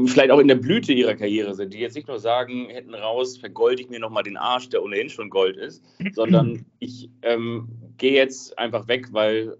vielleicht 0.05 0.29
auch 0.29 0.39
in 0.39 0.47
der 0.47 0.55
Blüte 0.55 0.93
ihrer 0.93 1.15
Karriere 1.15 1.55
sind, 1.55 1.73
die 1.73 1.79
jetzt 1.79 1.95
nicht 1.95 2.07
nur 2.07 2.19
sagen, 2.19 2.67
hätten 2.69 2.93
raus, 2.93 3.37
vergolde 3.37 3.81
ich 3.81 3.89
mir 3.89 3.99
nochmal 3.99 4.21
den 4.21 4.37
Arsch, 4.37 4.69
der 4.69 4.83
ohnehin 4.83 5.09
schon 5.09 5.31
Gold 5.31 5.57
ist, 5.57 5.83
sondern 6.13 6.65
ich 6.77 7.09
ähm, 7.23 7.67
gehe 7.97 8.13
jetzt 8.13 8.57
einfach 8.59 8.87
weg, 8.87 9.07
weil 9.11 9.57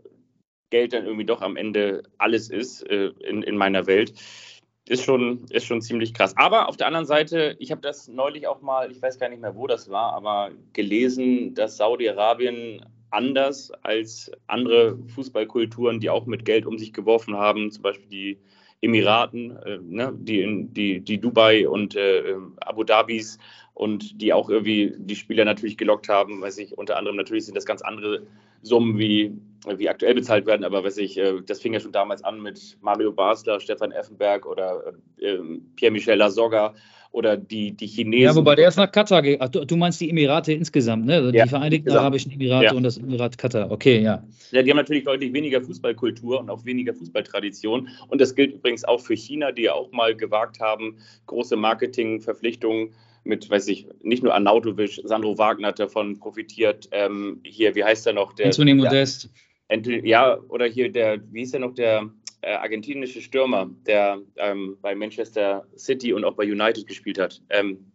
Geld 0.71 0.93
dann 0.93 1.05
irgendwie 1.05 1.25
doch 1.25 1.41
am 1.41 1.55
Ende 1.55 2.03
alles 2.17 2.49
ist 2.49 2.81
äh, 2.89 3.11
in, 3.19 3.43
in 3.43 3.55
meiner 3.55 3.85
Welt. 3.85 4.13
Ist 4.89 5.03
schon, 5.03 5.45
ist 5.51 5.67
schon 5.67 5.81
ziemlich 5.81 6.13
krass. 6.13 6.35
Aber 6.37 6.67
auf 6.67 6.75
der 6.75 6.87
anderen 6.87 7.05
Seite, 7.05 7.55
ich 7.59 7.71
habe 7.71 7.81
das 7.81 8.07
neulich 8.07 8.47
auch 8.47 8.61
mal, 8.61 8.91
ich 8.91 9.01
weiß 9.01 9.19
gar 9.19 9.29
nicht 9.29 9.41
mehr, 9.41 9.55
wo 9.55 9.67
das 9.67 9.89
war, 9.89 10.13
aber 10.13 10.49
gelesen, 10.73 11.53
dass 11.53 11.77
Saudi-Arabien 11.77 12.83
anders 13.11 13.71
als 13.83 14.31
andere 14.47 14.97
Fußballkulturen, 15.13 15.99
die 15.99 16.09
auch 16.09 16.25
mit 16.25 16.45
Geld 16.45 16.65
um 16.65 16.77
sich 16.79 16.93
geworfen 16.93 17.37
haben, 17.37 17.69
zum 17.71 17.83
Beispiel 17.83 18.09
die 18.09 18.37
Emiraten, 18.81 19.57
äh, 19.57 19.77
ne, 19.81 20.13
die, 20.17 20.41
in, 20.41 20.73
die, 20.73 21.01
die 21.01 21.19
Dubai 21.19 21.67
und 21.67 21.95
äh, 21.95 22.35
Abu 22.61 22.83
Dhabis 22.83 23.37
und 23.75 24.19
die 24.19 24.33
auch 24.33 24.49
irgendwie 24.49 24.93
die 24.97 25.15
Spieler 25.15 25.45
natürlich 25.45 25.77
gelockt 25.77 26.09
haben, 26.09 26.41
weiß 26.41 26.57
ich, 26.57 26.77
unter 26.77 26.97
anderem 26.97 27.17
natürlich 27.17 27.45
sind 27.45 27.55
das 27.55 27.65
ganz 27.65 27.81
andere 27.81 28.25
Summen 28.63 28.97
wie, 28.97 29.33
wie 29.77 29.89
aktuell 29.89 30.15
bezahlt 30.15 30.45
werden, 30.45 30.63
aber 30.63 30.83
weiß 30.83 30.97
ich, 30.97 31.17
äh, 31.17 31.41
das 31.45 31.61
fing 31.61 31.73
ja 31.73 31.79
schon 31.79 31.91
damals 31.91 32.23
an 32.23 32.41
mit 32.41 32.77
Mario 32.81 33.11
Basler, 33.11 33.59
Stefan 33.59 33.91
Effenberg 33.91 34.45
oder 34.45 34.93
äh, 35.17 35.37
Pierre-Michel 35.75 36.17
Lasogga 36.17 36.73
oder 37.11 37.35
die, 37.35 37.71
die 37.73 37.87
Chinesen. 37.87 38.23
Ja, 38.23 38.35
wobei 38.35 38.55
der 38.55 38.69
ist 38.69 38.77
nach 38.77 38.91
Katar 38.91 39.21
gegangen. 39.21 39.67
Du, 39.67 39.75
meinst 39.75 39.99
die 39.99 40.09
Emirate 40.09 40.53
insgesamt, 40.53 41.05
ne? 41.05 41.15
Also 41.15 41.31
ja, 41.31 41.43
die 41.43 41.49
Vereinigten 41.49 41.87
insgesamt. 41.87 42.01
Arabischen 42.01 42.31
Emirate 42.31 42.65
ja. 42.65 42.73
und 42.73 42.83
das 42.83 42.97
Emirat 42.97 43.37
Katar. 43.37 43.69
Okay, 43.69 43.99
ja. 43.99 44.23
Ja, 44.51 44.63
die 44.63 44.69
haben 44.69 44.77
natürlich 44.77 45.03
deutlich 45.03 45.33
weniger 45.33 45.61
Fußballkultur 45.61 46.39
und 46.39 46.49
auch 46.49 46.63
weniger 46.65 46.93
Fußballtradition. 46.93 47.89
Und 48.07 48.21
das 48.21 48.33
gilt 48.33 48.53
übrigens 48.53 48.85
auch 48.85 49.01
für 49.01 49.15
China, 49.15 49.51
die 49.51 49.63
ja 49.63 49.73
auch 49.73 49.91
mal 49.91 50.15
gewagt 50.15 50.59
haben, 50.59 50.97
große 51.27 51.55
Marketingverpflichtungen 51.57 52.93
mit, 53.23 53.49
weiß 53.49 53.67
ich, 53.67 53.87
nicht 54.01 54.23
nur 54.23 54.33
Arnautovic, 54.33 55.01
Sandro 55.03 55.37
Wagner 55.37 55.69
hat 55.69 55.79
davon 55.79 56.17
profitiert. 56.17 56.87
Ähm, 56.91 57.39
hier, 57.43 57.75
wie 57.75 57.83
heißt 57.83 58.07
er 58.07 58.13
noch? 58.13 58.33
Der, 58.33 58.47
Anthony 58.47 58.73
Modest. 58.73 59.25
Der, 59.25 59.31
ja, 60.03 60.37
oder 60.49 60.65
hier 60.65 60.91
der, 60.91 61.19
wie 61.31 61.39
hieß 61.39 61.53
er 61.53 61.59
noch, 61.61 61.73
der 61.73 62.09
äh, 62.41 62.53
argentinische 62.53 63.21
Stürmer, 63.21 63.69
der 63.85 64.19
ähm, 64.37 64.77
bei 64.81 64.95
Manchester 64.95 65.65
City 65.77 66.13
und 66.13 66.25
auch 66.25 66.33
bei 66.33 66.43
United 66.43 66.87
gespielt 66.87 67.19
hat. 67.19 67.41
Ähm, 67.49 67.91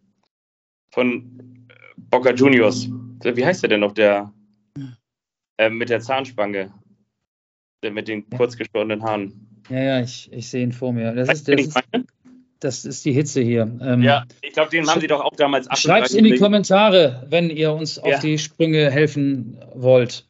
von 0.91 1.67
Boca 1.97 2.33
Juniors. 2.33 2.89
Wie 3.23 3.45
heißt 3.45 3.63
der 3.63 3.71
denn 3.71 3.81
noch, 3.81 3.93
der 3.93 4.33
äh, 5.59 5.69
mit 5.69 5.91
der 5.91 6.01
Zahnspange? 6.01 6.73
Der 7.83 7.91
mit 7.91 8.09
den 8.09 8.25
ja. 8.31 8.39
kurz 8.39 8.57
geschorenen 8.57 9.03
Haaren. 9.03 9.65
Ja, 9.69 9.83
ja, 9.83 10.01
ich, 10.01 10.33
ich 10.33 10.49
sehe 10.49 10.63
ihn 10.63 10.73
vor 10.73 10.93
mir. 10.93 11.13
Das 11.13 11.29
ist, 11.29 11.49
das, 11.49 11.61
ist, 11.61 11.83
das 12.61 12.85
ist 12.85 13.05
die 13.05 13.13
Hitze 13.13 13.43
hier. 13.43 13.63
Ähm, 13.83 14.03
ja, 14.03 14.25
ich 14.43 14.53
glaube, 14.53 14.71
den 14.71 14.89
haben 14.89 15.01
Sie 15.01 15.07
doch 15.09 15.21
auch 15.21 15.35
damals 15.37 15.69
Schreibt 15.79 16.07
es 16.07 16.15
in 16.15 16.25
die 16.25 16.39
Kommentare, 16.39 17.27
wenn 17.29 17.51
ihr 17.51 17.73
uns 17.73 17.99
auf 17.99 18.21
die 18.21 18.39
Sprünge 18.39 18.91
helfen 18.91 19.59
wollt. 19.75 20.27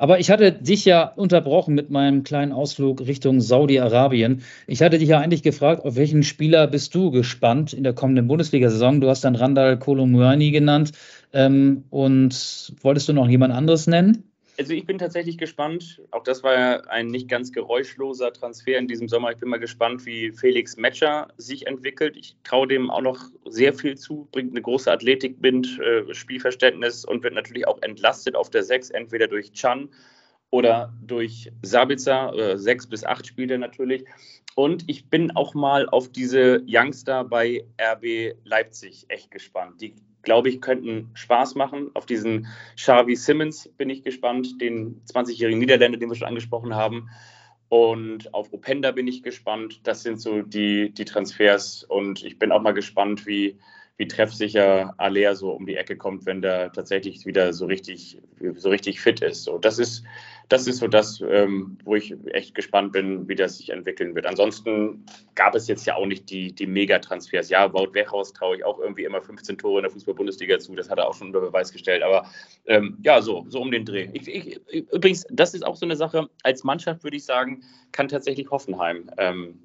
Aber 0.00 0.20
ich 0.20 0.30
hatte 0.30 0.52
dich 0.52 0.84
ja 0.84 1.02
unterbrochen 1.02 1.74
mit 1.74 1.90
meinem 1.90 2.22
kleinen 2.22 2.52
Ausflug 2.52 3.00
Richtung 3.00 3.40
Saudi-Arabien. 3.40 4.42
Ich 4.68 4.80
hatte 4.80 4.98
dich 4.98 5.08
ja 5.08 5.18
eigentlich 5.18 5.42
gefragt, 5.42 5.84
auf 5.84 5.96
welchen 5.96 6.22
Spieler 6.22 6.68
bist 6.68 6.94
du 6.94 7.10
gespannt 7.10 7.72
in 7.72 7.82
der 7.82 7.94
kommenden 7.94 8.28
Bundesliga-Saison? 8.28 9.00
Du 9.00 9.08
hast 9.08 9.24
dann 9.24 9.34
Randall 9.34 9.76
Kolomuani 9.76 10.52
genannt. 10.52 10.92
Ähm, 11.32 11.84
und 11.90 12.72
wolltest 12.80 13.08
du 13.08 13.12
noch 13.12 13.28
jemand 13.28 13.52
anderes 13.52 13.88
nennen? 13.88 14.27
Also 14.58 14.72
ich 14.72 14.86
bin 14.86 14.98
tatsächlich 14.98 15.38
gespannt. 15.38 16.02
Auch 16.10 16.24
das 16.24 16.42
war 16.42 16.52
ja 16.52 16.80
ein 16.88 17.06
nicht 17.06 17.28
ganz 17.28 17.52
geräuschloser 17.52 18.32
Transfer 18.32 18.76
in 18.76 18.88
diesem 18.88 19.08
Sommer. 19.08 19.30
Ich 19.30 19.38
bin 19.38 19.48
mal 19.48 19.60
gespannt, 19.60 20.04
wie 20.04 20.32
Felix 20.32 20.76
Metscher 20.76 21.28
sich 21.36 21.68
entwickelt. 21.68 22.16
Ich 22.16 22.36
traue 22.42 22.66
dem 22.66 22.90
auch 22.90 23.00
noch 23.00 23.20
sehr 23.44 23.72
viel 23.72 23.96
zu, 23.96 24.26
bringt 24.32 24.50
eine 24.50 24.60
große 24.60 24.90
Athletik 24.90 25.40
mit, 25.40 25.78
äh, 25.78 26.12
Spielverständnis 26.12 27.04
und 27.04 27.22
wird 27.22 27.34
natürlich 27.34 27.68
auch 27.68 27.80
entlastet 27.82 28.34
auf 28.34 28.50
der 28.50 28.64
Sechs, 28.64 28.90
entweder 28.90 29.28
durch 29.28 29.52
Chan 29.52 29.88
oder 30.50 30.92
durch 31.02 31.52
Sabitzer, 31.62 32.34
äh, 32.34 32.58
sechs 32.58 32.88
bis 32.88 33.04
acht 33.04 33.28
Spiele 33.28 33.58
natürlich. 33.58 34.04
Und 34.56 34.82
ich 34.88 35.08
bin 35.08 35.30
auch 35.36 35.54
mal 35.54 35.88
auf 35.88 36.10
diese 36.10 36.64
Youngster 36.66 37.22
bei 37.22 37.64
RB 37.80 38.34
Leipzig 38.42 39.06
echt 39.08 39.30
gespannt. 39.30 39.80
Die 39.80 39.94
glaube 40.28 40.50
ich, 40.50 40.60
könnten 40.60 41.08
Spaß 41.14 41.54
machen. 41.54 41.90
Auf 41.94 42.04
diesen 42.04 42.48
Xavi 42.76 43.16
Simmons 43.16 43.66
bin 43.78 43.88
ich 43.88 44.02
gespannt, 44.02 44.60
den 44.60 45.00
20-jährigen 45.06 45.58
Niederländer, 45.58 45.96
den 45.96 46.10
wir 46.10 46.16
schon 46.16 46.28
angesprochen 46.28 46.74
haben. 46.74 47.08
Und 47.70 48.34
auf 48.34 48.52
Openda 48.52 48.90
bin 48.90 49.08
ich 49.08 49.22
gespannt. 49.22 49.80
Das 49.84 50.02
sind 50.02 50.20
so 50.20 50.42
die, 50.42 50.90
die 50.90 51.06
Transfers. 51.06 51.82
Und 51.82 52.22
ich 52.24 52.38
bin 52.38 52.52
auch 52.52 52.60
mal 52.60 52.72
gespannt, 52.72 53.26
wie, 53.26 53.58
wie 53.96 54.06
treffsicher 54.06 54.92
Alea 54.98 55.34
so 55.34 55.52
um 55.52 55.64
die 55.64 55.76
Ecke 55.76 55.96
kommt, 55.96 56.26
wenn 56.26 56.42
der 56.42 56.72
tatsächlich 56.72 57.24
wieder 57.24 57.54
so 57.54 57.64
richtig, 57.64 58.18
so 58.56 58.68
richtig 58.68 59.00
fit 59.00 59.22
ist. 59.22 59.44
So, 59.44 59.56
das 59.56 59.78
ist, 59.78 60.04
das 60.48 60.66
ist 60.66 60.78
so 60.78 60.88
das, 60.88 61.20
ähm, 61.20 61.76
wo 61.84 61.94
ich 61.94 62.14
echt 62.32 62.54
gespannt 62.54 62.92
bin, 62.92 63.28
wie 63.28 63.34
das 63.34 63.58
sich 63.58 63.70
entwickeln 63.70 64.14
wird. 64.14 64.24
Ansonsten 64.24 65.04
gab 65.34 65.54
es 65.54 65.68
jetzt 65.68 65.86
ja 65.86 65.94
auch 65.94 66.06
nicht 66.06 66.30
die, 66.30 66.52
die 66.52 66.66
Mega-Transfers. 66.66 67.50
Ja, 67.50 67.72
Wout 67.74 67.92
Wechhaus 67.92 68.32
traue 68.32 68.56
ich 68.56 68.64
auch 68.64 68.78
irgendwie 68.78 69.04
immer 69.04 69.20
15 69.20 69.58
Tore 69.58 69.80
in 69.80 69.82
der 69.82 69.90
Fußball-Bundesliga 69.90 70.58
zu. 70.58 70.74
Das 70.74 70.88
hat 70.88 70.98
er 70.98 71.08
auch 71.08 71.14
schon 71.14 71.28
unter 71.28 71.40
Beweis 71.40 71.70
gestellt. 71.70 72.02
Aber 72.02 72.26
ähm, 72.66 72.96
ja, 73.02 73.20
so, 73.20 73.44
so 73.48 73.60
um 73.60 73.70
den 73.70 73.84
Dreh. 73.84 74.08
Ich, 74.14 74.26
ich, 74.26 74.60
übrigens, 74.92 75.26
das 75.30 75.52
ist 75.52 75.66
auch 75.66 75.76
so 75.76 75.84
eine 75.84 75.96
Sache. 75.96 76.30
Als 76.42 76.64
Mannschaft 76.64 77.04
würde 77.04 77.18
ich 77.18 77.24
sagen, 77.24 77.62
kann 77.92 78.08
tatsächlich 78.08 78.50
Hoffenheim 78.50 79.10
ähm, 79.18 79.58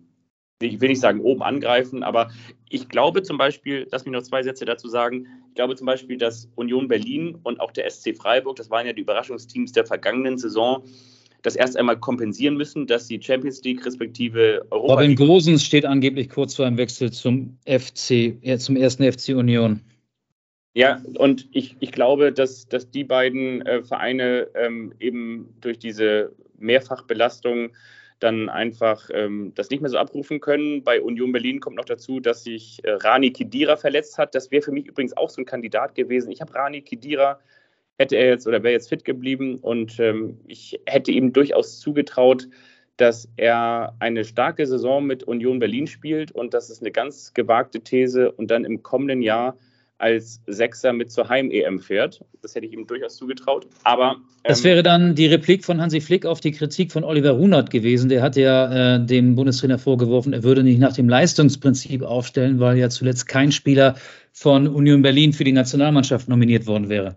ich 0.68 0.82
will 0.82 0.90
nicht 0.90 1.02
sagen 1.02 1.22
oben 1.22 1.44
angreifen, 1.44 2.04
aber 2.04 2.30
ich 2.70 2.90
glaube 2.90 3.24
zum 3.24 3.38
Beispiel, 3.38 3.88
lass 3.92 4.06
mich 4.06 4.14
noch 4.14 4.24
zwei 4.24 4.44
Sätze 4.44 4.66
dazu 4.66 4.88
sagen, 4.88 5.28
ich 5.50 5.56
glaube 5.56 5.76
zum 5.76 5.86
Beispiel, 5.86 6.18
dass 6.18 6.50
Union 6.56 6.88
Berlin 6.88 7.38
und 7.44 7.60
auch 7.60 7.72
der 7.72 7.90
SC 7.90 8.16
Freiburg, 8.16 8.56
das 8.56 8.70
waren 8.70 8.86
ja 8.86 8.94
die 8.94 9.02
Überraschungsteams 9.02 9.72
der 9.72 9.86
vergangenen 9.86 10.38
Saison, 10.38 10.84
das 11.44 11.56
erst 11.56 11.78
einmal 11.78 12.00
kompensieren 12.00 12.56
müssen, 12.56 12.88
dass 12.88 13.08
die 13.08 13.22
Champions 13.22 13.64
League 13.64 13.86
respektive 13.86 14.66
Europa. 14.72 14.94
Robin 14.94 15.16
Gosens 15.16 15.64
steht 15.64 15.86
angeblich 15.86 16.30
kurz 16.30 16.56
vor 16.56 16.66
einem 16.66 16.78
Wechsel 16.78 17.12
zum 17.12 17.58
FC, 17.68 18.38
ja, 18.42 18.58
zum 18.58 18.76
ersten 18.76 19.04
FC 19.04 19.30
Union. 19.30 19.82
Ja, 20.74 21.04
und 21.18 21.48
ich, 21.52 21.76
ich 21.82 21.92
glaube, 21.92 22.32
dass, 22.32 22.68
dass 22.68 22.90
die 22.90 23.04
beiden 23.04 23.62
äh, 23.64 23.84
Vereine 23.84 24.48
ähm, 24.56 24.94
eben 25.00 25.54
durch 25.62 25.78
diese 25.78 26.32
Mehrfachbelastung 26.58 27.72
dann 28.24 28.50
einfach 28.50 29.10
ähm, 29.14 29.52
das 29.56 29.70
nicht 29.70 29.82
mehr 29.82 29.90
so 29.90 29.98
abrufen 29.98 30.40
können. 30.40 30.84
Bei 30.84 31.02
Union 31.02 31.32
Berlin 31.32 31.60
kommt 31.60 31.76
noch 31.76 31.86
dazu, 31.86 32.20
dass 32.20 32.44
sich 32.44 32.80
äh, 32.84 32.92
Rani 32.92 33.32
Kidira 33.32 33.76
verletzt 33.76 34.18
hat. 34.18 34.34
Das 34.34 34.50
wäre 34.50 34.62
für 34.62 34.72
mich 34.72 34.86
übrigens 34.86 35.16
auch 35.18 35.30
so 35.30 35.42
ein 35.42 35.46
Kandidat 35.46 35.94
gewesen. 35.96 36.32
Ich 36.32 36.42
habe 36.42 36.54
Rani 36.56 36.82
Kidira, 36.82 37.40
hätte 37.98 38.16
er 38.16 38.28
jetzt 38.28 38.48
oder 38.48 38.64
wäre 38.64 38.74
jetzt 38.74 38.90
fit 38.90 39.06
geblieben 39.06 39.58
und 39.60 40.00
ähm, 40.00 40.40
ich 40.48 40.80
hätte 40.86 41.12
ihm 41.12 41.34
durchaus 41.34 41.80
zugetraut, 41.80 42.48
dass 42.98 43.28
er 43.38 43.96
eine 44.00 44.24
starke 44.24 44.66
Saison 44.66 45.06
mit 45.06 45.24
Union 45.24 45.60
Berlin 45.60 45.88
spielt 45.88 46.32
und 46.32 46.54
das 46.54 46.70
ist 46.70 46.82
eine 46.82 46.92
ganz 46.92 47.34
gewagte 47.34 47.82
These 47.82 48.32
und 48.32 48.52
dann 48.52 48.66
im 48.66 48.84
kommenden 48.84 49.22
Jahr 49.22 49.58
als 50.04 50.42
Sechser 50.48 50.92
mit 50.92 51.14
zur 51.14 51.30
Heim-EM 51.30 51.80
fährt. 51.80 52.26
Das 52.42 52.54
hätte 52.56 52.66
ich 52.66 52.74
ihm 52.74 52.86
durchaus 52.86 53.16
zugetraut. 53.16 53.68
Aber. 53.84 54.18
Ähm, 54.18 54.26
das 54.44 54.66
wäre 54.66 54.84
dann 54.84 55.16
die 55.16 55.28
Replik 55.28 55.64
von 55.64 55.80
Hansi 55.80 56.02
Flick 56.02 56.26
auf 56.26 56.42
die 56.42 56.52
Kritik 56.52 56.92
von 56.92 57.06
Oliver 57.06 57.32
Runert 57.32 57.70
gewesen. 57.70 58.10
Der 58.10 58.22
hat 58.22 58.36
ja 58.36 58.96
äh, 58.96 59.06
dem 59.06 59.36
Bundestrainer 59.36 59.80
vorgeworfen, 59.80 60.34
er 60.34 60.44
würde 60.44 60.62
nicht 60.62 60.80
nach 60.80 60.94
dem 60.94 61.08
Leistungsprinzip 61.08 62.04
aufstellen, 62.04 62.60
weil 62.60 62.78
ja 62.78 62.90
zuletzt 62.90 63.30
kein 63.30 63.54
Spieler 63.54 63.96
von 64.34 64.68
Union 64.68 65.02
Berlin 65.02 65.32
für 65.32 65.46
die 65.46 65.54
Nationalmannschaft 65.54 66.28
nominiert 66.28 66.68
worden 66.68 66.90
wäre. 66.90 67.16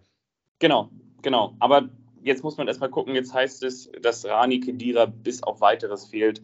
Genau, 0.60 0.88
genau. 1.22 1.56
Aber 1.58 1.88
jetzt 2.22 2.44
muss 2.44 2.56
man 2.56 2.68
erstmal 2.68 2.90
gucken. 2.90 3.16
Jetzt 3.16 3.34
heißt 3.34 3.64
es, 3.64 3.90
dass 4.00 4.24
Rani 4.24 4.60
Kedira 4.60 5.06
bis 5.06 5.42
auf 5.42 5.60
weiteres 5.60 6.06
fehlt. 6.06 6.40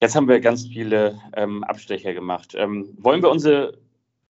Jetzt 0.00 0.16
haben 0.16 0.28
wir 0.28 0.40
ganz 0.40 0.66
viele 0.66 1.20
ähm, 1.34 1.62
Abstecher 1.62 2.14
gemacht. 2.14 2.54
Ähm, 2.56 2.94
wollen 2.98 3.22
wir 3.22 3.30
unsere 3.30 3.74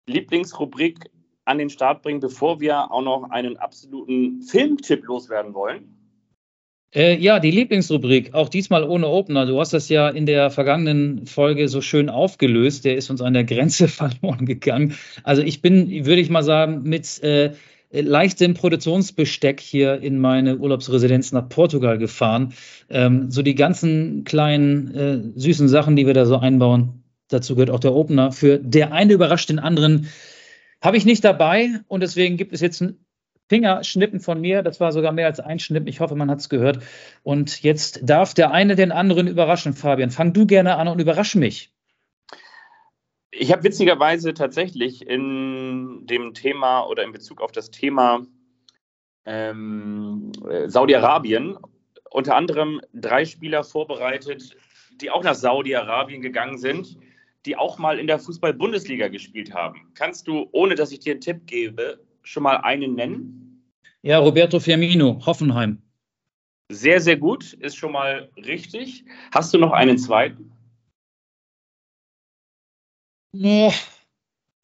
Lieblingsrubrik 0.08 1.10
an 1.44 1.58
den 1.58 1.70
Start 1.70 2.02
bringen, 2.02 2.20
bevor 2.20 2.60
wir 2.60 2.90
auch 2.90 3.02
noch 3.02 3.30
einen 3.30 3.56
absoluten 3.56 4.42
Filmtipp 4.42 5.04
loswerden 5.04 5.54
wollen? 5.54 5.94
Äh, 6.94 7.18
ja, 7.18 7.38
die 7.38 7.50
Lieblingsrubrik, 7.50 8.32
auch 8.32 8.48
diesmal 8.48 8.82
ohne 8.82 9.08
Opener. 9.08 9.44
Du 9.44 9.60
hast 9.60 9.74
das 9.74 9.90
ja 9.90 10.08
in 10.08 10.24
der 10.24 10.50
vergangenen 10.50 11.26
Folge 11.26 11.68
so 11.68 11.82
schön 11.82 12.08
aufgelöst. 12.08 12.86
Der 12.86 12.96
ist 12.96 13.10
uns 13.10 13.20
an 13.20 13.34
der 13.34 13.44
Grenze 13.44 13.88
verloren 13.88 14.46
gegangen. 14.46 14.94
Also 15.22 15.42
ich 15.42 15.60
bin, 15.60 16.06
würde 16.06 16.20
ich 16.20 16.30
mal 16.30 16.42
sagen, 16.42 16.82
mit 16.84 17.22
äh, 17.22 17.52
leichtem 17.90 18.54
Produktionsbesteck 18.54 19.60
hier 19.60 20.00
in 20.00 20.18
meine 20.18 20.56
Urlaubsresidenz 20.56 21.32
nach 21.32 21.48
Portugal 21.48 21.98
gefahren. 21.98 22.54
Ähm, 22.88 23.30
so 23.30 23.42
die 23.42 23.54
ganzen 23.54 24.24
kleinen 24.24 24.94
äh, 24.94 25.38
süßen 25.38 25.68
Sachen, 25.68 25.94
die 25.94 26.06
wir 26.06 26.14
da 26.14 26.24
so 26.24 26.38
einbauen, 26.38 27.02
Dazu 27.28 27.54
gehört 27.54 27.70
auch 27.70 27.80
der 27.80 27.94
Opener. 27.94 28.32
Für 28.32 28.58
der 28.58 28.92
eine 28.92 29.12
überrascht 29.12 29.50
den 29.50 29.58
anderen 29.58 30.08
habe 30.80 30.96
ich 30.96 31.04
nicht 31.04 31.24
dabei 31.24 31.80
und 31.88 32.02
deswegen 32.02 32.36
gibt 32.36 32.52
es 32.52 32.60
jetzt 32.60 32.80
ein 32.80 33.04
Fingerschnippen 33.48 34.20
von 34.20 34.40
mir. 34.40 34.62
Das 34.62 34.80
war 34.80 34.92
sogar 34.92 35.12
mehr 35.12 35.26
als 35.26 35.40
ein 35.40 35.58
Schnipp. 35.58 35.88
Ich 35.88 36.00
hoffe, 36.00 36.14
man 36.14 36.30
hat 36.30 36.40
es 36.40 36.48
gehört. 36.48 36.82
Und 37.22 37.62
jetzt 37.62 38.00
darf 38.02 38.34
der 38.34 38.52
eine 38.52 38.76
den 38.76 38.92
anderen 38.92 39.26
überraschen, 39.26 39.72
Fabian. 39.72 40.10
Fang 40.10 40.32
du 40.32 40.46
gerne 40.46 40.76
an 40.76 40.88
und 40.88 41.00
überrasch 41.00 41.34
mich. 41.34 41.72
Ich 43.30 43.52
habe 43.52 43.64
witzigerweise 43.64 44.34
tatsächlich 44.34 45.06
in 45.06 46.06
dem 46.06 46.34
Thema 46.34 46.82
oder 46.82 47.04
in 47.04 47.12
Bezug 47.12 47.40
auf 47.40 47.52
das 47.52 47.70
Thema 47.70 48.26
ähm, 49.24 50.32
Saudi-Arabien 50.66 51.58
unter 52.10 52.36
anderem 52.36 52.80
drei 52.94 53.24
Spieler 53.24 53.64
vorbereitet, 53.64 54.56
die 55.00 55.10
auch 55.10 55.22
nach 55.22 55.34
Saudi-Arabien 55.34 56.22
gegangen 56.22 56.58
sind, 56.58 56.96
die 57.48 57.56
auch 57.56 57.78
mal 57.78 57.98
in 57.98 58.06
der 58.06 58.18
Fußball-Bundesliga 58.18 59.08
gespielt 59.08 59.54
haben. 59.54 59.90
Kannst 59.94 60.28
du, 60.28 60.48
ohne 60.52 60.74
dass 60.74 60.92
ich 60.92 61.00
dir 61.00 61.12
einen 61.12 61.22
Tipp 61.22 61.46
gebe, 61.46 61.98
schon 62.22 62.42
mal 62.42 62.58
einen 62.58 62.94
nennen? 62.94 63.64
Ja, 64.02 64.18
Roberto 64.18 64.60
Firmino, 64.60 65.24
Hoffenheim. 65.24 65.80
Sehr, 66.70 67.00
sehr 67.00 67.16
gut, 67.16 67.54
ist 67.54 67.76
schon 67.76 67.92
mal 67.92 68.30
richtig. 68.36 69.06
Hast 69.32 69.54
du 69.54 69.58
noch 69.58 69.72
einen 69.72 69.96
zweiten? 69.96 70.52
Nee. 73.32 73.72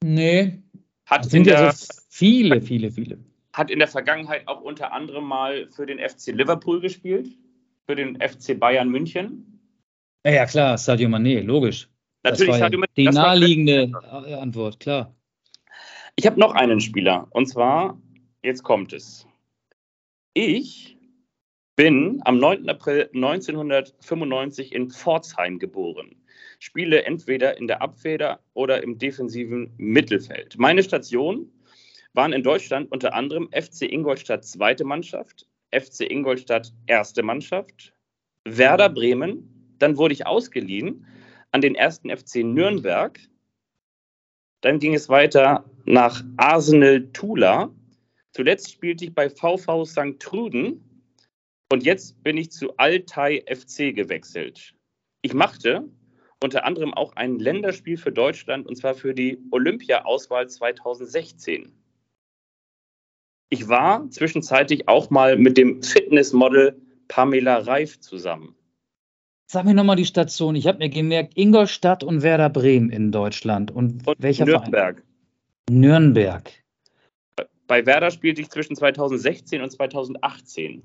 Nee. 0.02 0.62
Hat 1.06 1.24
sind 1.24 1.46
ja 1.46 1.72
so 1.72 1.86
viele, 2.10 2.60
viele, 2.60 2.90
viele. 2.90 3.18
Hat 3.54 3.70
in 3.70 3.78
der 3.78 3.88
Vergangenheit 3.88 4.46
auch 4.46 4.60
unter 4.60 4.92
anderem 4.92 5.24
mal 5.24 5.70
für 5.70 5.86
den 5.86 5.98
FC 5.98 6.32
Liverpool 6.32 6.82
gespielt, 6.82 7.28
für 7.86 7.96
den 7.96 8.20
FC 8.20 8.60
Bayern 8.60 8.90
München. 8.90 9.58
Ja, 10.26 10.32
ja 10.32 10.46
klar, 10.46 10.76
Sadio 10.76 11.08
Mané, 11.08 11.40
logisch. 11.40 11.88
Natürlich, 12.24 12.56
Sadio 12.56 12.80
Mané. 12.80 12.88
Die 12.96 13.04
naheliegende 13.04 13.92
Antwort, 14.40 14.80
klar. 14.80 15.14
Ich 16.16 16.26
habe 16.26 16.40
noch 16.40 16.54
einen 16.54 16.80
Spieler 16.80 17.28
und 17.30 17.46
zwar, 17.46 18.00
jetzt 18.42 18.62
kommt 18.62 18.92
es. 18.92 19.26
Ich 20.32 20.96
bin 21.76 22.20
am 22.24 22.38
9. 22.38 22.68
April 22.68 23.10
1995 23.14 24.72
in 24.72 24.90
Pforzheim 24.90 25.58
geboren. 25.58 26.16
Spiele 26.60 27.04
entweder 27.04 27.58
in 27.58 27.66
der 27.66 27.82
Abwehr 27.82 28.40
oder 28.54 28.82
im 28.82 28.96
defensiven 28.96 29.74
Mittelfeld. 29.76 30.56
Meine 30.56 30.82
Stationen 30.82 31.52
waren 32.14 32.32
in 32.32 32.42
Deutschland 32.42 32.90
unter 32.90 33.12
anderem 33.12 33.50
FC 33.50 33.82
Ingolstadt 33.82 34.44
zweite 34.44 34.84
Mannschaft, 34.84 35.46
FC 35.72 36.10
Ingolstadt 36.10 36.72
erste 36.86 37.22
Mannschaft, 37.22 37.92
Werder 38.44 38.88
Bremen, 38.88 39.76
dann 39.78 39.98
wurde 39.98 40.14
ich 40.14 40.26
ausgeliehen 40.26 41.04
an 41.54 41.60
den 41.60 41.76
ersten 41.76 42.10
FC 42.10 42.42
Nürnberg, 42.42 43.20
dann 44.60 44.80
ging 44.80 44.92
es 44.92 45.08
weiter 45.08 45.64
nach 45.84 46.24
Arsenal 46.36 47.12
Tula. 47.12 47.72
Zuletzt 48.32 48.72
spielte 48.72 49.04
ich 49.04 49.14
bei 49.14 49.30
VV 49.30 49.84
St. 49.84 50.18
Truden 50.18 51.06
und 51.70 51.84
jetzt 51.84 52.20
bin 52.24 52.36
ich 52.38 52.50
zu 52.50 52.76
Altai 52.76 53.44
FC 53.46 53.94
gewechselt. 53.94 54.74
Ich 55.22 55.32
machte 55.32 55.88
unter 56.42 56.64
anderem 56.64 56.92
auch 56.92 57.14
ein 57.14 57.38
Länderspiel 57.38 57.98
für 57.98 58.10
Deutschland 58.10 58.66
und 58.66 58.74
zwar 58.74 58.94
für 58.94 59.14
die 59.14 59.38
Olympia-Auswahl 59.52 60.48
2016. 60.48 61.72
Ich 63.50 63.68
war 63.68 64.10
zwischenzeitlich 64.10 64.88
auch 64.88 65.08
mal 65.08 65.38
mit 65.38 65.56
dem 65.56 65.84
Fitnessmodel 65.84 66.82
Pamela 67.06 67.58
Reif 67.58 68.00
zusammen. 68.00 68.56
Sag 69.46 69.64
mir 69.64 69.74
nochmal 69.74 69.96
die 69.96 70.06
Station. 70.06 70.56
Ich 70.56 70.66
habe 70.66 70.78
mir 70.78 70.88
gemerkt, 70.88 71.36
Ingolstadt 71.36 72.02
und 72.02 72.22
Werder 72.22 72.50
Bremen 72.50 72.90
in 72.90 73.12
Deutschland. 73.12 73.70
Und, 73.70 74.06
und 74.06 74.16
welcher 74.18 74.46
Nürnberg. 74.46 74.96
Verein? 74.96 75.80
Nürnberg. 75.80 76.50
Bei 77.66 77.86
Werder 77.86 78.10
spielte 78.10 78.40
ich 78.40 78.50
zwischen 78.50 78.76
2016 78.76 79.62
und 79.62 79.70
2018. 79.70 80.82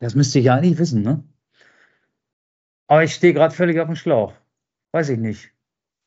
Das 0.00 0.14
müsste 0.14 0.38
ich 0.38 0.46
ja 0.46 0.54
eigentlich 0.54 0.78
wissen, 0.78 1.02
ne? 1.02 1.24
Aber 2.86 3.02
ich 3.02 3.14
stehe 3.14 3.32
gerade 3.32 3.54
völlig 3.54 3.78
auf 3.80 3.86
dem 3.86 3.96
Schlauch. 3.96 4.34
Weiß 4.92 5.08
ich 5.08 5.18
nicht. 5.18 5.50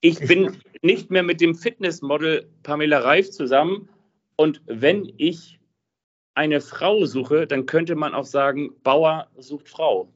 Ich, 0.02 0.22
ich 0.22 0.28
bin 0.28 0.56
nicht 0.82 1.10
mehr 1.10 1.24
mit 1.24 1.42
dem 1.42 1.56
Fitnessmodel 1.56 2.50
Pamela 2.64 3.00
Reif 3.00 3.32
zusammen. 3.32 3.90
Und 4.36 4.62
wenn 4.68 5.12
ich 5.18 5.60
eine 6.36 6.62
Frau 6.62 7.06
suche, 7.06 7.48
dann 7.48 7.66
könnte 7.66 7.96
man 7.96 8.14
auch 8.14 8.26
sagen, 8.26 8.76
Bauer 8.84 9.28
sucht 9.38 9.68
Frau. 9.68 10.14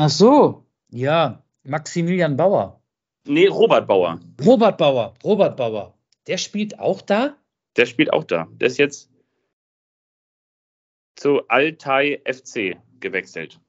Ach 0.00 0.10
so, 0.10 0.64
ja, 0.90 1.42
Maximilian 1.64 2.36
Bauer. 2.36 2.80
Nee, 3.24 3.48
Robert 3.48 3.88
Bauer. 3.88 4.20
Robert 4.44 4.78
Bauer, 4.78 5.14
Robert 5.24 5.56
Bauer. 5.56 5.98
Der 6.28 6.38
spielt 6.38 6.78
auch 6.78 7.02
da? 7.02 7.36
Der 7.76 7.84
spielt 7.84 8.12
auch 8.12 8.22
da. 8.22 8.46
Der 8.52 8.68
ist 8.68 8.78
jetzt 8.78 9.10
zu 11.16 11.48
Altai 11.48 12.22
FC 12.24 12.76
gewechselt. 13.00 13.60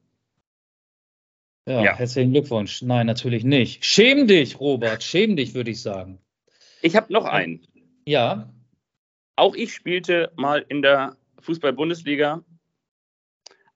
Ja, 1.66 1.82
ja, 1.82 1.96
herzlichen 1.96 2.32
Glückwunsch. 2.32 2.80
Nein, 2.82 3.06
natürlich 3.06 3.42
nicht. 3.42 3.84
Schäm 3.84 4.28
dich, 4.28 4.60
Robert. 4.60 5.02
Schäm 5.02 5.34
dich, 5.34 5.54
würde 5.54 5.72
ich 5.72 5.82
sagen. 5.82 6.20
Ich 6.80 6.94
habe 6.94 7.12
noch 7.12 7.24
einen. 7.24 7.66
Ja. 8.06 8.52
Auch 9.34 9.56
ich 9.56 9.74
spielte 9.74 10.32
mal 10.36 10.64
in 10.68 10.80
der 10.80 11.16
Fußball-Bundesliga, 11.40 12.44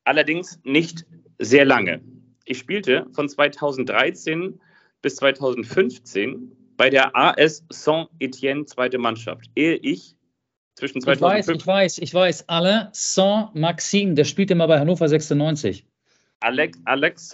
allerdings 0.05 0.61
nicht 0.63 1.05
sehr 1.39 1.65
lange. 1.65 2.01
Ich 2.47 2.59
spielte 2.59 3.07
von 3.13 3.29
2013 3.29 4.61
bis 5.01 5.17
2015 5.17 6.53
bei 6.77 6.91
der 6.91 7.17
AS 7.17 7.65
Saint-Étienne 7.71 8.67
zweite 8.67 8.99
Mannschaft, 8.99 9.47
ehe 9.55 9.77
ich 9.77 10.17
zwischen 10.75 11.01
2005 11.01 11.59
Ich 11.59 11.67
weiß, 11.67 11.67
ich 11.67 11.67
weiß, 11.67 11.99
ich 11.99 12.15
weiß. 12.15 12.49
Alain 12.49 12.89
Saint-Maxime, 12.93 14.15
der 14.15 14.25
spielte 14.25 14.55
mal 14.55 14.67
bei 14.67 14.79
Hannover 14.79 15.09
96. 15.09 15.87
Alex, 16.41 16.79
Alex 16.85 17.31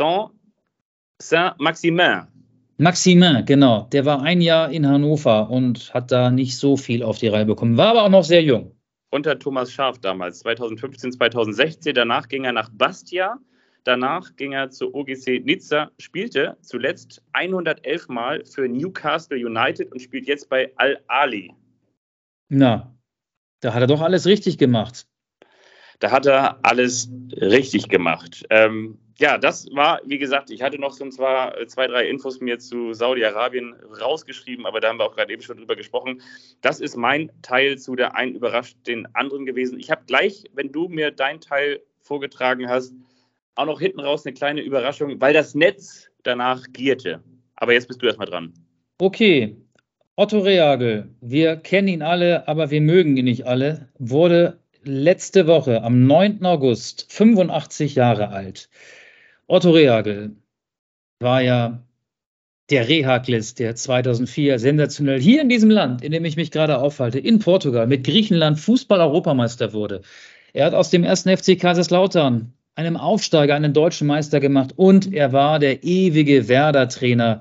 Saint-Maximin. 1.18 2.28
Maximin, 2.76 3.44
genau. 3.44 3.88
Der 3.92 4.04
war 4.04 4.22
ein 4.22 4.40
Jahr 4.40 4.70
in 4.70 4.86
Hannover 4.86 5.50
und 5.50 5.92
hat 5.92 6.12
da 6.12 6.30
nicht 6.30 6.56
so 6.56 6.76
viel 6.76 7.02
auf 7.02 7.18
die 7.18 7.28
Reihe 7.28 7.46
bekommen. 7.46 7.76
War 7.76 7.88
aber 7.88 8.04
auch 8.04 8.11
noch 8.11 8.24
sehr 8.24 8.42
jung. 8.42 8.76
Unter 9.11 9.38
Thomas 9.38 9.72
Scharf 9.72 9.98
damals, 9.98 10.38
2015, 10.40 11.12
2016. 11.12 11.94
Danach 11.94 12.28
ging 12.28 12.44
er 12.44 12.52
nach 12.52 12.70
Bastia 12.72 13.38
Danach 13.84 14.36
ging 14.36 14.52
er 14.52 14.70
zu 14.70 14.94
OGC 14.94 15.44
Nizza, 15.44 15.90
spielte 15.98 16.56
zuletzt 16.60 17.22
111 17.32 18.08
Mal 18.08 18.44
für 18.44 18.68
Newcastle 18.68 19.38
United 19.38 19.90
und 19.92 20.00
spielt 20.00 20.26
jetzt 20.26 20.48
bei 20.48 20.72
Al-Ali. 20.76 21.54
Na, 22.48 22.94
da 23.60 23.74
hat 23.74 23.82
er 23.82 23.86
doch 23.86 24.00
alles 24.00 24.26
richtig 24.26 24.58
gemacht. 24.58 25.06
Da 25.98 26.10
hat 26.10 26.26
er 26.26 26.58
alles 26.62 27.10
richtig 27.32 27.88
gemacht. 27.88 28.44
Ähm, 28.50 28.98
ja, 29.18 29.36
das 29.36 29.66
war, 29.72 30.00
wie 30.06 30.16
gesagt, 30.16 30.50
ich 30.50 30.62
hatte 30.62 30.78
noch 30.78 30.92
so 30.92 31.06
zwar 31.10 31.54
zwei, 31.66 31.86
drei 31.86 32.08
Infos 32.08 32.40
mir 32.40 32.58
zu 32.58 32.94
Saudi-Arabien 32.94 33.74
rausgeschrieben, 34.00 34.64
aber 34.64 34.80
da 34.80 34.88
haben 34.88 34.98
wir 34.98 35.04
auch 35.04 35.14
gerade 35.14 35.30
eben 35.30 35.42
schon 35.42 35.58
drüber 35.58 35.76
gesprochen. 35.76 36.22
Das 36.62 36.80
ist 36.80 36.96
mein 36.96 37.30
Teil 37.42 37.78
zu 37.78 37.96
der 37.96 38.14
einen 38.14 38.34
überrascht 38.34 38.78
den 38.86 39.06
anderen 39.14 39.44
gewesen. 39.44 39.78
Ich 39.78 39.90
habe 39.90 40.04
gleich, 40.06 40.44
wenn 40.54 40.72
du 40.72 40.88
mir 40.88 41.10
dein 41.10 41.38
Teil 41.42 41.82
vorgetragen 41.98 42.66
hast, 42.66 42.94
auch 43.61 43.66
noch 43.66 43.80
hinten 43.80 44.00
raus 44.00 44.24
eine 44.24 44.34
kleine 44.34 44.62
Überraschung, 44.62 45.20
weil 45.20 45.34
das 45.34 45.54
Netz 45.54 46.11
danach 46.22 46.64
gierte. 46.72 47.22
Aber 47.56 47.72
jetzt 47.72 47.88
bist 47.88 48.02
du 48.02 48.06
erstmal 48.06 48.28
dran. 48.28 48.54
Okay. 48.98 49.56
Otto 50.16 50.40
Reagel, 50.40 51.08
wir 51.20 51.56
kennen 51.56 51.88
ihn 51.88 52.02
alle, 52.02 52.46
aber 52.46 52.70
wir 52.70 52.80
mögen 52.80 53.16
ihn 53.16 53.24
nicht 53.24 53.46
alle, 53.46 53.88
wurde 53.98 54.58
letzte 54.82 55.46
Woche 55.46 55.82
am 55.82 56.06
9. 56.06 56.44
August 56.44 57.11
85 57.11 57.94
Jahre 57.94 58.28
alt. 58.28 58.68
Otto 59.46 59.70
Reagel 59.70 60.36
war 61.20 61.42
ja 61.42 61.82
der 62.70 62.88
Rehaklis, 62.88 63.54
der 63.54 63.74
2004 63.74 64.58
sensationell 64.58 65.20
hier 65.20 65.42
in 65.42 65.48
diesem 65.48 65.70
Land, 65.70 66.02
in 66.02 66.12
dem 66.12 66.24
ich 66.24 66.36
mich 66.36 66.50
gerade 66.50 66.78
aufhalte, 66.78 67.18
in 67.18 67.38
Portugal 67.38 67.86
mit 67.86 68.04
Griechenland 68.04 68.61
Fußball-Europameister 68.61 69.72
wurde. 69.72 70.02
Er 70.52 70.66
hat 70.66 70.74
aus 70.74 70.90
dem 70.90 71.04
ersten 71.04 71.36
FC 71.36 71.58
Kaiserslautern 71.58 72.52
einem 72.74 72.96
Aufsteiger 72.96 73.54
einen 73.54 73.72
deutschen 73.72 74.06
Meister 74.06 74.40
gemacht 74.40 74.72
und 74.76 75.12
er 75.12 75.32
war 75.32 75.58
der 75.58 75.84
ewige 75.84 76.48
Werder-Trainer, 76.48 77.40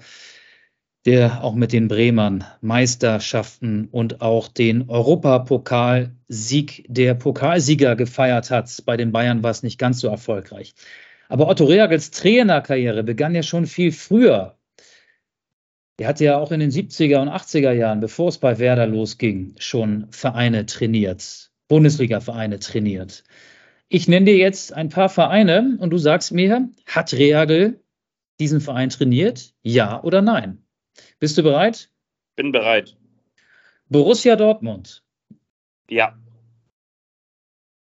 der 1.05 1.43
auch 1.43 1.55
mit 1.55 1.71
den 1.71 1.87
Bremern 1.87 2.43
Meisterschaften 2.61 3.87
und 3.91 4.21
auch 4.21 4.47
den 4.47 4.89
Europapokalsieg 4.89 6.85
der 6.89 7.13
Pokalsieger 7.13 7.95
gefeiert 7.95 8.51
hat. 8.51 8.83
Bei 8.85 8.97
den 8.97 9.11
Bayern 9.11 9.41
war 9.43 9.51
es 9.51 9.63
nicht 9.63 9.79
ganz 9.79 10.01
so 10.01 10.09
erfolgreich. 10.09 10.73
Aber 11.29 11.47
Otto 11.47 11.65
Rehagels 11.65 12.11
Trainerkarriere 12.11 13.03
begann 13.03 13.35
ja 13.35 13.43
schon 13.43 13.65
viel 13.65 13.91
früher. 13.91 14.57
Er 15.99 16.07
hatte 16.07 16.25
ja 16.25 16.37
auch 16.37 16.51
in 16.51 16.59
den 16.59 16.71
70er 16.71 17.21
und 17.21 17.29
80er 17.29 17.71
Jahren, 17.71 17.99
bevor 17.99 18.29
es 18.29 18.37
bei 18.37 18.57
Werder 18.57 18.87
losging, 18.87 19.53
schon 19.59 20.07
Vereine 20.11 20.65
trainiert, 20.65 21.51
Bundesliga-Vereine 21.67 22.59
trainiert. 22.59 23.23
Ich 23.91 24.07
nenne 24.07 24.27
dir 24.27 24.37
jetzt 24.37 24.71
ein 24.71 24.89
paar 24.89 25.09
Vereine 25.09 25.75
und 25.79 25.89
du 25.89 25.97
sagst 25.97 26.31
mir, 26.31 26.69
hat 26.85 27.11
Reagel 27.13 27.83
diesen 28.39 28.61
Verein 28.61 28.89
trainiert? 28.89 29.55
Ja 29.63 30.03
oder 30.03 30.21
nein? 30.21 30.63
Bist 31.17 31.39
du 31.39 31.43
bereit? 31.43 31.91
Bin 32.35 32.51
bereit. 32.51 32.95
Borussia 33.89 34.35
Dortmund. 34.35 35.03
Ja. 35.89 36.15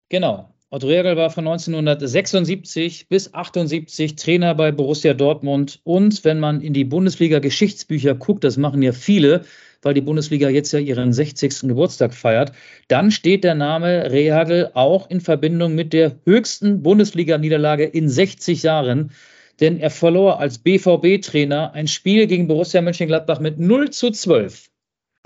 Genau. 0.09 0.52
Otto 0.73 0.87
Rehagel 0.87 1.15
war 1.17 1.29
von 1.29 1.47
1976 1.47 3.07
bis 3.07 3.31
78 3.31 4.15
Trainer 4.15 4.55
bei 4.55 4.71
Borussia 4.71 5.13
Dortmund. 5.13 5.79
Und 5.83 6.23
wenn 6.23 6.39
man 6.39 6.61
in 6.61 6.73
die 6.73 6.83
Bundesliga-Geschichtsbücher 6.83 8.15
guckt, 8.15 8.43
das 8.43 8.57
machen 8.57 8.81
ja 8.81 8.91
viele, 8.91 9.45
weil 9.83 9.93
die 9.93 10.01
Bundesliga 10.01 10.49
jetzt 10.49 10.71
ja 10.71 10.79
ihren 10.79 11.13
60. 11.13 11.67
Geburtstag 11.67 12.15
feiert, 12.15 12.53
dann 12.87 13.11
steht 13.11 13.43
der 13.43 13.53
Name 13.53 14.11
Rehagel 14.11 14.71
auch 14.73 15.11
in 15.11 15.21
Verbindung 15.21 15.75
mit 15.75 15.93
der 15.93 16.15
höchsten 16.25 16.81
Bundesliga-Niederlage 16.81 17.83
in 17.83 18.09
60 18.09 18.63
Jahren. 18.63 19.11
Denn 19.59 19.79
er 19.79 19.91
verlor 19.91 20.39
als 20.39 20.57
BVB-Trainer 20.57 21.73
ein 21.73 21.87
Spiel 21.87 22.25
gegen 22.25 22.47
Borussia 22.47 22.81
Mönchengladbach 22.81 23.39
mit 23.39 23.59
0 23.59 23.91
zu 23.91 24.09
12. 24.09 24.71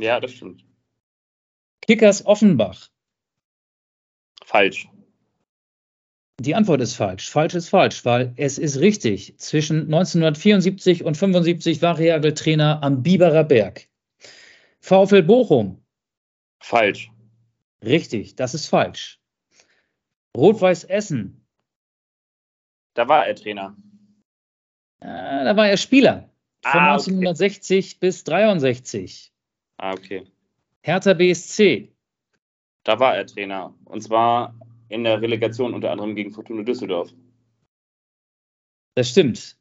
Ja, 0.02 0.20
das 0.20 0.34
stimmt. 0.34 0.66
Kickers 1.88 2.26
Offenbach. 2.26 2.89
Falsch. 4.43 4.89
Die 6.40 6.54
Antwort 6.54 6.82
ist 6.82 6.94
falsch. 6.94 7.30
Falsch 7.30 7.56
ist 7.56 7.70
falsch, 7.70 8.06
weil 8.06 8.34
es 8.36 8.60
ist 8.60 8.80
richtig. 8.80 9.38
Zwischen 9.40 9.86
1974 9.86 11.04
und 11.04 11.18
75 11.18 11.82
war 11.82 11.98
Reagel 11.98 12.34
Trainer 12.36 12.84
am 12.84 13.02
Biberer 13.02 13.44
Berg. 13.44 13.88
VfL 14.80 15.24
Bochum. 15.24 15.84
Falsch. 16.60 17.12
Richtig, 17.84 18.36
das 18.36 18.54
ist 18.54 18.68
falsch. 18.68 19.20
Rot-Weiß 20.36 20.84
Essen. 20.84 21.44
Da 22.94 23.08
war 23.08 23.28
er 23.28 23.36
Trainer. 23.36 23.76
Äh, 25.00 25.44
da 25.44 25.56
war 25.56 25.68
er 25.68 25.78
Spieler. 25.78 26.30
Von 26.64 26.82
Ah, 26.82 26.94
1960 26.94 28.00
bis 28.00 28.24
63. 28.24 29.32
Ah, 29.78 29.94
okay. 29.94 30.24
Hertha 30.82 31.14
BSC. 31.14 31.92
Da 32.84 33.00
war 33.00 33.16
er 33.16 33.26
Trainer. 33.26 33.74
Und 33.86 34.02
zwar 34.02 34.56
in 34.90 35.04
der 35.04 35.22
Relegation 35.22 35.74
unter 35.74 35.92
anderem 35.92 36.16
gegen 36.16 36.32
Fortuna 36.32 36.64
Düsseldorf. 36.64 37.14
Das 38.96 39.10
stimmt. 39.10 39.58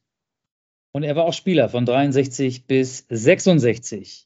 Und 0.93 1.03
er 1.03 1.15
war 1.15 1.25
auch 1.25 1.33
Spieler 1.33 1.69
von 1.69 1.85
63 1.85 2.65
bis 2.65 3.05
66. 3.09 4.25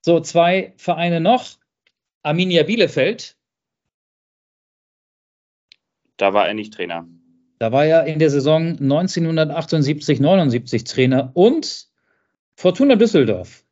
So, 0.00 0.20
zwei 0.20 0.74
Vereine 0.76 1.20
noch. 1.20 1.58
Arminia 2.22 2.62
Bielefeld. 2.62 3.36
Da 6.16 6.34
war 6.34 6.46
er 6.46 6.54
nicht 6.54 6.72
Trainer. 6.74 7.08
Da 7.58 7.72
war 7.72 7.84
er 7.84 8.06
in 8.06 8.18
der 8.18 8.30
Saison 8.30 8.78
1978, 8.78 10.20
79 10.20 10.84
Trainer 10.84 11.30
und 11.34 11.88
Fortuna 12.54 12.96
Düsseldorf. 12.96 13.64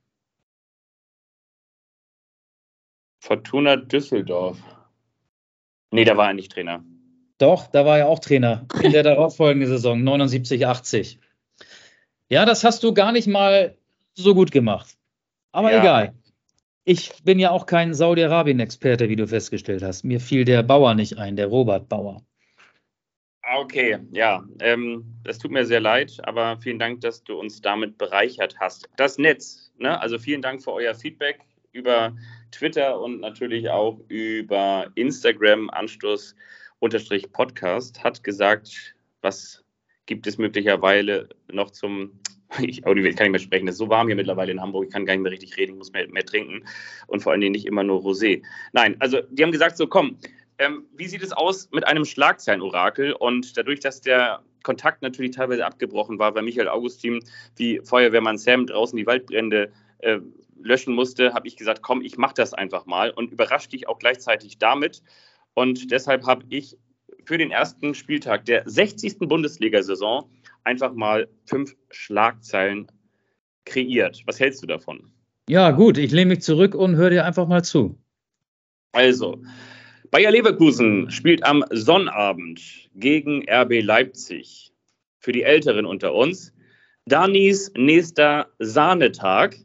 Fortuna 3.20 3.76
Düsseldorf. 3.76 4.58
Nee, 5.90 6.04
da 6.04 6.16
war 6.16 6.28
er 6.28 6.34
nicht 6.34 6.52
Trainer. 6.52 6.84
Doch, 7.38 7.66
da 7.66 7.84
war 7.84 7.98
er 7.98 8.08
auch 8.08 8.18
Trainer 8.18 8.66
in 8.82 8.92
der 8.92 9.02
darauffolgenden 9.02 9.68
Saison 9.68 10.02
79, 10.04 10.66
80. 10.66 11.18
Ja, 12.28 12.44
das 12.44 12.64
hast 12.64 12.82
du 12.82 12.94
gar 12.94 13.12
nicht 13.12 13.26
mal 13.26 13.76
so 14.14 14.34
gut 14.34 14.52
gemacht. 14.52 14.96
Aber 15.52 15.72
Ja. 15.72 15.80
egal. 15.80 16.14
Ich 16.84 17.12
bin 17.24 17.38
ja 17.38 17.50
auch 17.50 17.66
kein 17.66 17.92
Saudi-Arabien-Experte, 17.92 19.08
wie 19.08 19.16
du 19.16 19.26
festgestellt 19.26 19.82
hast. 19.82 20.02
Mir 20.02 20.18
fiel 20.18 20.44
der 20.44 20.62
Bauer 20.62 20.94
nicht 20.94 21.18
ein, 21.18 21.36
der 21.36 21.46
Robert 21.46 21.88
Bauer. 21.88 22.22
Ah, 23.42 23.58
Okay, 23.60 23.98
ja, 24.12 24.44
ähm, 24.60 25.04
das 25.24 25.38
tut 25.38 25.50
mir 25.50 25.66
sehr 25.66 25.80
leid, 25.80 26.18
aber 26.22 26.56
vielen 26.58 26.78
Dank, 26.78 27.00
dass 27.00 27.24
du 27.24 27.38
uns 27.38 27.60
damit 27.60 27.98
bereichert 27.98 28.56
hast. 28.60 28.88
Das 28.96 29.18
Netz, 29.18 29.72
ne? 29.78 30.00
also 30.00 30.18
vielen 30.18 30.42
Dank 30.42 30.62
für 30.62 30.72
euer 30.72 30.94
Feedback 30.94 31.40
über 31.72 32.14
Twitter 32.50 33.00
und 33.00 33.20
natürlich 33.20 33.68
auch 33.70 34.00
über 34.08 34.90
Instagram, 34.94 35.70
Anstoß 35.70 36.34
unterstrich 36.78 37.30
Podcast, 37.32 38.02
hat 38.02 38.24
gesagt, 38.24 38.94
was 39.20 39.64
gibt 40.06 40.26
es 40.26 40.38
möglicherweise 40.38 41.28
noch 41.52 41.70
zum, 41.70 42.18
ich, 42.58 42.78
ich 42.78 42.82
kann 42.82 42.98
nicht 42.98 43.30
mehr 43.30 43.38
sprechen, 43.38 43.68
es 43.68 43.74
ist 43.74 43.78
so 43.78 43.88
warm 43.88 44.08
hier 44.08 44.16
mittlerweile 44.16 44.52
in 44.52 44.60
Hamburg, 44.60 44.86
ich 44.86 44.92
kann 44.92 45.06
gar 45.06 45.14
nicht 45.14 45.22
mehr 45.22 45.32
richtig 45.32 45.56
reden, 45.56 45.72
ich 45.72 45.78
muss 45.78 45.92
mehr, 45.92 46.08
mehr 46.08 46.24
trinken 46.24 46.64
und 47.06 47.22
vor 47.22 47.32
allen 47.32 47.40
Dingen 47.40 47.52
nicht 47.52 47.66
immer 47.66 47.84
nur 47.84 48.00
Rosé. 48.00 48.42
Nein, 48.72 48.96
also 48.98 49.20
die 49.30 49.42
haben 49.42 49.52
gesagt, 49.52 49.76
so 49.76 49.86
komm, 49.86 50.18
ähm, 50.58 50.86
wie 50.94 51.06
sieht 51.06 51.22
es 51.22 51.32
aus 51.32 51.70
mit 51.72 51.86
einem 51.86 52.04
Schlagzeilenorakel? 52.04 53.14
Und 53.14 53.56
dadurch, 53.56 53.80
dass 53.80 54.02
der 54.02 54.42
Kontakt 54.62 55.00
natürlich 55.00 55.30
teilweise 55.30 55.64
abgebrochen 55.64 56.18
war, 56.18 56.34
weil 56.34 56.42
Michael 56.42 56.68
Augustin 56.68 57.20
wie 57.56 57.80
Feuerwehrmann 57.82 58.36
Sam 58.36 58.66
draußen 58.66 58.96
die 58.96 59.06
Waldbrände 59.06 59.72
äh, 60.00 60.18
löschen 60.62 60.94
musste, 60.94 61.34
habe 61.34 61.48
ich 61.48 61.56
gesagt, 61.56 61.82
komm, 61.82 62.02
ich 62.02 62.16
mache 62.16 62.34
das 62.34 62.54
einfach 62.54 62.86
mal 62.86 63.10
und 63.10 63.32
überrasche 63.32 63.68
dich 63.68 63.88
auch 63.88 63.98
gleichzeitig 63.98 64.58
damit. 64.58 65.02
Und 65.54 65.90
deshalb 65.90 66.26
habe 66.26 66.44
ich 66.48 66.78
für 67.24 67.38
den 67.38 67.50
ersten 67.50 67.94
Spieltag 67.94 68.44
der 68.44 68.62
60. 68.66 69.18
Bundesliga-Saison 69.20 70.30
einfach 70.64 70.92
mal 70.94 71.28
fünf 71.44 71.76
Schlagzeilen 71.90 72.90
kreiert. 73.64 74.22
Was 74.26 74.40
hältst 74.40 74.62
du 74.62 74.66
davon? 74.66 75.12
Ja, 75.48 75.70
gut, 75.72 75.98
ich 75.98 76.12
lehne 76.12 76.30
mich 76.30 76.42
zurück 76.42 76.74
und 76.74 76.96
höre 76.96 77.10
dir 77.10 77.24
einfach 77.24 77.48
mal 77.48 77.64
zu. 77.64 77.98
Also, 78.92 79.42
Bayer 80.10 80.30
Leverkusen 80.30 81.10
spielt 81.10 81.44
am 81.44 81.64
Sonnabend 81.70 82.60
gegen 82.94 83.44
RB 83.48 83.80
Leipzig. 83.82 84.72
Für 85.20 85.32
die 85.32 85.42
Älteren 85.42 85.86
unter 85.86 86.14
uns. 86.14 86.52
Danis 87.04 87.72
nächster 87.76 88.48
Sahnetag. 88.58 89.56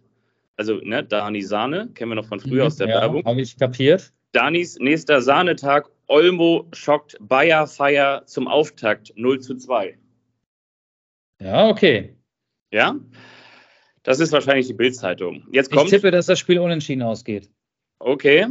Also, 0.58 0.76
ne, 0.78 1.04
Dani 1.04 1.42
Sahne, 1.42 1.90
kennen 1.94 2.12
wir 2.12 2.16
noch 2.16 2.28
von 2.28 2.40
früher 2.40 2.66
aus 2.66 2.78
der 2.78 2.88
Mhm, 2.88 2.92
ja, 2.94 3.02
Werbung. 3.02 3.26
Habe 3.26 3.42
ich 3.42 3.58
kapiert. 3.58 4.14
Danis 4.32 4.78
nächster 4.80 5.22
Sahnetag. 5.22 5.90
Olmo 6.08 6.68
schockt 6.74 7.18
Bayer 7.20 7.66
Feier 7.68 8.26
zum 8.26 8.48
Auftakt 8.48 9.12
0 9.16 9.40
zu 9.40 9.56
2. 9.56 9.98
Ja, 11.42 11.68
okay. 11.68 12.16
Ja? 12.72 12.96
Das 14.04 14.20
ist 14.20 14.32
wahrscheinlich 14.32 14.68
die 14.68 14.74
Bildzeitung. 14.74 15.48
Jetzt 15.52 15.72
Ich 15.72 15.78
kommt. 15.78 15.90
tippe, 15.90 16.12
dass 16.12 16.28
das 16.28 16.38
Spiel 16.40 16.60
unentschieden 16.60 17.02
ausgeht. 17.02 17.50
Okay. 18.00 18.46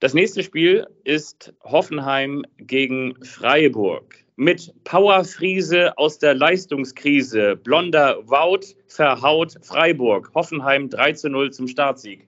Das 0.00 0.14
nächste 0.14 0.42
Spiel 0.42 0.86
ist 1.04 1.52
Hoffenheim 1.62 2.44
gegen 2.58 3.14
Freiburg. 3.24 4.16
Mit 4.40 4.72
Powerfriese 4.84 5.98
aus 5.98 6.18
der 6.18 6.34
Leistungskrise. 6.34 7.56
Blonder 7.56 8.26
Wout 8.26 8.74
verhaut 8.86 9.58
Freiburg. 9.60 10.30
Hoffenheim 10.34 10.88
3 10.88 11.12
zu 11.12 11.28
0 11.28 11.50
zum 11.52 11.68
Startsieg. 11.68 12.26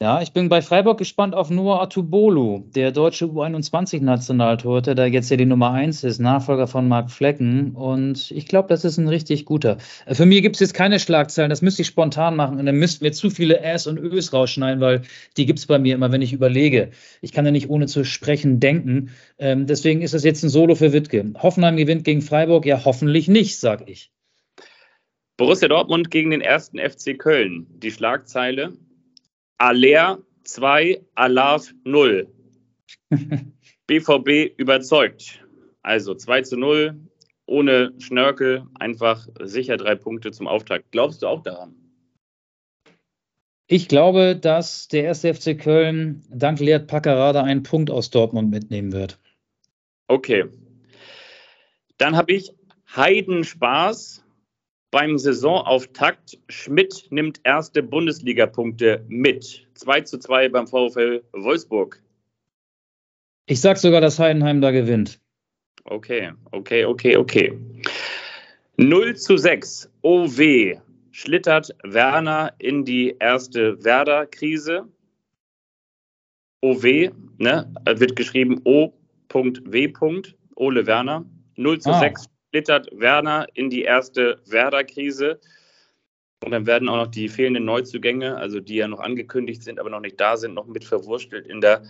Ja, 0.00 0.22
ich 0.22 0.32
bin 0.32 0.48
bei 0.48 0.62
Freiburg 0.62 0.96
gespannt 0.96 1.34
auf 1.34 1.50
Noah 1.50 1.82
Atubolu, 1.82 2.62
der 2.72 2.92
deutsche 2.92 3.24
U21-Nationaltorhüter, 3.24 4.94
der 4.94 5.08
jetzt 5.08 5.28
ja 5.28 5.36
die 5.36 5.44
Nummer 5.44 5.72
1 5.72 6.04
ist, 6.04 6.20
Nachfolger 6.20 6.68
von 6.68 6.86
Marc 6.86 7.10
Flecken. 7.10 7.72
Und 7.72 8.30
ich 8.30 8.46
glaube, 8.46 8.68
das 8.68 8.84
ist 8.84 8.98
ein 8.98 9.08
richtig 9.08 9.44
guter. 9.44 9.78
Äh, 10.06 10.14
Für 10.14 10.24
mich 10.24 10.40
gibt 10.42 10.54
es 10.54 10.60
jetzt 10.60 10.74
keine 10.74 11.00
Schlagzeilen, 11.00 11.50
das 11.50 11.62
müsste 11.62 11.82
ich 11.82 11.88
spontan 11.88 12.36
machen. 12.36 12.60
Und 12.60 12.66
dann 12.66 12.76
müssten 12.76 13.02
wir 13.02 13.10
zu 13.10 13.28
viele 13.28 13.60
Äs 13.60 13.88
und 13.88 13.98
Ös 13.98 14.32
rausschneiden, 14.32 14.80
weil 14.80 15.02
die 15.36 15.46
gibt 15.46 15.58
es 15.58 15.66
bei 15.66 15.80
mir 15.80 15.96
immer, 15.96 16.12
wenn 16.12 16.22
ich 16.22 16.32
überlege. 16.32 16.90
Ich 17.20 17.32
kann 17.32 17.44
ja 17.44 17.50
nicht 17.50 17.68
ohne 17.68 17.88
zu 17.88 18.04
sprechen 18.04 18.60
denken. 18.60 19.10
Ähm, 19.40 19.66
deswegen 19.66 20.02
ist 20.02 20.14
das 20.14 20.22
jetzt 20.22 20.44
ein 20.44 20.48
Solo 20.48 20.76
für 20.76 20.92
Wittke. 20.92 21.32
Hoffenheim 21.42 21.76
gewinnt 21.76 22.04
gegen 22.04 22.22
Freiburg, 22.22 22.66
ja, 22.66 22.84
hoffentlich 22.84 23.26
nicht, 23.26 23.58
sag 23.58 23.88
ich. 23.90 24.12
Borussia 25.36 25.66
Dortmund 25.66 26.12
gegen 26.12 26.30
den 26.30 26.40
ersten 26.40 26.78
FC 26.78 27.18
Köln. 27.18 27.66
Die 27.82 27.90
Schlagzeile 27.90 28.74
Aller 29.58 30.22
2, 30.44 31.04
Alav 31.14 31.72
0. 31.84 32.28
BVB 33.86 34.52
überzeugt. 34.56 35.44
Also 35.82 36.14
2 36.14 36.42
zu 36.42 36.56
0, 36.56 37.00
ohne 37.46 37.92
Schnörkel, 37.98 38.64
einfach 38.78 39.26
sicher 39.40 39.76
drei 39.76 39.94
Punkte 39.94 40.30
zum 40.30 40.46
Auftakt. 40.46 40.92
Glaubst 40.92 41.22
du 41.22 41.26
auch 41.26 41.42
daran? 41.42 41.74
Ich 43.66 43.88
glaube, 43.88 44.36
dass 44.36 44.88
der 44.88 45.04
erste 45.04 45.34
FC 45.34 45.58
Köln 45.58 46.22
dank 46.30 46.60
Leert 46.60 46.86
Packerada 46.86 47.42
einen 47.42 47.62
Punkt 47.62 47.90
aus 47.90 48.10
Dortmund 48.10 48.50
mitnehmen 48.50 48.92
wird. 48.92 49.18
Okay. 50.06 50.46
Dann 51.98 52.16
habe 52.16 52.32
ich 52.32 52.52
Heidenspaß 52.94 54.24
beim 54.90 55.18
Saisonauftakt. 55.18 56.38
Schmidt 56.48 57.06
nimmt 57.10 57.40
erste 57.44 57.82
Bundesliga-Punkte 57.82 59.04
mit. 59.08 59.66
2 59.74 60.00
zu 60.02 60.18
2 60.18 60.48
beim 60.48 60.66
VfL 60.66 61.22
Wolfsburg. 61.32 62.02
Ich 63.46 63.60
sag 63.60 63.78
sogar, 63.78 64.00
dass 64.00 64.18
Heidenheim 64.18 64.60
da 64.60 64.70
gewinnt. 64.70 65.20
Okay, 65.84 66.32
okay, 66.52 66.84
okay, 66.84 67.16
okay. 67.16 67.58
0 68.76 69.16
zu 69.16 69.36
6. 69.36 69.90
OW. 70.02 70.80
Schlittert 71.10 71.74
Werner 71.82 72.52
in 72.58 72.84
die 72.84 73.16
erste 73.18 73.82
Werder-Krise. 73.82 74.86
OW, 76.60 77.10
ne, 77.38 77.72
wird 77.86 78.16
geschrieben 78.16 78.60
O.W. 78.64 79.92
Ole 80.56 80.86
Werner. 80.86 81.24
0 81.56 81.80
zu 81.80 81.90
Ah. 81.90 82.00
6 82.00 82.28
schlittert 82.50 82.88
Werner 82.92 83.46
in 83.54 83.70
die 83.70 83.82
erste 83.82 84.38
Werder-Krise. 84.46 85.40
Und 86.44 86.52
dann 86.52 86.66
werden 86.66 86.88
auch 86.88 86.96
noch 86.96 87.08
die 87.08 87.28
fehlenden 87.28 87.64
Neuzugänge, 87.64 88.36
also 88.36 88.60
die 88.60 88.76
ja 88.76 88.88
noch 88.88 89.00
angekündigt 89.00 89.62
sind, 89.62 89.80
aber 89.80 89.90
noch 89.90 90.00
nicht 90.00 90.20
da 90.20 90.36
sind, 90.36 90.54
noch 90.54 90.66
mit 90.66 90.84
verwurstelt 90.84 91.46
in 91.46 91.60
der 91.60 91.82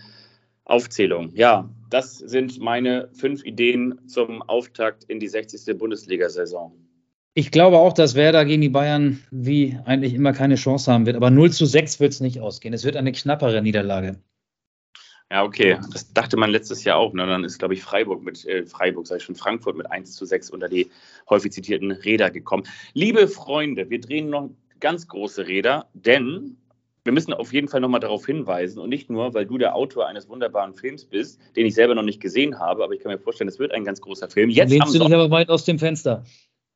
Aufzählung. 0.65 1.31
Ja, 1.33 1.69
das 1.89 2.17
sind 2.17 2.59
meine 2.59 3.09
fünf 3.13 3.43
Ideen 3.45 4.07
zum 4.07 4.41
Auftakt 4.43 5.03
in 5.05 5.19
die 5.19 5.27
60. 5.27 5.77
Bundesliga-Saison. 5.77 6.71
Ich 7.35 7.51
glaube 7.51 7.77
auch, 7.77 7.93
dass 7.93 8.15
Werder 8.15 8.43
gegen 8.43 8.61
die 8.61 8.69
Bayern 8.69 9.19
wie 9.31 9.77
eigentlich 9.85 10.13
immer 10.13 10.33
keine 10.33 10.55
Chance 10.55 10.91
haben 10.91 11.05
wird. 11.05 11.15
Aber 11.15 11.29
0 11.29 11.51
zu 11.51 11.65
6 11.65 11.99
wird 11.99 12.13
es 12.13 12.19
nicht 12.19 12.39
ausgehen. 12.39 12.73
Es 12.73 12.83
wird 12.83 12.95
eine 12.95 13.11
knappere 13.11 13.61
Niederlage. 13.61 14.19
Ja, 15.31 15.43
okay. 15.43 15.77
Das 15.91 16.11
dachte 16.11 16.37
man 16.37 16.49
letztes 16.49 16.83
Jahr 16.83 16.97
auch. 16.97 17.13
Ne? 17.13 17.25
Dann 17.25 17.43
ist, 17.43 17.59
glaube 17.59 17.75
ich, 17.75 17.83
Freiburg 17.83 18.23
mit, 18.23 18.45
äh, 18.45 18.65
Freiburg, 18.65 19.05
sage 19.05 19.19
ich 19.19 19.25
schon, 19.25 19.35
Frankfurt 19.35 19.77
mit 19.77 19.91
1 19.91 20.13
zu 20.13 20.25
6 20.25 20.49
unter 20.49 20.67
die 20.67 20.89
häufig 21.29 21.51
zitierten 21.51 21.91
Räder 21.91 22.31
gekommen. 22.31 22.63
Liebe 22.93 23.27
Freunde, 23.27 23.89
wir 23.89 24.01
drehen 24.01 24.29
noch 24.29 24.49
ganz 24.79 25.07
große 25.07 25.47
Räder, 25.47 25.87
denn 25.93 26.57
wir 27.03 27.13
müssen 27.13 27.33
auf 27.33 27.53
jeden 27.53 27.67
Fall 27.67 27.79
nochmal 27.79 27.99
darauf 27.99 28.25
hinweisen 28.25 28.79
und 28.79 28.89
nicht 28.89 29.09
nur, 29.09 29.33
weil 29.33 29.45
du 29.45 29.57
der 29.57 29.75
Autor 29.75 30.07
eines 30.07 30.27
wunderbaren 30.27 30.73
Films 30.73 31.05
bist, 31.05 31.39
den 31.55 31.65
ich 31.65 31.75
selber 31.75 31.95
noch 31.95 32.03
nicht 32.03 32.19
gesehen 32.19 32.59
habe, 32.59 32.83
aber 32.83 32.93
ich 32.93 32.99
kann 32.99 33.11
mir 33.11 33.19
vorstellen, 33.19 33.47
es 33.47 33.59
wird 33.59 33.71
ein 33.71 33.85
ganz 33.85 34.01
großer 34.01 34.29
Film. 34.29 34.49
Jetzt 34.49 34.69
lehnst 34.69 34.93
du 34.93 34.99
dich 34.99 35.13
aber 35.13 35.31
weit 35.31 35.49
aus 35.49 35.63
dem 35.63 35.79
Fenster. 35.79 36.23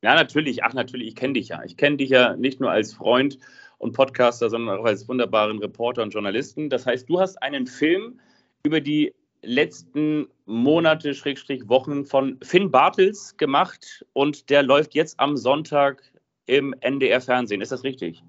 Ja, 0.02 0.14
natürlich. 0.14 0.62
Ach, 0.62 0.74
natürlich. 0.74 1.08
Ich 1.08 1.16
kenne 1.16 1.34
dich 1.34 1.48
ja. 1.48 1.62
Ich 1.64 1.76
kenne 1.76 1.96
dich 1.96 2.10
ja 2.10 2.36
nicht 2.36 2.60
nur 2.60 2.70
als 2.70 2.92
Freund 2.92 3.38
und 3.78 3.92
Podcaster, 3.92 4.50
sondern 4.50 4.78
auch 4.78 4.84
als 4.84 5.08
wunderbaren 5.08 5.58
Reporter 5.58 6.02
und 6.02 6.10
Journalisten. 6.10 6.68
Das 6.68 6.84
heißt, 6.86 7.08
du 7.08 7.20
hast 7.20 7.42
einen 7.42 7.66
Film 7.66 8.20
über 8.64 8.80
die 8.80 9.12
letzten 9.42 10.26
Monate, 10.46 11.12
Schrägstrich 11.12 11.68
Wochen 11.68 12.06
von 12.06 12.38
Finn 12.42 12.70
Bartels 12.70 13.36
gemacht 13.36 14.06
und 14.14 14.48
der 14.48 14.62
läuft 14.62 14.94
jetzt 14.94 15.20
am 15.20 15.36
Sonntag 15.36 16.02
im 16.46 16.74
NDR 16.80 17.20
Fernsehen. 17.20 17.60
Ist 17.60 17.72
das 17.72 17.84
richtig? 17.84 18.22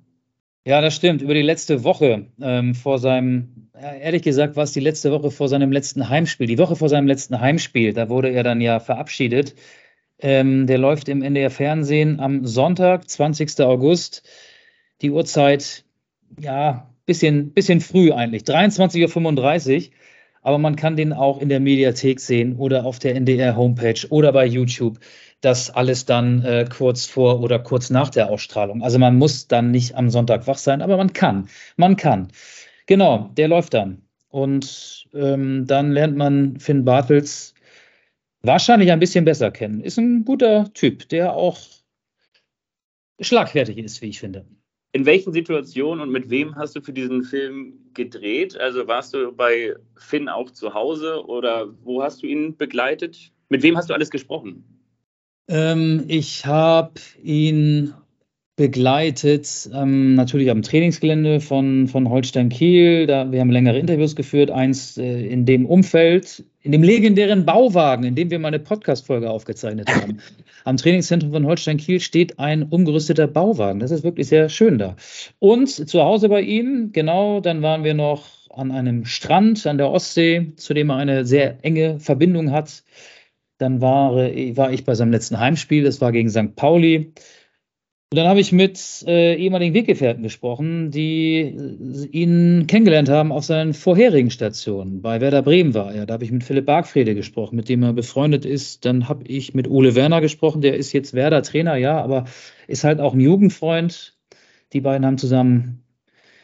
Ja, 0.65 0.81
das 0.81 0.93
stimmt. 0.93 1.21
Über 1.21 1.33
die 1.33 1.41
letzte 1.41 1.85
Woche 1.85 2.27
ähm, 2.41 2.75
vor 2.75 2.99
seinem, 2.99 3.69
ehrlich 3.73 4.23
gesagt, 4.23 4.57
war 4.57 4.65
es 4.65 4.73
die 4.73 4.81
letzte 4.81 5.11
Woche 5.11 5.31
vor 5.31 5.47
seinem 5.47 5.71
letzten 5.71 6.09
Heimspiel. 6.09 6.47
Die 6.47 6.57
Woche 6.57 6.75
vor 6.75 6.89
seinem 6.89 7.07
letzten 7.07 7.39
Heimspiel, 7.39 7.93
da 7.93 8.09
wurde 8.09 8.29
er 8.29 8.43
dann 8.43 8.59
ja 8.59 8.81
verabschiedet. 8.81 9.55
Ähm, 10.19 10.67
der 10.67 10.79
läuft 10.79 11.07
im 11.07 11.21
NDR 11.21 11.49
Fernsehen 11.51 12.19
am 12.19 12.45
Sonntag, 12.45 13.09
20. 13.09 13.61
August. 13.61 14.27
Die 15.01 15.11
Uhrzeit, 15.11 15.85
ja, 16.39 16.89
bisschen, 17.05 17.53
bisschen 17.53 17.79
früh 17.79 18.11
eigentlich, 18.11 18.43
23.35 18.43 19.87
Uhr 19.87 19.93
aber 20.45 20.59
man 20.59 20.75
kann 20.75 20.95
den 20.95 21.11
auch 21.11 21.41
in 21.41 21.49
der 21.49 21.59
Mediathek 21.59 22.19
sehen 22.19 22.55
oder 22.57 22.85
auf 22.85 22.99
der 22.99 23.15
NDR-Homepage 23.15 24.07
oder 24.09 24.31
bei 24.31 24.45
YouTube. 24.45 24.99
Das 25.41 25.71
alles 25.71 26.05
dann 26.05 26.43
äh, 26.43 26.69
kurz 26.69 27.07
vor 27.07 27.41
oder 27.41 27.57
kurz 27.57 27.89
nach 27.89 28.09
der 28.09 28.29
Ausstrahlung. 28.29 28.83
Also 28.83 28.99
man 28.99 29.17
muss 29.17 29.47
dann 29.47 29.71
nicht 29.71 29.95
am 29.95 30.11
Sonntag 30.11 30.45
wach 30.45 30.59
sein, 30.59 30.83
aber 30.83 30.97
man 30.97 31.13
kann. 31.13 31.49
Man 31.77 31.95
kann. 31.97 32.27
Genau, 32.85 33.31
der 33.35 33.47
läuft 33.47 33.73
dann. 33.73 34.03
Und 34.29 35.07
ähm, 35.15 35.65
dann 35.65 35.91
lernt 35.91 36.15
man 36.15 36.59
Finn 36.59 36.85
Bartels 36.85 37.55
wahrscheinlich 38.43 38.91
ein 38.91 38.99
bisschen 38.99 39.25
besser 39.25 39.49
kennen. 39.49 39.81
Ist 39.81 39.97
ein 39.97 40.25
guter 40.25 40.71
Typ, 40.75 41.09
der 41.09 41.33
auch 41.33 41.57
schlagfertig 43.19 43.79
ist, 43.79 44.03
wie 44.03 44.09
ich 44.09 44.19
finde. 44.19 44.45
In 44.95 45.05
welchen 45.05 45.33
Situationen 45.33 46.01
und 46.01 46.09
mit 46.09 46.29
wem 46.29 46.55
hast 46.55 46.73
du 46.77 46.81
für 46.81 46.93
diesen 46.93 47.21
Film 47.25 47.73
gedreht? 47.93 48.57
Also 48.57 48.87
warst 48.87 49.13
du 49.13 49.29
bei 49.33 49.75
Finn 49.97 50.29
auch 50.29 50.49
zu 50.51 50.73
Hause 50.73 51.25
oder 51.25 51.67
wo 51.83 52.01
hast 52.01 52.23
du 52.23 52.27
ihn 52.27 52.55
begleitet? 52.55 53.33
Mit 53.49 53.61
wem 53.61 53.75
hast 53.75 53.89
du 53.89 53.93
alles 53.93 54.09
gesprochen? 54.09 54.63
Ähm, 55.49 56.05
ich 56.07 56.45
habe 56.45 56.93
ihn 57.21 57.93
begleitet, 58.55 59.69
ähm, 59.73 60.15
natürlich 60.15 60.49
am 60.49 60.61
Trainingsgelände 60.61 61.41
von, 61.41 61.87
von 61.87 62.09
Holstein 62.09 62.47
Kiel. 62.47 63.05
Da, 63.05 63.29
wir 63.29 63.41
haben 63.41 63.51
längere 63.51 63.77
Interviews 63.77 64.15
geführt, 64.15 64.49
eins 64.49 64.97
äh, 64.97 65.27
in 65.27 65.45
dem 65.45 65.65
Umfeld, 65.65 66.43
in 66.61 66.71
dem 66.71 66.81
legendären 66.81 67.45
Bauwagen, 67.45 68.05
in 68.05 68.15
dem 68.15 68.31
wir 68.31 68.39
mal 68.39 68.47
eine 68.47 68.59
Podcast-Folge 68.59 69.29
aufgezeichnet 69.29 69.93
haben. 69.93 70.19
Am 70.63 70.77
Trainingszentrum 70.77 71.33
von 71.33 71.45
Holstein 71.45 71.77
Kiel 71.77 71.99
steht 71.99 72.39
ein 72.39 72.63
umgerüsteter 72.63 73.27
Bauwagen. 73.27 73.81
Das 73.81 73.91
ist 73.91 74.03
wirklich 74.03 74.27
sehr 74.27 74.47
schön 74.47 74.77
da. 74.77 74.95
Und 75.39 75.69
zu 75.69 76.01
Hause 76.01 76.29
bei 76.29 76.41
ihm, 76.41 76.91
genau, 76.93 77.41
dann 77.41 77.61
waren 77.61 77.83
wir 77.83 77.93
noch 77.93 78.49
an 78.49 78.71
einem 78.71 79.03
Strand 79.03 79.67
an 79.67 79.77
der 79.77 79.91
Ostsee, 79.91 80.53
zu 80.55 80.73
dem 80.73 80.89
er 80.89 80.95
eine 80.95 81.25
sehr 81.25 81.57
enge 81.63 81.99
Verbindung 81.99 82.51
hat. 82.51 82.83
Dann 83.57 83.81
war, 83.81 84.15
war 84.15 84.71
ich 84.71 84.85
bei 84.85 84.95
seinem 84.95 85.11
letzten 85.11 85.39
Heimspiel, 85.39 85.83
das 85.83 85.99
war 85.99 86.13
gegen 86.13 86.29
St. 86.29 86.55
Pauli. 86.55 87.13
Und 88.11 88.17
dann 88.17 88.27
habe 88.27 88.39
ich 88.39 88.51
mit 88.51 89.03
äh, 89.07 89.35
ehemaligen 89.35 89.73
Weggefährten 89.73 90.21
gesprochen, 90.21 90.91
die 90.91 91.39
äh, 91.39 92.07
ihn 92.11 92.67
kennengelernt 92.67 93.09
haben 93.09 93.31
auf 93.31 93.45
seinen 93.45 93.73
vorherigen 93.73 94.29
Stationen. 94.29 95.01
Bei 95.01 95.21
Werder 95.21 95.41
Bremen 95.41 95.73
war 95.73 95.93
er. 95.93 96.05
Da 96.05 96.13
habe 96.13 96.23
ich 96.23 96.31
mit 96.31 96.43
Philipp 96.43 96.67
Bargfrede 96.67 97.15
gesprochen, 97.15 97.55
mit 97.55 97.67
dem 97.67 97.81
er 97.81 97.93
befreundet 97.93 98.45
ist. 98.45 98.85
Dann 98.85 99.09
habe 99.09 99.25
ich 99.27 99.55
mit 99.55 99.67
Ole 99.67 99.95
Werner 99.95 100.21
gesprochen, 100.21 100.61
der 100.61 100.77
ist 100.77 100.93
jetzt 100.93 101.15
Werder-Trainer, 101.15 101.77
ja, 101.77 101.99
aber 102.01 102.25
ist 102.67 102.83
halt 102.83 102.99
auch 102.99 103.15
ein 103.15 103.19
Jugendfreund. 103.19 104.15
Die 104.71 104.81
beiden 104.81 105.05
haben 105.05 105.17
zusammen 105.17 105.83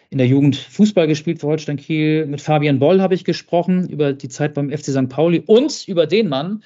in 0.10 0.18
der 0.18 0.28
Jugend 0.28 0.58
Fußball 0.58 1.08
gespielt 1.08 1.40
für 1.40 1.48
Holstein 1.48 1.78
Kiel. 1.78 2.26
Mit 2.26 2.42
Fabian 2.42 2.80
Boll 2.80 3.02
habe 3.02 3.14
ich 3.14 3.24
gesprochen 3.24 3.88
über 3.88 4.14
die 4.14 4.30
Zeit 4.30 4.56
beim 4.56 4.72
FC 4.72 4.86
St. 4.88 5.10
Pauli 5.10 5.44
und 5.46 5.88
über 5.88 6.08
den 6.08 6.28
Mann, 6.28 6.64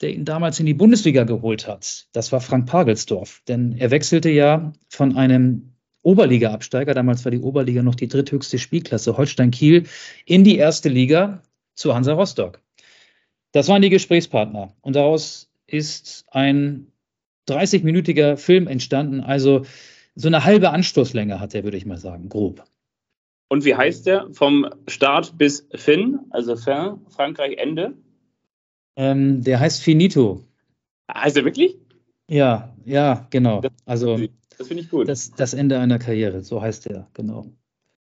der 0.00 0.14
ihn 0.14 0.24
damals 0.24 0.60
in 0.60 0.66
die 0.66 0.74
Bundesliga 0.74 1.24
geholt 1.24 1.66
hat. 1.66 2.06
Das 2.12 2.32
war 2.32 2.40
Frank 2.40 2.66
Pagelsdorf. 2.66 3.42
Denn 3.48 3.72
er 3.78 3.90
wechselte 3.90 4.30
ja 4.30 4.72
von 4.88 5.16
einem 5.16 5.72
Oberliga-Absteiger, 6.02 6.94
damals 6.94 7.24
war 7.24 7.32
die 7.32 7.40
Oberliga 7.40 7.82
noch 7.82 7.94
die 7.94 8.08
dritthöchste 8.08 8.58
Spielklasse, 8.58 9.16
Holstein 9.16 9.50
Kiel, 9.50 9.84
in 10.24 10.44
die 10.44 10.56
erste 10.56 10.88
Liga 10.88 11.42
zu 11.74 11.94
Hansa 11.94 12.12
Rostock. 12.12 12.60
Das 13.52 13.68
waren 13.68 13.82
die 13.82 13.90
Gesprächspartner. 13.90 14.74
Und 14.82 14.96
daraus 14.96 15.50
ist 15.66 16.24
ein 16.30 16.92
30-minütiger 17.48 18.36
Film 18.36 18.66
entstanden. 18.66 19.20
Also 19.20 19.64
so 20.14 20.28
eine 20.28 20.44
halbe 20.44 20.70
Anstoßlänge 20.70 21.40
hat 21.40 21.54
er, 21.54 21.64
würde 21.64 21.76
ich 21.76 21.86
mal 21.86 21.98
sagen, 21.98 22.28
grob. 22.28 22.64
Und 23.48 23.64
wie 23.64 23.74
heißt 23.74 24.06
der? 24.06 24.28
Vom 24.32 24.68
Start 24.88 25.38
bis 25.38 25.68
Finn, 25.74 26.20
also 26.30 26.56
Fin, 26.56 27.00
Frankreich 27.08 27.56
Ende? 27.58 27.94
Ähm, 28.96 29.42
der 29.42 29.60
heißt 29.60 29.82
Finito. 29.82 30.42
Also 31.06 31.44
wirklich? 31.44 31.76
Ja, 32.28 32.74
ja, 32.84 33.26
genau. 33.30 33.62
Also 33.84 34.18
das 34.58 34.68
finde 34.68 34.82
ich 34.82 34.90
gut. 34.90 35.08
Das, 35.08 35.30
das 35.30 35.54
Ende 35.54 35.78
einer 35.78 35.98
Karriere, 35.98 36.42
so 36.42 36.60
heißt 36.60 36.86
der, 36.86 37.06
genau. 37.12 37.46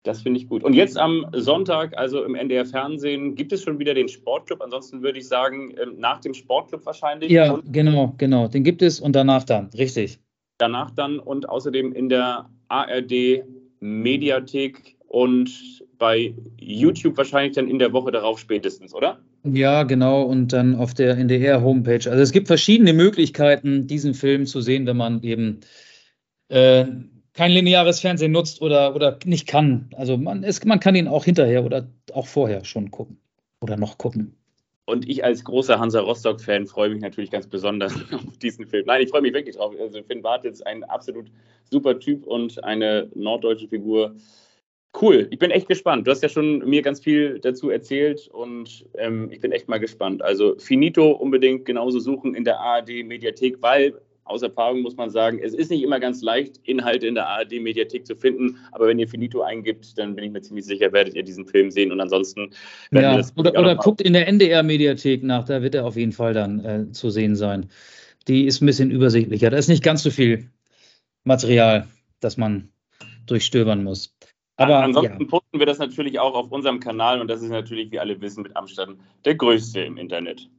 Das 0.04 0.22
finde 0.22 0.40
ich 0.40 0.48
gut. 0.48 0.64
Und 0.64 0.74
jetzt 0.74 0.98
am 0.98 1.26
Sonntag, 1.34 1.98
also 1.98 2.24
im 2.24 2.36
NDR 2.36 2.66
Fernsehen, 2.66 3.34
gibt 3.34 3.52
es 3.52 3.64
schon 3.64 3.80
wieder 3.80 3.96
den 3.96 4.08
Sportclub. 4.08 4.62
Ansonsten 4.62 5.02
würde 5.02 5.18
ich 5.18 5.28
sagen, 5.28 5.74
ähm, 5.82 5.96
nach 5.98 6.22
dem 6.22 6.36
Sportclub 6.36 6.86
wahrscheinlich. 6.86 7.32
Ja, 7.32 7.60
genau, 7.66 8.14
genau. 8.18 8.48
Den 8.48 8.64
gibt 8.64 8.84
es 8.84 9.00
und 9.00 9.16
danach 9.16 9.44
dann, 9.44 9.72
richtig. 9.76 10.20
Danach 10.60 10.92
dann 10.92 11.20
und 11.20 11.50
außerdem 11.50 11.92
in 11.92 12.10
der 12.10 12.48
ARD 12.68 13.44
Mediathek 13.80 14.96
und 15.08 15.82
bei 15.98 16.36
YouTube 16.60 17.18
wahrscheinlich 17.18 17.56
dann 17.56 17.68
in 17.68 17.80
der 17.80 17.92
Woche 17.92 18.12
darauf 18.12 18.38
spätestens, 18.38 18.94
oder? 18.94 19.20
Ja, 19.46 19.84
genau. 19.84 20.24
Und 20.24 20.54
dann 20.54 20.76
auf 20.76 20.94
der 20.94 21.18
NDR-Homepage. 21.18 22.10
Also 22.10 22.22
es 22.22 22.32
gibt 22.32 22.48
verschiedene 22.48 22.94
Möglichkeiten, 22.94 23.88
diesen 23.88 24.14
Film 24.14 24.46
zu 24.46 24.62
sehen, 24.62 24.88
wenn 24.88 24.98
man 24.98 25.22
eben 25.22 25.60
äh, 26.50 26.86
kein 27.34 27.52
lineares 27.52 28.00
Fernsehen 28.00 28.32
nutzt 28.32 28.62
oder, 28.62 28.96
oder 28.96 29.20
nicht 29.26 29.48
kann. 29.48 29.90
Also 29.96 30.18
man, 30.18 30.44
es, 30.44 30.64
man 30.64 30.80
kann 30.80 30.96
ihn 30.96 31.08
auch 31.08 31.26
hinterher 31.26 31.64
oder 31.64 31.88
auch 32.14 32.28
vorher 32.28 32.66
schon 32.66 32.92
gucken 32.92 33.20
oder 33.62 33.78
noch 33.78 33.98
gucken. 33.98 34.36
Und 34.86 35.10
ich 35.10 35.24
als 35.24 35.44
großer 35.44 35.80
Hansa 35.80 36.00
Rostock-Fan 36.00 36.68
freue 36.68 36.90
mich 36.90 37.02
natürlich 37.02 37.32
ganz 37.32 37.48
besonders 37.48 37.94
auf 38.14 38.38
diesen 38.38 38.68
Film. 38.68 38.86
Nein, 38.88 39.02
ich 39.02 39.10
freue 39.10 39.22
mich 39.22 39.34
wirklich 39.34 39.58
drauf. 39.58 39.74
Also 39.80 40.02
Finn 40.04 40.22
Bartels 40.22 40.60
ist 40.60 40.68
ein 40.68 40.84
absolut 40.86 41.28
super 41.70 42.00
Typ 42.00 42.26
und 42.26 42.64
eine 42.64 43.10
norddeutsche 43.16 43.68
Figur. 43.68 44.16
Cool, 45.02 45.28
ich 45.30 45.40
bin 45.40 45.52
echt 45.52 45.68
gespannt. 45.68 46.08
Du 46.08 46.12
hast 46.12 46.24
ja 46.24 46.30
schon 46.30 46.60
mir 46.60 46.82
ganz 46.82 47.02
viel 47.02 47.40
dazu 47.40 47.70
erzählt 47.70 48.30
und 48.30 48.86
ähm, 48.98 49.30
ich 49.32 49.42
bin 49.42 49.52
echt 49.52 49.68
mal 49.68 49.80
gespannt. 49.80 50.22
Also 50.22 50.56
Finito 50.58 51.12
unbedingt 51.12 51.66
genauso 51.66 52.00
suchen 52.00 52.34
in 52.34 52.46
der 52.46 52.60
ARD-Mediathek, 52.60 53.58
weil 53.62 54.00
aus 54.24 54.42
Erfahrung 54.42 54.82
muss 54.82 54.96
man 54.96 55.10
sagen, 55.10 55.40
es 55.42 55.54
ist 55.54 55.70
nicht 55.70 55.84
immer 55.84 56.00
ganz 56.00 56.22
leicht, 56.22 56.60
Inhalte 56.64 57.08
in 57.08 57.16
der 57.16 57.28
ARD-Mediathek 57.28 58.08
zu 58.08 58.16
finden, 58.16 58.58
aber 58.72 58.88
wenn 58.88 58.98
ihr 58.98 59.08
Finito 59.08 59.42
eingibt, 59.42 59.98
dann 59.98 60.16
bin 60.16 60.24
ich 60.24 60.32
mir 60.32 60.42
ziemlich 60.42 60.66
sicher, 60.66 60.92
werdet 60.94 61.14
ihr 61.14 61.24
diesen 61.24 61.46
Film 61.46 61.70
sehen 61.72 61.92
und 61.92 62.00
ansonsten 62.00 62.52
werden 62.90 63.04
ja, 63.04 63.18
das. 63.18 63.38
Oder, 63.38 63.52
oder 63.60 63.76
guckt 63.76 64.02
in 64.02 64.14
der 64.14 64.28
NDR-Mediathek 64.28 65.24
nach, 65.24 65.44
da 65.44 65.62
wird 65.62 65.76
er 65.76 65.86
auf 65.86 65.96
jeden 65.96 66.14
Fall 66.14 66.34
dann 66.34 66.66
äh, 66.66 66.92
zu 66.92 67.10
sehen 67.10 67.36
sein. 67.36 67.68
Die 68.28 68.46
ist 68.46 68.62
ein 68.62 68.66
bisschen 68.66 68.90
übersichtlicher. 68.90 69.52
Da 69.52 69.58
ist 69.58 69.68
nicht 69.68 69.84
ganz 69.84 70.02
so 70.02 70.10
viel 70.10 70.50
Material, 71.24 71.88
das 72.20 72.38
man 72.38 72.70
durchstöbern 73.28 73.84
muss. 73.84 74.15
Aber 74.58 74.84
ansonsten 74.84 75.22
ja. 75.22 75.28
posten 75.28 75.60
wir 75.60 75.66
das 75.66 75.80
natürlich 75.80 76.20
auch 76.20 76.34
auf 76.34 76.52
unserem 76.52 76.80
Kanal 76.80 77.20
und 77.20 77.28
das 77.28 77.42
ist 77.42 77.50
natürlich, 77.50 77.92
wie 77.92 78.00
alle 78.00 78.20
wissen, 78.22 78.44
mit 78.44 78.56
Amsterdam 78.56 78.98
der 79.26 79.36
größte 79.36 79.82
im 79.82 79.98
Internet. 79.98 80.50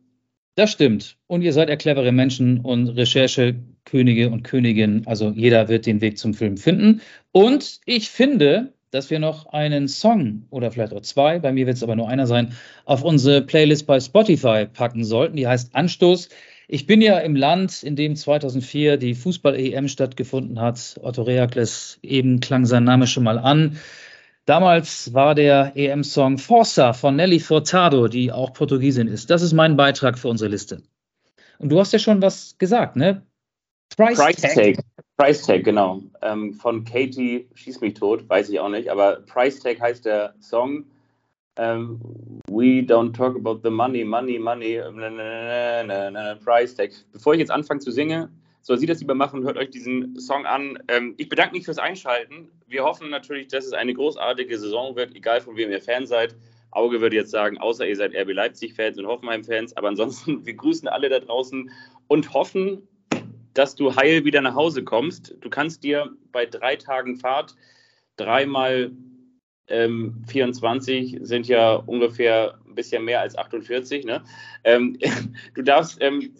Das 0.56 0.72
stimmt. 0.72 1.18
Und 1.26 1.42
ihr 1.42 1.52
seid 1.52 1.68
ja 1.68 1.76
clevere 1.76 2.12
Menschen 2.12 2.60
und 2.60 2.88
Recherchekönige 2.88 4.30
und 4.30 4.42
Königinnen. 4.42 5.06
Also 5.06 5.30
jeder 5.30 5.68
wird 5.68 5.84
den 5.84 6.00
Weg 6.00 6.16
zum 6.18 6.32
Film 6.32 6.56
finden. 6.56 7.02
Und 7.32 7.80
ich 7.84 8.10
finde, 8.10 8.72
dass 8.90 9.10
wir 9.10 9.18
noch 9.18 9.46
einen 9.46 9.86
Song 9.86 10.46
oder 10.48 10.70
vielleicht 10.70 10.94
auch 10.94 11.02
zwei, 11.02 11.38
bei 11.38 11.52
mir 11.52 11.66
wird 11.66 11.76
es 11.76 11.82
aber 11.82 11.96
nur 11.96 12.08
einer 12.08 12.26
sein, 12.26 12.54
auf 12.86 13.02
unsere 13.02 13.42
Playlist 13.42 13.86
bei 13.86 14.00
Spotify 14.00 14.66
packen 14.66 15.04
sollten. 15.04 15.36
Die 15.36 15.46
heißt 15.46 15.74
Anstoß. 15.74 16.30
Ich 16.68 16.86
bin 16.86 17.00
ja 17.00 17.18
im 17.18 17.36
Land, 17.36 17.82
in 17.82 17.94
dem 17.94 18.16
2004 18.16 18.96
die 18.96 19.14
Fußball-EM 19.14 19.88
stattgefunden 19.88 20.60
hat. 20.60 20.98
Otto 21.00 21.22
Reakles, 21.22 21.98
eben 22.02 22.40
klang 22.40 22.66
sein 22.66 22.84
Name 22.84 23.06
schon 23.06 23.24
mal 23.24 23.38
an. 23.38 23.78
Damals 24.46 25.12
war 25.12 25.34
der 25.34 25.72
EM-Song 25.74 26.38
Forza 26.38 26.92
von 26.92 27.16
Nelly 27.16 27.40
Furtado, 27.40 28.08
die 28.08 28.32
auch 28.32 28.52
Portugiesin 28.52 29.08
ist. 29.08 29.30
Das 29.30 29.42
ist 29.42 29.52
mein 29.52 29.76
Beitrag 29.76 30.18
für 30.18 30.28
unsere 30.28 30.50
Liste. 30.50 30.82
Und 31.58 31.70
du 31.70 31.78
hast 31.78 31.92
ja 31.92 31.98
schon 31.98 32.22
was 32.22 32.56
gesagt, 32.58 32.96
ne? 32.96 33.22
Price, 33.96 34.18
Price 34.18 34.36
Tag. 34.36 34.54
Tag. 34.54 34.84
Price 35.16 35.42
Tag, 35.46 35.64
genau. 35.64 36.02
Ähm, 36.22 36.52
von 36.54 36.84
Katie, 36.84 37.48
schieß 37.54 37.80
mich 37.80 37.94
tot, 37.94 38.28
weiß 38.28 38.48
ich 38.50 38.60
auch 38.60 38.68
nicht, 38.68 38.88
aber 38.88 39.20
Price 39.26 39.60
Tag 39.60 39.80
heißt 39.80 40.04
der 40.04 40.34
Song. 40.40 40.84
Ähm, 41.58 41.98
we 42.48 42.82
don't 42.82 43.14
talk 43.14 43.34
about 43.34 43.60
the 43.62 43.70
money, 43.70 44.04
money, 44.04 44.38
money, 44.38 44.80
na, 44.94 45.82
na, 45.82 46.10
na, 46.10 46.34
Price 46.36 46.74
Tag. 46.74 46.90
Bevor 47.12 47.34
ich 47.34 47.40
jetzt 47.40 47.50
anfange 47.50 47.80
zu 47.80 47.90
singen, 47.90 48.28
soll 48.60 48.78
sie 48.78 48.86
das 48.86 49.00
lieber 49.00 49.14
machen, 49.14 49.44
hört 49.44 49.56
euch 49.56 49.70
diesen 49.70 50.18
Song 50.18 50.44
an. 50.44 50.78
Ähm, 50.88 51.14
ich 51.16 51.28
bedanke 51.28 51.54
mich 51.54 51.64
fürs 51.64 51.78
Einschalten. 51.78 52.48
Wir 52.66 52.84
hoffen 52.84 53.10
natürlich, 53.10 53.48
dass 53.48 53.64
es 53.64 53.72
eine 53.72 53.94
großartige 53.94 54.58
Saison 54.58 54.96
wird, 54.96 55.14
egal 55.14 55.40
von 55.40 55.56
wem 55.56 55.70
ihr 55.70 55.80
Fan 55.80 56.04
seid. 56.04 56.36
Auge 56.72 57.00
würde 57.00 57.16
jetzt 57.16 57.30
sagen, 57.30 57.58
außer 57.58 57.86
ihr 57.86 57.96
seid 57.96 58.14
RB 58.14 58.32
Leipzig-Fans 58.32 58.98
und 58.98 59.06
Hoffenheim-Fans, 59.06 59.76
aber 59.76 59.88
ansonsten, 59.88 60.44
wir 60.46 60.54
grüßen 60.54 60.88
alle 60.88 61.08
da 61.08 61.20
draußen 61.20 61.70
und 62.08 62.34
hoffen, 62.34 62.86
dass 63.54 63.74
du 63.74 63.96
heil 63.96 64.24
wieder 64.24 64.42
nach 64.42 64.54
Hause 64.54 64.84
kommst. 64.84 65.34
Du 65.40 65.48
kannst 65.48 65.82
dir 65.82 66.10
bei 66.32 66.44
drei 66.44 66.76
Tagen 66.76 67.16
Fahrt 67.16 67.56
dreimal 68.16 68.90
ähm, 69.68 70.22
24 70.28 71.18
sind 71.22 71.48
ja 71.48 71.74
ungefähr 71.74 72.58
ein 72.66 72.74
bisschen 72.74 73.04
mehr 73.04 73.20
als 73.20 73.36
48. 73.36 74.04
Ne? 74.04 74.22
Ähm, 74.64 74.98
du 75.54 75.62
darfst 75.62 75.98
ähm, 76.00 76.32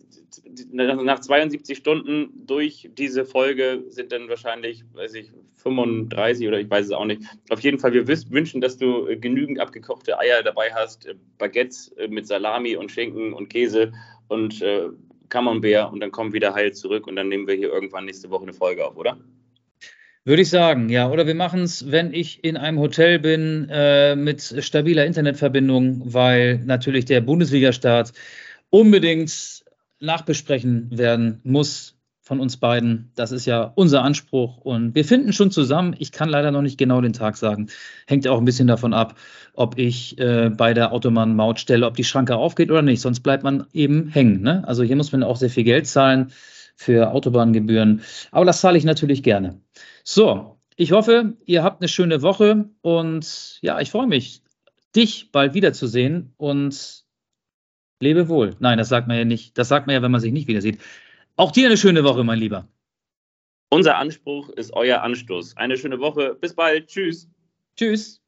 nach 0.73 1.21
72 1.21 1.77
Stunden 1.77 2.47
durch 2.47 2.91
diese 2.97 3.25
Folge 3.25 3.85
sind 3.89 4.13
dann 4.13 4.29
wahrscheinlich, 4.29 4.85
weiß 4.95 5.15
ich, 5.15 5.33
35 5.55 6.47
oder 6.47 6.61
ich 6.61 6.71
weiß 6.71 6.87
es 6.87 6.93
auch 6.93 7.05
nicht. 7.05 7.23
Auf 7.51 7.61
jeden 7.61 7.79
Fall, 7.79 7.93
wir 7.93 8.07
wünschen, 8.07 8.61
dass 8.61 8.77
du 8.77 9.09
äh, 9.09 9.17
genügend 9.17 9.59
abgekochte 9.61 10.19
Eier 10.19 10.43
dabei 10.43 10.73
hast, 10.73 11.07
äh, 11.07 11.15
Baguettes 11.39 11.89
äh, 11.97 12.09
mit 12.09 12.27
Salami 12.27 12.77
und 12.77 12.93
Schinken 12.93 13.33
und 13.33 13.49
Käse 13.49 13.93
und 14.29 14.63
äh, 14.63 14.89
Camembert 15.29 15.93
und 15.93 16.01
dann 16.01 16.13
kommen 16.13 16.33
wieder 16.33 16.55
heil 16.55 16.73
zurück 16.73 17.07
und 17.07 17.17
dann 17.17 17.29
nehmen 17.29 17.49
wir 17.49 17.55
hier 17.55 17.73
irgendwann 17.73 18.05
nächste 18.05 18.31
Woche 18.31 18.45
eine 18.45 18.53
Folge 18.53 18.87
auf, 18.87 18.97
oder? 18.97 19.19
Würde 20.27 20.43
ich 20.43 20.51
sagen, 20.51 20.89
ja. 20.89 21.09
Oder 21.09 21.29
wir 21.29 21.37
machen 21.37 21.63
es, 21.63 21.89
wenn 21.93 22.13
ich 22.13 22.43
in 22.43 22.57
einem 22.57 22.81
Hotel 22.81 23.21
bin 23.21 23.69
äh, 23.71 24.17
mit 24.17 24.57
stabiler 24.59 25.07
Internetverbindung, 25.07 26.03
weil 26.13 26.59
natürlich 26.65 27.05
der 27.05 27.21
Bundesliga-Start 27.21 28.13
unbedingt 28.69 29.63
nachbesprechen 30.01 30.89
werden 30.91 31.41
muss 31.45 31.95
von 32.23 32.41
uns 32.41 32.57
beiden. 32.57 33.13
Das 33.15 33.31
ist 33.31 33.47
ja 33.47 33.71
unser 33.77 34.03
Anspruch 34.03 34.57
und 34.57 34.97
wir 34.97 35.05
finden 35.05 35.33
schon 35.33 35.53
zusammen. 35.53 35.95
Ich 35.97 36.11
kann 36.11 36.29
leider 36.29 36.51
noch 36.51 36.63
nicht 36.63 36.77
genau 36.77 37.01
den 37.01 37.13
Tag 37.13 37.37
sagen. 37.37 37.69
Hängt 38.09 38.27
auch 38.27 38.39
ein 38.39 38.45
bisschen 38.45 38.67
davon 38.67 38.95
ab, 38.95 39.17
ob 39.53 39.79
ich 39.79 40.19
äh, 40.19 40.51
bei 40.51 40.75
der 40.75 40.91
Autobahn-Mautstelle, 40.91 41.87
ob 41.87 41.95
die 41.95 42.03
Schranke 42.03 42.35
aufgeht 42.35 42.73
oder 42.73 42.83
nicht. 42.83 43.01
Sonst 43.01 43.21
bleibt 43.21 43.45
man 43.45 43.67
eben 43.73 44.09
hängen. 44.09 44.43
Ne? 44.43 44.67
Also 44.67 44.83
hier 44.83 44.97
muss 44.97 45.13
man 45.13 45.23
auch 45.23 45.37
sehr 45.37 45.51
viel 45.51 45.63
Geld 45.63 45.87
zahlen 45.87 46.33
für 46.77 47.11
Autobahngebühren. 47.11 48.03
Aber 48.31 48.45
das 48.45 48.61
zahle 48.61 48.79
ich 48.79 48.85
natürlich 48.85 49.23
gerne. 49.23 49.61
So, 50.05 50.61
ich 50.77 50.93
hoffe, 50.93 51.35
ihr 51.47 51.63
habt 51.63 51.81
eine 51.81 51.89
schöne 51.89 52.23
Woche 52.23 52.69
und 52.83 53.59
ja, 53.63 53.81
ich 53.81 53.91
freue 53.91 54.07
mich, 54.07 54.43
dich 54.95 55.33
bald 55.33 55.55
wiederzusehen 55.55 56.35
und 56.37 57.05
Lebe 58.01 58.29
wohl. 58.29 58.55
Nein, 58.59 58.79
das 58.79 58.91
sagt 58.91 59.09
man 59.09 59.17
ja 59.17 59.25
nicht. 59.25 59.57
Das 59.57 59.69
sagt 59.69 59.87
man 59.87 59.95
ja, 59.95 60.03
wenn 60.03 60.11
man 60.11 60.21
sich 60.21 60.33
nicht 60.33 60.49
wieder 60.49 60.61
sieht. 60.61 60.81
Auch 61.37 61.51
dir 61.51 61.67
eine 61.67 61.77
schöne 61.77 62.05
Woche, 62.05 62.25
mein 62.25 62.39
Lieber. 62.39 62.69
Unser 63.71 63.97
Anspruch 63.97 64.51
ist 64.51 64.73
euer 64.75 65.03
Anstoß. 65.03 65.57
Eine 65.57 65.77
schöne 65.77 65.99
Woche. 65.99 66.37
Bis 66.41 66.55
bald. 66.55 66.89
Tschüss. 66.89 67.29
Tschüss. 67.77 68.23